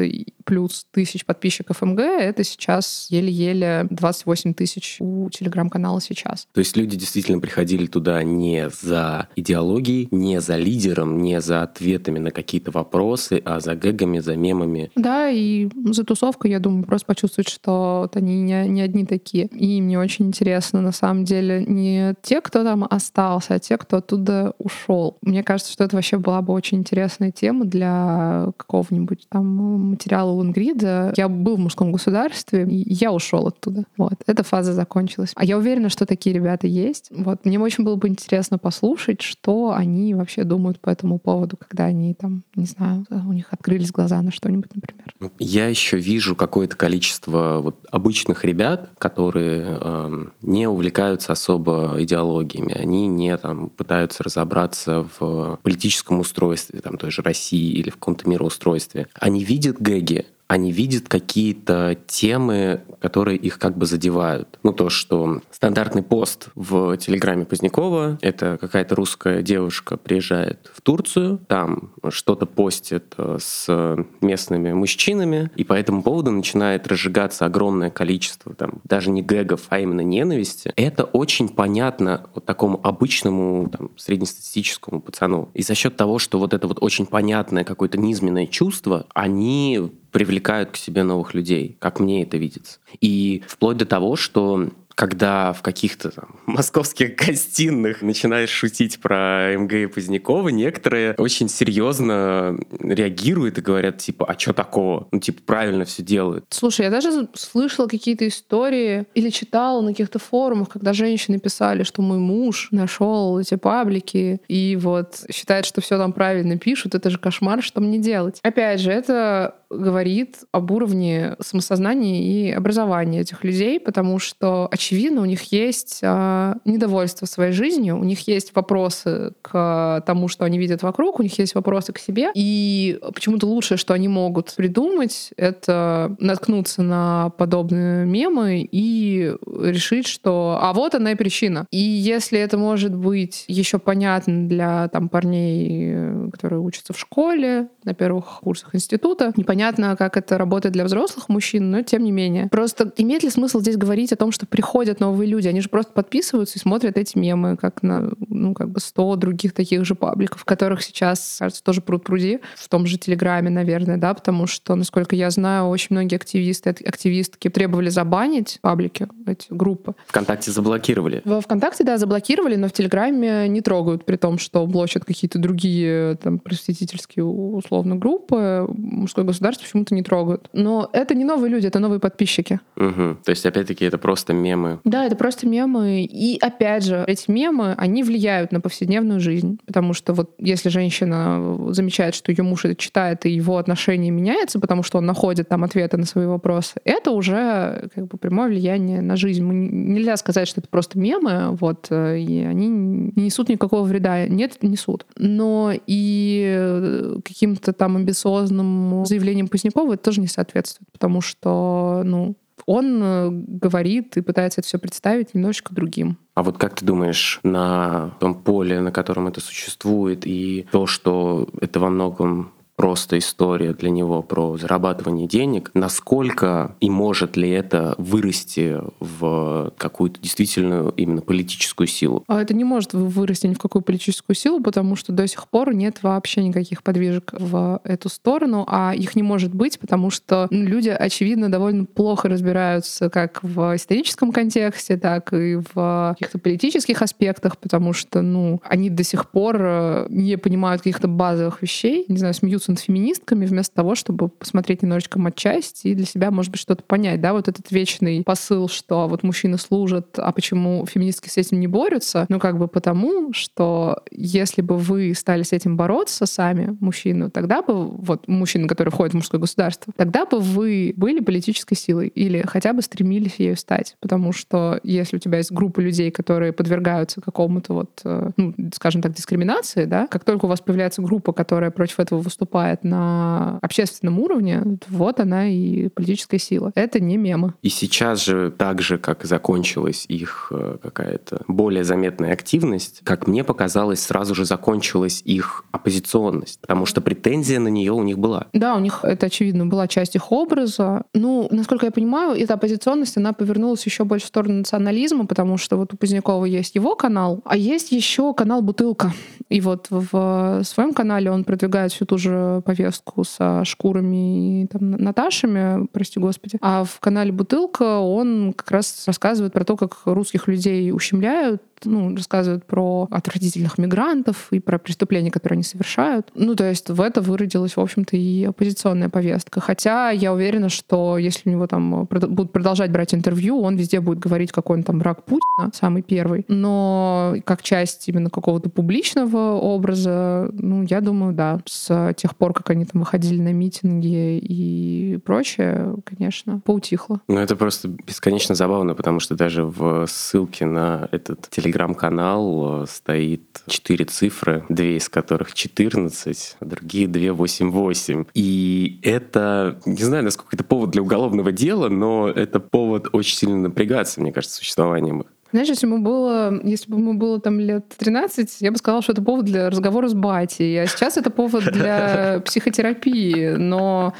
плюс 0.45 0.85
тысяч 0.91 1.25
подписчиков 1.25 1.81
МГ— 1.81 1.99
это 2.19 2.43
сейчас 2.43 3.07
еле-еле 3.09 3.87
28 4.23 4.53
тысяч 4.53 4.97
у 4.99 5.29
телеграм-канала 5.29 6.01
сейчас. 6.01 6.47
То 6.53 6.59
есть 6.59 6.77
люди 6.77 6.97
действительно 6.97 7.39
приходили 7.39 7.87
туда 7.87 8.23
не 8.23 8.69
за 8.69 9.27
идеологией, 9.35 10.07
не 10.11 10.39
за 10.41 10.57
лидером, 10.57 11.21
не 11.21 11.41
за 11.41 11.63
ответами 11.63 12.19
на 12.19 12.31
какие-то 12.31 12.71
вопросы, 12.71 13.41
а 13.45 13.59
за 13.59 13.75
гэгами, 13.75 14.19
за 14.19 14.35
мемами. 14.35 14.91
Да, 14.95 15.29
и 15.29 15.69
за 15.85 16.03
тусовкой, 16.03 16.51
я 16.51 16.59
думаю, 16.59 16.83
просто 16.85 17.07
почувствовать, 17.07 17.49
что 17.49 18.01
вот 18.03 18.15
они 18.15 18.41
не, 18.41 18.67
не 18.67 18.81
одни 18.81 19.05
такие. 19.05 19.47
И 19.47 19.81
мне 19.81 19.99
очень 19.99 20.27
интересно, 20.27 20.81
на 20.81 20.91
самом 20.91 21.25
деле, 21.25 21.65
не 21.65 22.15
те, 22.21 22.41
кто 22.41 22.63
там 22.63 22.85
остался, 22.89 23.55
а 23.55 23.59
те, 23.59 23.77
кто 23.77 23.97
оттуда 23.97 24.53
ушел. 24.57 25.17
Мне 25.21 25.43
кажется, 25.43 25.71
что 25.71 25.83
это 25.83 25.95
вообще 25.95 26.17
была 26.17 26.41
бы 26.41 26.53
очень 26.53 26.79
интересная 26.79 27.31
тема 27.31 27.65
для 27.65 28.51
какого-нибудь 28.57 29.27
там 29.29 29.45
материала 29.89 30.31
Лунгрида. 30.31 31.13
Я 31.17 31.27
был 31.27 31.55
в 31.55 31.59
мужском 31.59 31.91
государстве, 31.91 32.65
и 32.67 32.93
я 32.93 33.11
ушел 33.11 33.47
оттуда. 33.47 33.83
Вот, 33.97 34.10
эта 34.25 34.43
фаза 34.43 34.73
закончилась. 34.73 35.31
А 35.35 35.45
я 35.45 35.57
уверена, 35.57 35.89
что 35.89 36.05
такие 36.05 36.33
ребята 36.35 36.67
есть. 36.67 37.07
Вот, 37.11 37.45
мне 37.45 37.59
очень 37.59 37.83
было 37.83 37.95
бы 37.95 38.07
интересно 38.07 38.57
послушать, 38.57 39.21
что 39.21 39.73
они 39.73 40.13
вообще 40.13 40.43
думают 40.43 40.79
по 40.79 40.89
этому 40.89 41.19
поводу, 41.19 41.57
когда 41.57 41.85
они 41.85 42.13
там, 42.13 42.43
не 42.55 42.65
знаю, 42.65 43.05
у 43.09 43.33
них 43.33 43.47
открылись 43.51 43.91
глаза 43.91 44.21
на 44.21 44.31
что-нибудь, 44.31 44.75
например. 44.75 45.05
Ну, 45.19 45.31
я 45.39 45.67
еще 45.67 45.97
вижу 45.97 46.35
какое-то 46.35 46.75
количество 46.75 47.59
вот 47.61 47.77
обычных 47.91 48.45
ребят, 48.45 48.89
которые 48.97 49.77
э, 49.79 50.25
не 50.41 50.67
увлекаются 50.67 51.33
особо 51.33 51.95
идеологиями. 51.99 52.73
Они 52.73 53.07
не 53.07 53.35
там 53.37 53.69
пытаются 53.69 54.23
разобраться 54.23 55.07
в 55.19 55.59
политическом 55.63 56.19
устройстве 56.19 56.79
там 56.79 56.97
той 56.97 57.11
же 57.11 57.21
России 57.21 57.71
или 57.71 57.89
в 57.89 57.95
каком-то 57.95 58.27
мироустройстве. 58.29 59.07
Они 59.19 59.43
видят 59.43 59.79
гэги, 59.79 60.25
они 60.51 60.73
видят 60.73 61.07
какие-то 61.07 61.97
темы, 62.07 62.81
которые 62.99 63.37
их 63.37 63.57
как 63.57 63.77
бы 63.77 63.85
задевают. 63.85 64.59
Ну, 64.63 64.73
то, 64.73 64.89
что 64.89 65.41
стандартный 65.49 66.03
пост 66.03 66.49
в 66.55 66.97
Телеграме 66.97 67.45
Позднякова— 67.45 68.19
это 68.21 68.57
какая-то 68.59 68.95
русская 68.95 69.43
девушка 69.43 69.95
приезжает 69.95 70.69
в 70.73 70.81
Турцию, 70.81 71.39
там 71.47 71.93
что-то 72.09 72.45
постит 72.45 73.13
э, 73.17 73.37
с 73.39 73.95
местными 74.19 74.73
мужчинами, 74.73 75.49
и 75.55 75.63
по 75.63 75.71
этому 75.71 76.03
поводу 76.03 76.31
начинает 76.31 76.85
разжигаться 76.85 77.45
огромное 77.45 77.89
количество, 77.89 78.53
там, 78.53 78.81
даже 78.83 79.09
не 79.09 79.21
гэгов, 79.21 79.61
а 79.69 79.79
именно 79.79 80.01
ненависти. 80.01 80.73
Это 80.75 81.05
очень 81.05 81.47
понятно 81.47 82.29
вот 82.35 82.43
такому 82.43 82.77
обычному 82.83 83.69
там, 83.69 83.91
среднестатистическому 83.95 84.99
пацану. 84.99 85.49
И 85.53 85.63
за 85.63 85.75
счет 85.75 85.95
того, 85.95 86.19
что 86.19 86.39
вот 86.39 86.53
это 86.53 86.67
вот 86.67 86.79
очень 86.81 87.05
понятное 87.05 87.63
какое-то 87.63 87.97
низменное 87.97 88.47
чувство, 88.47 89.05
они 89.13 89.91
привлекают 90.11 90.71
к 90.71 90.75
себе 90.75 91.03
новых 91.03 91.33
людей, 91.33 91.77
как 91.79 91.99
мне 91.99 92.23
это 92.23 92.37
видится. 92.37 92.79
И 92.99 93.43
вплоть 93.47 93.77
до 93.77 93.85
того, 93.85 94.15
что 94.15 94.69
когда 94.95 95.53
в 95.53 95.61
каких-то 95.61 96.11
там, 96.11 96.35
московских 96.45 97.15
гостиных 97.15 98.01
начинаешь 98.01 98.49
шутить 98.49 98.99
про 98.99 99.55
МГ 99.57 99.73
и 99.73 99.85
Позднякова, 99.87 100.49
некоторые 100.49 101.13
очень 101.17 101.49
серьезно 101.49 102.57
реагируют 102.79 103.57
и 103.57 103.61
говорят, 103.61 103.97
типа, 103.97 104.25
а 104.25 104.37
что 104.37 104.53
такого? 104.53 105.07
Ну, 105.11 105.19
типа, 105.19 105.41
правильно 105.45 105.85
все 105.85 106.03
делают. 106.03 106.45
Слушай, 106.49 106.85
я 106.85 106.91
даже 106.91 107.27
слышала 107.33 107.87
какие-то 107.87 108.27
истории 108.27 109.05
или 109.13 109.29
читала 109.29 109.81
на 109.81 109.89
каких-то 109.89 110.19
форумах, 110.19 110.69
когда 110.69 110.93
женщины 110.93 111.39
писали, 111.39 111.83
что 111.83 112.01
мой 112.01 112.19
муж 112.19 112.69
нашел 112.71 113.39
эти 113.39 113.55
паблики 113.55 114.41
и 114.47 114.77
вот 114.79 115.23
считает, 115.31 115.65
что 115.65 115.81
все 115.81 115.97
там 115.97 116.13
правильно 116.13 116.57
пишут. 116.57 116.95
Это 116.95 117.09
же 117.09 117.17
кошмар, 117.17 117.61
что 117.61 117.81
мне 117.81 117.97
делать? 117.97 118.39
Опять 118.43 118.79
же, 118.79 118.91
это 118.91 119.55
говорит 119.69 120.39
об 120.51 120.71
уровне 120.71 121.35
самосознания 121.39 122.21
и 122.23 122.51
образования 122.51 123.21
этих 123.21 123.43
людей, 123.43 123.79
потому 123.79 124.19
что, 124.19 124.67
очевидно, 124.81 125.21
у 125.21 125.25
них 125.25 125.43
есть 125.51 125.99
э, 126.01 126.53
недовольство 126.65 127.27
своей 127.27 127.51
жизнью, 127.51 127.99
у 127.99 128.03
них 128.03 128.27
есть 128.27 128.55
вопросы 128.55 129.33
к 129.43 130.03
тому, 130.07 130.27
что 130.27 130.43
они 130.43 130.57
видят 130.57 130.81
вокруг, 130.81 131.19
у 131.19 131.23
них 131.23 131.37
есть 131.37 131.53
вопросы 131.53 131.93
к 131.93 131.99
себе. 131.99 132.31
И 132.33 132.99
почему-то 133.13 133.45
лучшее, 133.45 133.77
что 133.77 133.93
они 133.93 134.07
могут 134.07 134.51
придумать, 134.55 135.33
это 135.37 136.15
наткнуться 136.19 136.81
на 136.81 137.29
подобные 137.37 138.07
мемы 138.07 138.67
и 138.71 139.35
решить, 139.45 140.07
что 140.07 140.57
а 140.59 140.73
вот 140.73 140.95
она 140.95 141.11
и 141.11 141.15
причина. 141.15 141.67
И 141.69 141.77
если 141.77 142.39
это 142.39 142.57
может 142.57 142.95
быть 142.95 143.45
еще 143.47 143.77
понятно 143.77 144.47
для 144.47 144.87
там, 144.87 145.09
парней, 145.09 146.29
которые 146.31 146.59
учатся 146.59 146.93
в 146.93 146.99
школе, 146.99 147.67
на 147.83 147.93
первых 147.93 148.39
курсах 148.41 148.73
института, 148.73 149.31
непонятно 149.35 149.95
как 149.95 150.17
это 150.17 150.39
работает 150.39 150.73
для 150.73 150.85
взрослых 150.85 151.29
мужчин, 151.29 151.69
но 151.69 151.83
тем 151.83 152.03
не 152.03 152.11
менее. 152.11 152.47
Просто 152.49 152.91
имеет 152.97 153.21
ли 153.21 153.29
смысл 153.29 153.59
здесь 153.59 153.77
говорить 153.77 154.11
о 154.11 154.15
том, 154.15 154.31
что 154.31 154.47
приходят 154.71 155.01
новые 155.01 155.27
люди? 155.29 155.49
Они 155.49 155.59
же 155.59 155.67
просто 155.67 155.91
подписываются 155.91 156.57
и 156.57 156.61
смотрят 156.61 156.95
эти 156.97 157.17
мемы, 157.17 157.57
как 157.57 157.83
на, 157.83 158.09
ну, 158.29 158.53
как 158.53 158.69
бы 158.69 158.79
100 158.79 159.17
других 159.17 159.51
таких 159.51 159.83
же 159.83 159.95
пабликов, 159.95 160.45
которых 160.45 160.81
сейчас, 160.81 161.35
кажется, 161.39 161.61
тоже 161.61 161.81
пруд 161.81 162.05
пруди, 162.05 162.39
в 162.55 162.69
том 162.69 162.85
же 162.85 162.97
Телеграме, 162.97 163.49
наверное, 163.49 163.97
да, 163.97 164.13
потому 164.13 164.47
что, 164.47 164.75
насколько 164.75 165.13
я 165.13 165.29
знаю, 165.29 165.65
очень 165.65 165.87
многие 165.89 166.15
активисты, 166.15 166.69
активистки 166.69 167.49
требовали 167.49 167.89
забанить 167.89 168.59
паблики, 168.61 169.09
эти 169.27 169.47
группы. 169.49 169.93
ВКонтакте 170.07 170.51
заблокировали. 170.51 171.21
Во 171.25 171.41
ВКонтакте, 171.41 171.83
да, 171.83 171.97
заблокировали, 171.97 172.55
но 172.55 172.69
в 172.69 172.71
Телеграме 172.71 173.49
не 173.49 173.59
трогают, 173.59 174.05
при 174.05 174.15
том, 174.15 174.39
что 174.39 174.65
блочат 174.67 175.03
какие-то 175.03 175.37
другие 175.37 176.15
там 176.15 176.39
просветительские 176.39 177.25
условно 177.25 177.97
группы. 177.97 178.65
Мужское 178.69 179.25
государство 179.25 179.65
почему-то 179.65 179.93
не 179.95 180.01
трогают. 180.01 180.49
Но 180.53 180.89
это 180.93 181.13
не 181.13 181.25
новые 181.25 181.51
люди, 181.51 181.67
это 181.67 181.79
новые 181.79 181.99
подписчики. 181.99 182.61
Угу. 182.77 183.17
То 183.25 183.29
есть, 183.31 183.45
опять-таки, 183.45 183.83
это 183.83 183.97
просто 183.97 184.31
мемы. 184.61 184.79
Да, 184.83 185.05
это 185.05 185.15
просто 185.15 185.47
мемы. 185.47 186.03
И, 186.03 186.37
опять 186.39 186.83
же, 186.85 187.03
эти 187.07 187.29
мемы, 187.29 187.73
они 187.77 188.03
влияют 188.03 188.51
на 188.51 188.61
повседневную 188.61 189.19
жизнь. 189.19 189.59
Потому 189.65 189.93
что 189.93 190.13
вот 190.13 190.31
если 190.39 190.69
женщина 190.69 191.57
замечает, 191.73 192.15
что 192.15 192.31
ее 192.31 192.43
муж 192.43 192.65
это 192.65 192.75
читает, 192.75 193.25
и 193.25 193.31
его 193.31 193.57
отношение 193.57 194.11
меняется, 194.11 194.59
потому 194.59 194.83
что 194.83 194.97
он 194.97 195.05
находит 195.05 195.49
там 195.49 195.63
ответы 195.63 195.97
на 195.97 196.05
свои 196.05 196.25
вопросы, 196.25 196.75
это 196.83 197.11
уже 197.11 197.89
как 197.93 198.07
бы 198.07 198.17
прямое 198.17 198.49
влияние 198.49 199.01
на 199.01 199.15
жизнь. 199.15 199.43
Мы, 199.43 199.53
нельзя 199.53 200.17
сказать, 200.17 200.47
что 200.47 200.61
это 200.61 200.69
просто 200.69 200.99
мемы, 200.99 201.55
вот, 201.55 201.87
э, 201.89 202.19
и 202.19 202.43
они 202.43 202.67
не 202.67 203.23
несут 203.23 203.49
никакого 203.49 203.83
вреда. 203.83 204.27
Нет, 204.27 204.57
несут. 204.61 205.05
Но 205.17 205.73
и 205.87 207.17
каким-то 207.23 207.73
там 207.73 207.97
амбициозным 207.97 209.05
заявлением 209.05 209.47
Позднякова 209.47 209.93
это 209.93 210.03
тоже 210.03 210.21
не 210.21 210.27
соответствует, 210.27 210.89
потому 210.91 211.21
что, 211.21 212.01
ну, 212.05 212.35
он 212.65 213.01
э, 213.03 213.29
говорит 213.31 214.17
и 214.17 214.21
пытается 214.21 214.61
это 214.61 214.67
все 214.67 214.79
представить 214.79 215.33
немножечко 215.33 215.73
другим. 215.73 216.17
А 216.33 216.43
вот 216.43 216.57
как 216.57 216.75
ты 216.75 216.85
думаешь, 216.85 217.39
на 217.43 218.11
том 218.19 218.35
поле, 218.35 218.79
на 218.79 218.91
котором 218.91 219.27
это 219.27 219.41
существует, 219.41 220.25
и 220.25 220.67
то, 220.71 220.87
что 220.87 221.47
это 221.59 221.79
во 221.79 221.89
многом 221.89 222.51
просто 222.81 223.19
история 223.19 223.73
для 223.73 223.91
него 223.91 224.23
про 224.23 224.57
зарабатывание 224.57 225.27
денег, 225.27 225.69
насколько 225.75 226.75
и 226.79 226.89
может 226.89 227.37
ли 227.37 227.47
это 227.51 227.93
вырасти 227.99 228.79
в 228.99 229.71
какую-то 229.77 230.19
действительно 230.19 230.91
именно 230.97 231.21
политическую 231.21 231.85
силу? 231.85 232.23
А 232.27 232.41
это 232.41 232.55
не 232.55 232.63
может 232.63 232.93
вырасти 232.93 233.45
ни 233.45 233.53
в 233.53 233.59
какую 233.59 233.83
политическую 233.83 234.35
силу, 234.35 234.61
потому 234.61 234.95
что 234.95 235.11
до 235.13 235.27
сих 235.27 235.47
пор 235.47 235.75
нет 235.75 235.99
вообще 236.01 236.43
никаких 236.43 236.81
подвижек 236.81 237.33
в 237.37 237.81
эту 237.83 238.09
сторону, 238.09 238.65
а 238.67 238.95
их 238.95 239.15
не 239.15 239.21
может 239.21 239.53
быть, 239.53 239.77
потому 239.79 240.09
что 240.09 240.47
ну, 240.49 240.63
люди, 240.63 240.89
очевидно, 240.89 241.51
довольно 241.51 241.85
плохо 241.85 242.29
разбираются 242.29 243.11
как 243.11 243.43
в 243.43 243.75
историческом 243.75 244.31
контексте, 244.31 244.97
так 244.97 245.33
и 245.33 245.59
в 245.73 246.15
каких-то 246.17 246.39
политических 246.39 247.03
аспектах, 247.03 247.59
потому 247.59 247.93
что, 247.93 248.23
ну, 248.23 248.59
они 248.63 248.89
до 248.89 249.03
сих 249.03 249.29
пор 249.29 249.57
э, 249.59 250.07
не 250.09 250.35
понимают 250.37 250.81
каких-то 250.81 251.07
базовых 251.07 251.61
вещей, 251.61 252.05
не 252.07 252.17
знаю, 252.17 252.33
смеются 252.33 252.70
над 252.71 252.79
феминистками 252.79 253.45
вместо 253.45 253.75
того, 253.75 253.95
чтобы 253.95 254.29
посмотреть 254.29 254.81
немножечко 254.81 255.19
матчасть 255.19 255.81
и 255.85 255.93
для 255.93 256.05
себя, 256.05 256.31
может 256.31 256.51
быть, 256.51 256.61
что-то 256.61 256.83
понять. 256.83 257.21
Да, 257.21 257.33
вот 257.33 257.47
этот 257.47 257.71
вечный 257.71 258.23
посыл, 258.23 258.67
что 258.67 259.07
вот 259.07 259.23
мужчины 259.23 259.57
служат, 259.57 260.17
а 260.17 260.31
почему 260.31 260.85
феминистки 260.85 261.29
с 261.29 261.37
этим 261.37 261.59
не 261.59 261.67
борются? 261.67 262.25
Ну, 262.29 262.39
как 262.39 262.57
бы 262.57 262.67
потому, 262.67 263.33
что 263.33 264.03
если 264.11 264.61
бы 264.61 264.77
вы 264.77 265.13
стали 265.15 265.43
с 265.43 265.53
этим 265.53 265.77
бороться 265.77 266.25
сами, 266.25 266.77
мужчины, 266.79 267.29
тогда 267.29 267.61
бы, 267.61 267.87
вот 267.87 268.27
мужчины, 268.27 268.67
которые 268.67 268.91
входят 268.91 269.13
в 269.13 269.17
мужское 269.17 269.39
государство, 269.39 269.93
тогда 269.95 270.25
бы 270.25 270.39
вы 270.39 270.93
были 270.95 271.19
политической 271.19 271.75
силой 271.75 272.07
или 272.07 272.43
хотя 272.47 272.73
бы 272.73 272.81
стремились 272.81 273.35
ею 273.37 273.57
стать. 273.57 273.95
Потому 273.99 274.31
что 274.31 274.79
если 274.83 275.17
у 275.17 275.19
тебя 275.19 275.37
есть 275.37 275.51
группа 275.51 275.79
людей, 275.79 276.11
которые 276.11 276.53
подвергаются 276.53 277.21
какому-то 277.21 277.73
вот, 277.73 278.01
э, 278.03 278.31
ну, 278.37 278.53
скажем 278.73 279.01
так, 279.01 279.13
дискриминации, 279.13 279.85
да, 279.85 280.07
как 280.07 280.23
только 280.23 280.45
у 280.45 280.47
вас 280.47 280.61
появляется 280.61 281.01
группа, 281.01 281.33
которая 281.33 281.71
против 281.71 281.99
этого 281.99 282.19
выступает, 282.19 282.60
выступает 282.61 282.83
на 282.83 283.59
общественном 283.61 284.19
уровне, 284.19 284.63
вот 284.89 285.19
она 285.19 285.47
и 285.47 285.89
политическая 285.89 286.39
сила. 286.39 286.71
Это 286.75 286.99
не 286.99 287.17
мемы. 287.17 287.53
И 287.61 287.69
сейчас 287.69 288.23
же, 288.25 288.51
так 288.51 288.81
же, 288.81 288.97
как 288.97 289.23
закончилась 289.25 290.05
их 290.07 290.51
э, 290.51 290.77
какая-то 290.81 291.43
более 291.47 291.83
заметная 291.83 292.33
активность, 292.33 293.01
как 293.03 293.27
мне 293.27 293.43
показалось, 293.43 294.01
сразу 294.01 294.35
же 294.35 294.45
закончилась 294.45 295.21
их 295.25 295.63
оппозиционность, 295.71 296.59
потому 296.61 296.85
что 296.85 297.01
претензия 297.01 297.59
на 297.59 297.69
нее 297.69 297.91
у 297.91 298.03
них 298.03 298.17
была. 298.17 298.47
Да, 298.53 298.75
у 298.75 298.79
них 298.79 298.99
это, 299.03 299.27
очевидно, 299.27 299.65
была 299.65 299.87
часть 299.87 300.15
их 300.15 300.31
образа. 300.31 301.03
Ну, 301.13 301.47
насколько 301.51 301.85
я 301.85 301.91
понимаю, 301.91 302.39
эта 302.39 302.53
оппозиционность, 302.53 303.17
она 303.17 303.33
повернулась 303.33 303.85
еще 303.85 304.03
больше 304.03 304.25
в 304.25 304.29
сторону 304.29 304.55
национализма, 304.59 305.25
потому 305.25 305.57
что 305.57 305.77
вот 305.77 305.93
у 305.93 305.97
Позднякова 305.97 306.45
есть 306.45 306.75
его 306.75 306.95
канал, 306.95 307.41
а 307.45 307.57
есть 307.57 307.91
еще 307.91 308.33
канал 308.33 308.61
«Бутылка». 308.61 309.13
И 309.49 309.61
вот 309.61 309.87
в 309.89 310.61
своем 310.63 310.93
канале 310.93 311.31
он 311.31 311.43
продвигает 311.43 311.91
всю 311.91 312.05
ту 312.05 312.17
же 312.17 312.50
повестку 312.59 313.23
со 313.23 313.63
шкурами 313.63 314.63
и 314.63 314.67
там, 314.67 314.91
Наташами, 314.91 315.87
прости 315.91 316.19
господи. 316.19 316.57
А 316.61 316.83
в 316.83 316.99
канале 316.99 317.31
«Бутылка» 317.31 317.99
он 317.99 318.53
как 318.53 318.71
раз 318.71 319.07
рассказывает 319.07 319.53
про 319.53 319.63
то, 319.63 319.77
как 319.77 320.01
русских 320.05 320.47
людей 320.47 320.91
ущемляют, 320.91 321.61
ну, 321.85 322.15
рассказывают 322.15 322.65
про 322.65 323.07
отвратительных 323.11 323.77
мигрантов 323.77 324.47
и 324.51 324.59
про 324.59 324.77
преступления, 324.77 325.31
которые 325.31 325.57
они 325.57 325.63
совершают. 325.63 326.31
Ну, 326.35 326.55
то 326.55 326.69
есть 326.69 326.89
в 326.89 327.01
это 327.01 327.21
выродилась, 327.21 327.75
в 327.75 327.79
общем-то, 327.79 328.15
и 328.15 328.45
оппозиционная 328.45 329.09
повестка. 329.09 329.59
Хотя 329.59 330.11
я 330.11 330.33
уверена, 330.33 330.69
что 330.69 331.17
если 331.17 331.49
у 331.49 331.51
него 331.51 331.67
там 331.67 332.05
будут 332.05 332.51
продолжать 332.51 332.91
брать 332.91 333.13
интервью, 333.13 333.61
он 333.61 333.75
везде 333.75 333.99
будет 333.99 334.19
говорить, 334.19 334.51
какой 334.51 334.77
он 334.77 334.83
там 334.83 334.99
враг 334.99 335.23
Путина, 335.23 335.71
самый 335.73 336.01
первый. 336.01 336.45
Но 336.47 337.35
как 337.45 337.61
часть 337.63 338.07
именно 338.07 338.29
какого-то 338.29 338.69
публичного 338.69 339.53
образа, 339.53 340.49
ну, 340.53 340.83
я 340.83 341.01
думаю, 341.01 341.33
да, 341.33 341.59
с 341.65 342.13
тех 342.17 342.35
пор, 342.35 342.53
как 342.53 342.69
они 342.69 342.85
там 342.85 343.01
выходили 343.01 343.41
на 343.41 343.53
митинги 343.53 344.37
и 344.37 345.19
прочее, 345.25 345.95
конечно, 346.05 346.61
поутихло. 346.63 347.21
Ну, 347.27 347.39
это 347.39 347.55
просто 347.55 347.87
бесконечно 347.87 348.55
забавно, 348.55 348.95
потому 348.95 349.19
что 349.19 349.35
даже 349.35 349.63
в 349.63 350.05
ссылке 350.07 350.65
на 350.65 351.09
этот 351.11 351.49
телеграм 351.49 351.70
телеграм-канал, 351.71 352.85
стоит 352.87 353.61
четыре 353.67 354.05
цифры, 354.05 354.65
две 354.69 354.97
из 354.97 355.07
которых 355.09 355.53
14, 355.53 356.57
а 356.59 356.65
другие 356.65 357.07
две 357.07 357.31
88. 357.31 358.25
И 358.33 358.99
это, 359.03 359.79
не 359.85 360.03
знаю, 360.03 360.23
насколько 360.23 360.55
это 360.55 360.63
повод 360.63 360.91
для 360.91 361.01
уголовного 361.01 361.51
дела, 361.51 361.89
но 361.89 362.29
это 362.29 362.59
повод 362.59 363.07
очень 363.13 363.37
сильно 363.37 363.57
напрягаться, 363.57 364.21
мне 364.21 364.31
кажется, 364.33 364.57
существованием 364.57 365.21
их. 365.21 365.27
Знаешь, 365.51 365.67
если 365.67 365.85
бы 365.85 365.99
было, 365.99 366.61
если 366.63 366.89
бы 366.89 366.97
ему 366.97 367.13
было 367.13 367.39
там 367.39 367.59
лет 367.59 367.85
13, 367.97 368.61
я 368.61 368.71
бы 368.71 368.77
сказала, 368.77 369.01
что 369.01 369.11
это 369.11 369.21
повод 369.21 369.45
для 369.45 369.69
разговора 369.69 370.07
с 370.07 370.13
батей. 370.13 370.81
А 370.81 370.87
сейчас 370.87 371.17
это 371.17 371.29
повод 371.29 371.65
для 371.65 372.41
психотерапии. 372.45 373.55
Но 373.57 374.13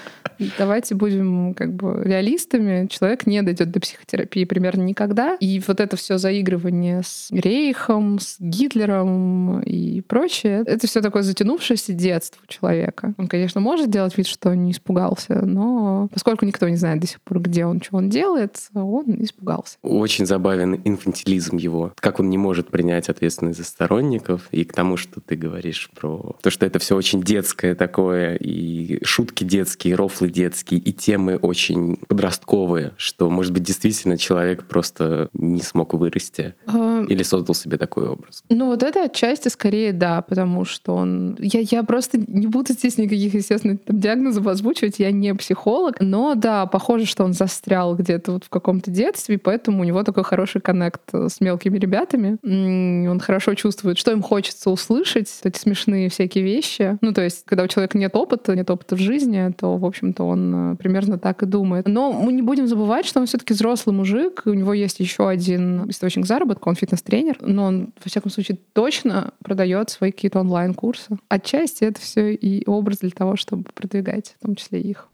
давайте 0.57 0.95
будем 0.95 1.53
как 1.53 1.73
бы 1.73 2.01
реалистами. 2.03 2.87
Человек 2.87 3.25
не 3.25 3.41
дойдет 3.41 3.71
до 3.71 3.79
психотерапии 3.79 4.45
примерно 4.45 4.83
никогда. 4.83 5.35
И 5.39 5.61
вот 5.67 5.79
это 5.79 5.97
все 5.97 6.17
заигрывание 6.17 7.01
с 7.03 7.27
Рейхом, 7.31 8.19
с 8.19 8.37
Гитлером 8.39 9.61
и 9.61 10.01
прочее, 10.01 10.63
это 10.65 10.87
все 10.87 11.01
такое 11.01 11.23
затянувшееся 11.23 11.93
детство 11.93 12.41
человека. 12.47 13.13
Он, 13.17 13.27
конечно, 13.27 13.61
может 13.61 13.89
делать 13.89 14.17
вид, 14.17 14.27
что 14.27 14.55
не 14.55 14.71
испугался, 14.71 15.45
но 15.45 16.07
поскольку 16.13 16.45
никто 16.45 16.67
не 16.67 16.75
знает 16.75 16.99
до 16.99 17.07
сих 17.07 17.21
пор, 17.21 17.39
где 17.39 17.65
он, 17.65 17.81
что 17.81 17.97
он 17.97 18.09
делает, 18.09 18.57
он 18.73 19.05
испугался. 19.23 19.77
Очень 19.81 20.25
забавен 20.25 20.81
инфантилизм 20.83 21.57
его. 21.57 21.93
Как 21.99 22.19
он 22.19 22.29
не 22.29 22.37
может 22.37 22.69
принять 22.69 23.09
ответственность 23.09 23.59
за 23.59 23.65
сторонников. 23.65 24.47
И 24.51 24.63
к 24.63 24.73
тому, 24.73 24.97
что 24.97 25.21
ты 25.21 25.35
говоришь 25.35 25.89
про 25.95 26.35
то, 26.41 26.49
что 26.49 26.65
это 26.65 26.79
все 26.79 26.95
очень 26.95 27.21
детское 27.21 27.75
такое, 27.75 28.35
и 28.35 29.03
шутки 29.03 29.43
детские, 29.43 29.95
рофлы 29.95 30.29
детские, 30.31 30.79
и 30.79 30.91
темы 30.91 31.37
очень 31.37 31.97
подростковые, 32.07 32.93
что, 32.97 33.29
может 33.29 33.53
быть, 33.53 33.63
действительно 33.63 34.17
человек 34.17 34.63
просто 34.65 35.29
не 35.33 35.61
смог 35.61 35.93
вырасти 35.93 36.55
А, 36.65 37.03
или 37.07 37.23
создал 37.23 37.55
себе 37.55 37.77
такой 37.77 38.07
образ. 38.07 38.43
Ну, 38.49 38.67
вот 38.67 38.83
это 38.83 39.03
отчасти 39.03 39.49
скорее 39.49 39.93
да, 39.93 40.21
потому 40.21 40.65
что 40.65 40.95
он... 40.95 41.37
Я, 41.39 41.59
я 41.59 41.83
просто 41.83 42.17
не 42.17 42.47
буду 42.47 42.73
здесь 42.73 42.97
никаких, 42.97 43.33
естественно, 43.33 43.77
там, 43.77 43.99
диагнозов 43.99 44.47
озвучивать, 44.47 44.99
я 44.99 45.11
не 45.11 45.33
психолог, 45.35 45.97
но 45.99 46.35
да, 46.35 46.65
похоже, 46.65 47.05
что 47.05 47.23
он 47.23 47.33
застрял 47.33 47.95
где-то 47.95 48.33
вот 48.33 48.45
в 48.45 48.49
каком-то 48.49 48.91
детстве, 48.91 49.37
поэтому 49.37 49.81
у 49.81 49.83
него 49.83 50.03
такой 50.03 50.23
хороший 50.23 50.61
коннект 50.61 51.01
с 51.13 51.41
мелкими 51.41 51.77
ребятами. 51.77 52.37
Он 52.43 53.19
хорошо 53.19 53.53
чувствует, 53.55 53.97
что 53.97 54.11
им 54.11 54.21
хочется 54.21 54.69
услышать, 54.69 55.29
эти 55.43 55.57
смешные 55.57 56.09
всякие 56.09 56.43
вещи. 56.43 56.97
Ну, 57.01 57.13
то 57.13 57.21
есть, 57.21 57.43
когда 57.45 57.63
у 57.63 57.67
человека 57.67 57.97
нет 57.97 58.15
опыта, 58.15 58.55
нет 58.55 58.69
опыта 58.69 58.95
в 58.95 58.99
жизни, 58.99 59.53
то, 59.57 59.77
в 59.77 59.85
общем-то, 60.11 60.23
он 60.23 60.73
э, 60.73 60.75
примерно 60.75 61.17
так 61.17 61.43
и 61.43 61.45
думает. 61.45 61.87
Но 61.87 62.11
мы 62.11 62.33
не 62.33 62.41
будем 62.41 62.67
забывать, 62.67 63.05
что 63.05 63.19
он 63.19 63.25
все-таки 63.25 63.53
взрослый 63.53 63.95
мужик, 63.95 64.43
у 64.45 64.53
него 64.53 64.73
есть 64.73 64.99
еще 64.99 65.27
один 65.27 65.89
источник 65.89 66.25
заработка, 66.25 66.67
он 66.67 66.75
фитнес-тренер, 66.75 67.37
но 67.41 67.65
он, 67.65 67.93
во 68.03 68.09
всяком 68.09 68.31
случае, 68.31 68.57
точно 68.73 69.33
продает 69.43 69.89
свои 69.89 70.11
какие-то 70.11 70.39
онлайн-курсы. 70.39 71.17
Отчасти 71.29 71.83
это 71.85 71.99
все 72.01 72.33
и 72.33 72.63
образ 72.67 72.99
для 72.99 73.11
того, 73.11 73.35
чтобы 73.35 73.63
продвигать, 73.73 74.35
в 74.39 74.45
том 74.45 74.55
числе 74.55 74.81
их. 74.81 75.07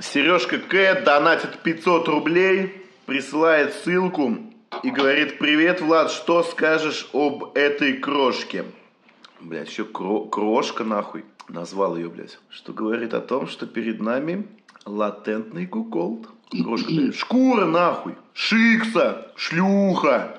Сережка 0.00 0.58
К. 0.58 1.02
донатит 1.04 1.58
500 1.62 2.08
рублей, 2.08 2.72
присылает 3.06 3.72
ссылку 3.74 4.36
и 4.82 4.90
говорит, 4.90 5.38
привет, 5.38 5.80
Влад, 5.80 6.10
что 6.10 6.42
скажешь 6.42 7.08
об 7.12 7.56
этой 7.56 7.94
крошке? 7.94 8.64
Блять, 9.40 9.70
еще 9.70 9.84
кро- 9.84 10.28
крошка 10.28 10.84
нахуй. 10.84 11.24
Назвал 11.48 11.96
ее, 11.96 12.08
блядь. 12.08 12.38
Что 12.50 12.72
говорит 12.72 13.14
о 13.14 13.20
том, 13.20 13.46
что 13.46 13.66
перед 13.66 14.00
нами 14.00 14.46
латентный 14.84 15.66
куколд. 15.66 16.28
Крошка, 16.50 16.88
блядь. 16.88 17.14
Шкура 17.16 17.64
нахуй. 17.66 18.14
Шикса. 18.34 19.32
Шлюха. 19.36 20.38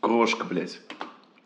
Крошка, 0.00 0.44
блядь. 0.44 0.80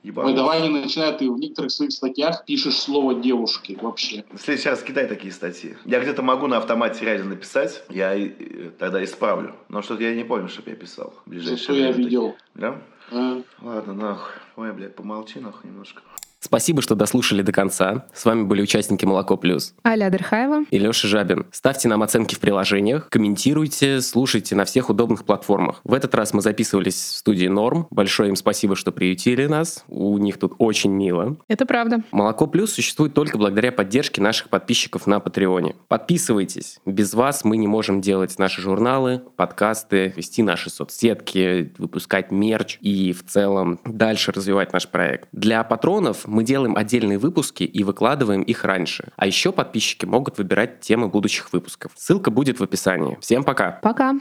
Ебанулся. 0.02 0.32
Ой, 0.34 0.36
давай 0.36 0.62
не 0.62 0.68
начинай, 0.68 1.16
ты 1.16 1.30
в 1.30 1.38
некоторых 1.38 1.70
своих 1.70 1.90
статьях 1.92 2.44
пишешь 2.44 2.76
слово 2.76 3.14
девушки 3.14 3.78
вообще. 3.80 4.24
В 4.32 4.38
следующий 4.38 4.68
раз 4.68 4.82
кидай 4.82 5.06
такие 5.06 5.32
статьи. 5.32 5.76
Я 5.86 6.00
где-то 6.00 6.20
могу 6.22 6.46
на 6.46 6.58
автомате 6.58 7.06
реально 7.06 7.30
написать, 7.30 7.82
я 7.88 8.14
и- 8.14 8.28
э, 8.28 8.70
тогда 8.78 9.02
исправлю. 9.02 9.54
Но 9.70 9.80
что-то 9.80 10.02
я 10.02 10.14
не 10.14 10.22
помню, 10.24 10.48
чтобы 10.48 10.70
я 10.70 10.76
писал. 10.76 11.14
Ближайшее 11.24 11.56
Зато 11.58 11.72
я 11.74 11.92
видел. 11.92 12.32
такие. 12.32 12.38
Да? 12.54 12.82
А, 13.12 13.42
Ладно, 13.62 13.94
нахуй. 13.94 14.32
Ой, 14.56 14.72
блядь, 14.74 14.94
помолчи 14.94 15.38
нахуй 15.40 15.70
немножко. 15.70 16.02
Спасибо, 16.44 16.82
что 16.82 16.94
дослушали 16.94 17.40
до 17.40 17.52
конца. 17.52 18.04
С 18.12 18.26
вами 18.26 18.42
были 18.42 18.60
участники 18.60 19.06
«Молоко 19.06 19.38
плюс» 19.38 19.72
Аля 19.86 20.10
Дерхаева. 20.10 20.64
и 20.70 20.78
Леша 20.78 21.08
Жабин. 21.08 21.46
Ставьте 21.50 21.88
нам 21.88 22.02
оценки 22.02 22.34
в 22.34 22.38
приложениях, 22.38 23.08
комментируйте, 23.08 24.02
слушайте 24.02 24.54
на 24.54 24.66
всех 24.66 24.90
удобных 24.90 25.24
платформах. 25.24 25.80
В 25.84 25.94
этот 25.94 26.14
раз 26.14 26.34
мы 26.34 26.42
записывались 26.42 26.96
в 26.96 27.16
студии 27.16 27.46
Норм. 27.46 27.86
Большое 27.90 28.28
им 28.28 28.36
спасибо, 28.36 28.76
что 28.76 28.92
приютили 28.92 29.46
нас. 29.46 29.84
У 29.88 30.18
них 30.18 30.38
тут 30.38 30.52
очень 30.58 30.90
мило. 30.90 31.38
Это 31.48 31.64
правда. 31.64 32.02
Молоко 32.12 32.46
Плюс 32.46 32.74
существует 32.74 33.14
только 33.14 33.38
благодаря 33.38 33.72
поддержке 33.72 34.20
наших 34.20 34.50
подписчиков 34.50 35.06
на 35.06 35.20
Патреоне. 35.20 35.74
Подписывайтесь. 35.88 36.78
Без 36.84 37.14
вас 37.14 37.42
мы 37.44 37.56
не 37.56 37.66
можем 37.66 38.02
делать 38.02 38.38
наши 38.38 38.60
журналы, 38.60 39.22
подкасты, 39.36 40.12
вести 40.14 40.42
наши 40.42 40.68
соцсетки, 40.68 41.72
выпускать 41.78 42.30
мерч 42.30 42.76
и 42.82 43.14
в 43.14 43.24
целом 43.24 43.80
дальше 43.86 44.30
развивать 44.30 44.74
наш 44.74 44.88
проект. 44.88 45.28
Для 45.32 45.64
патронов 45.64 46.26
мы 46.34 46.44
делаем 46.44 46.76
отдельные 46.76 47.18
выпуски 47.18 47.62
и 47.62 47.84
выкладываем 47.84 48.42
их 48.42 48.64
раньше. 48.64 49.12
А 49.16 49.26
еще 49.26 49.52
подписчики 49.52 50.04
могут 50.04 50.38
выбирать 50.38 50.80
темы 50.80 51.08
будущих 51.08 51.52
выпусков. 51.52 51.92
Ссылка 51.94 52.30
будет 52.30 52.60
в 52.60 52.62
описании. 52.62 53.16
Всем 53.20 53.44
пока! 53.44 53.78
Пока. 53.82 54.14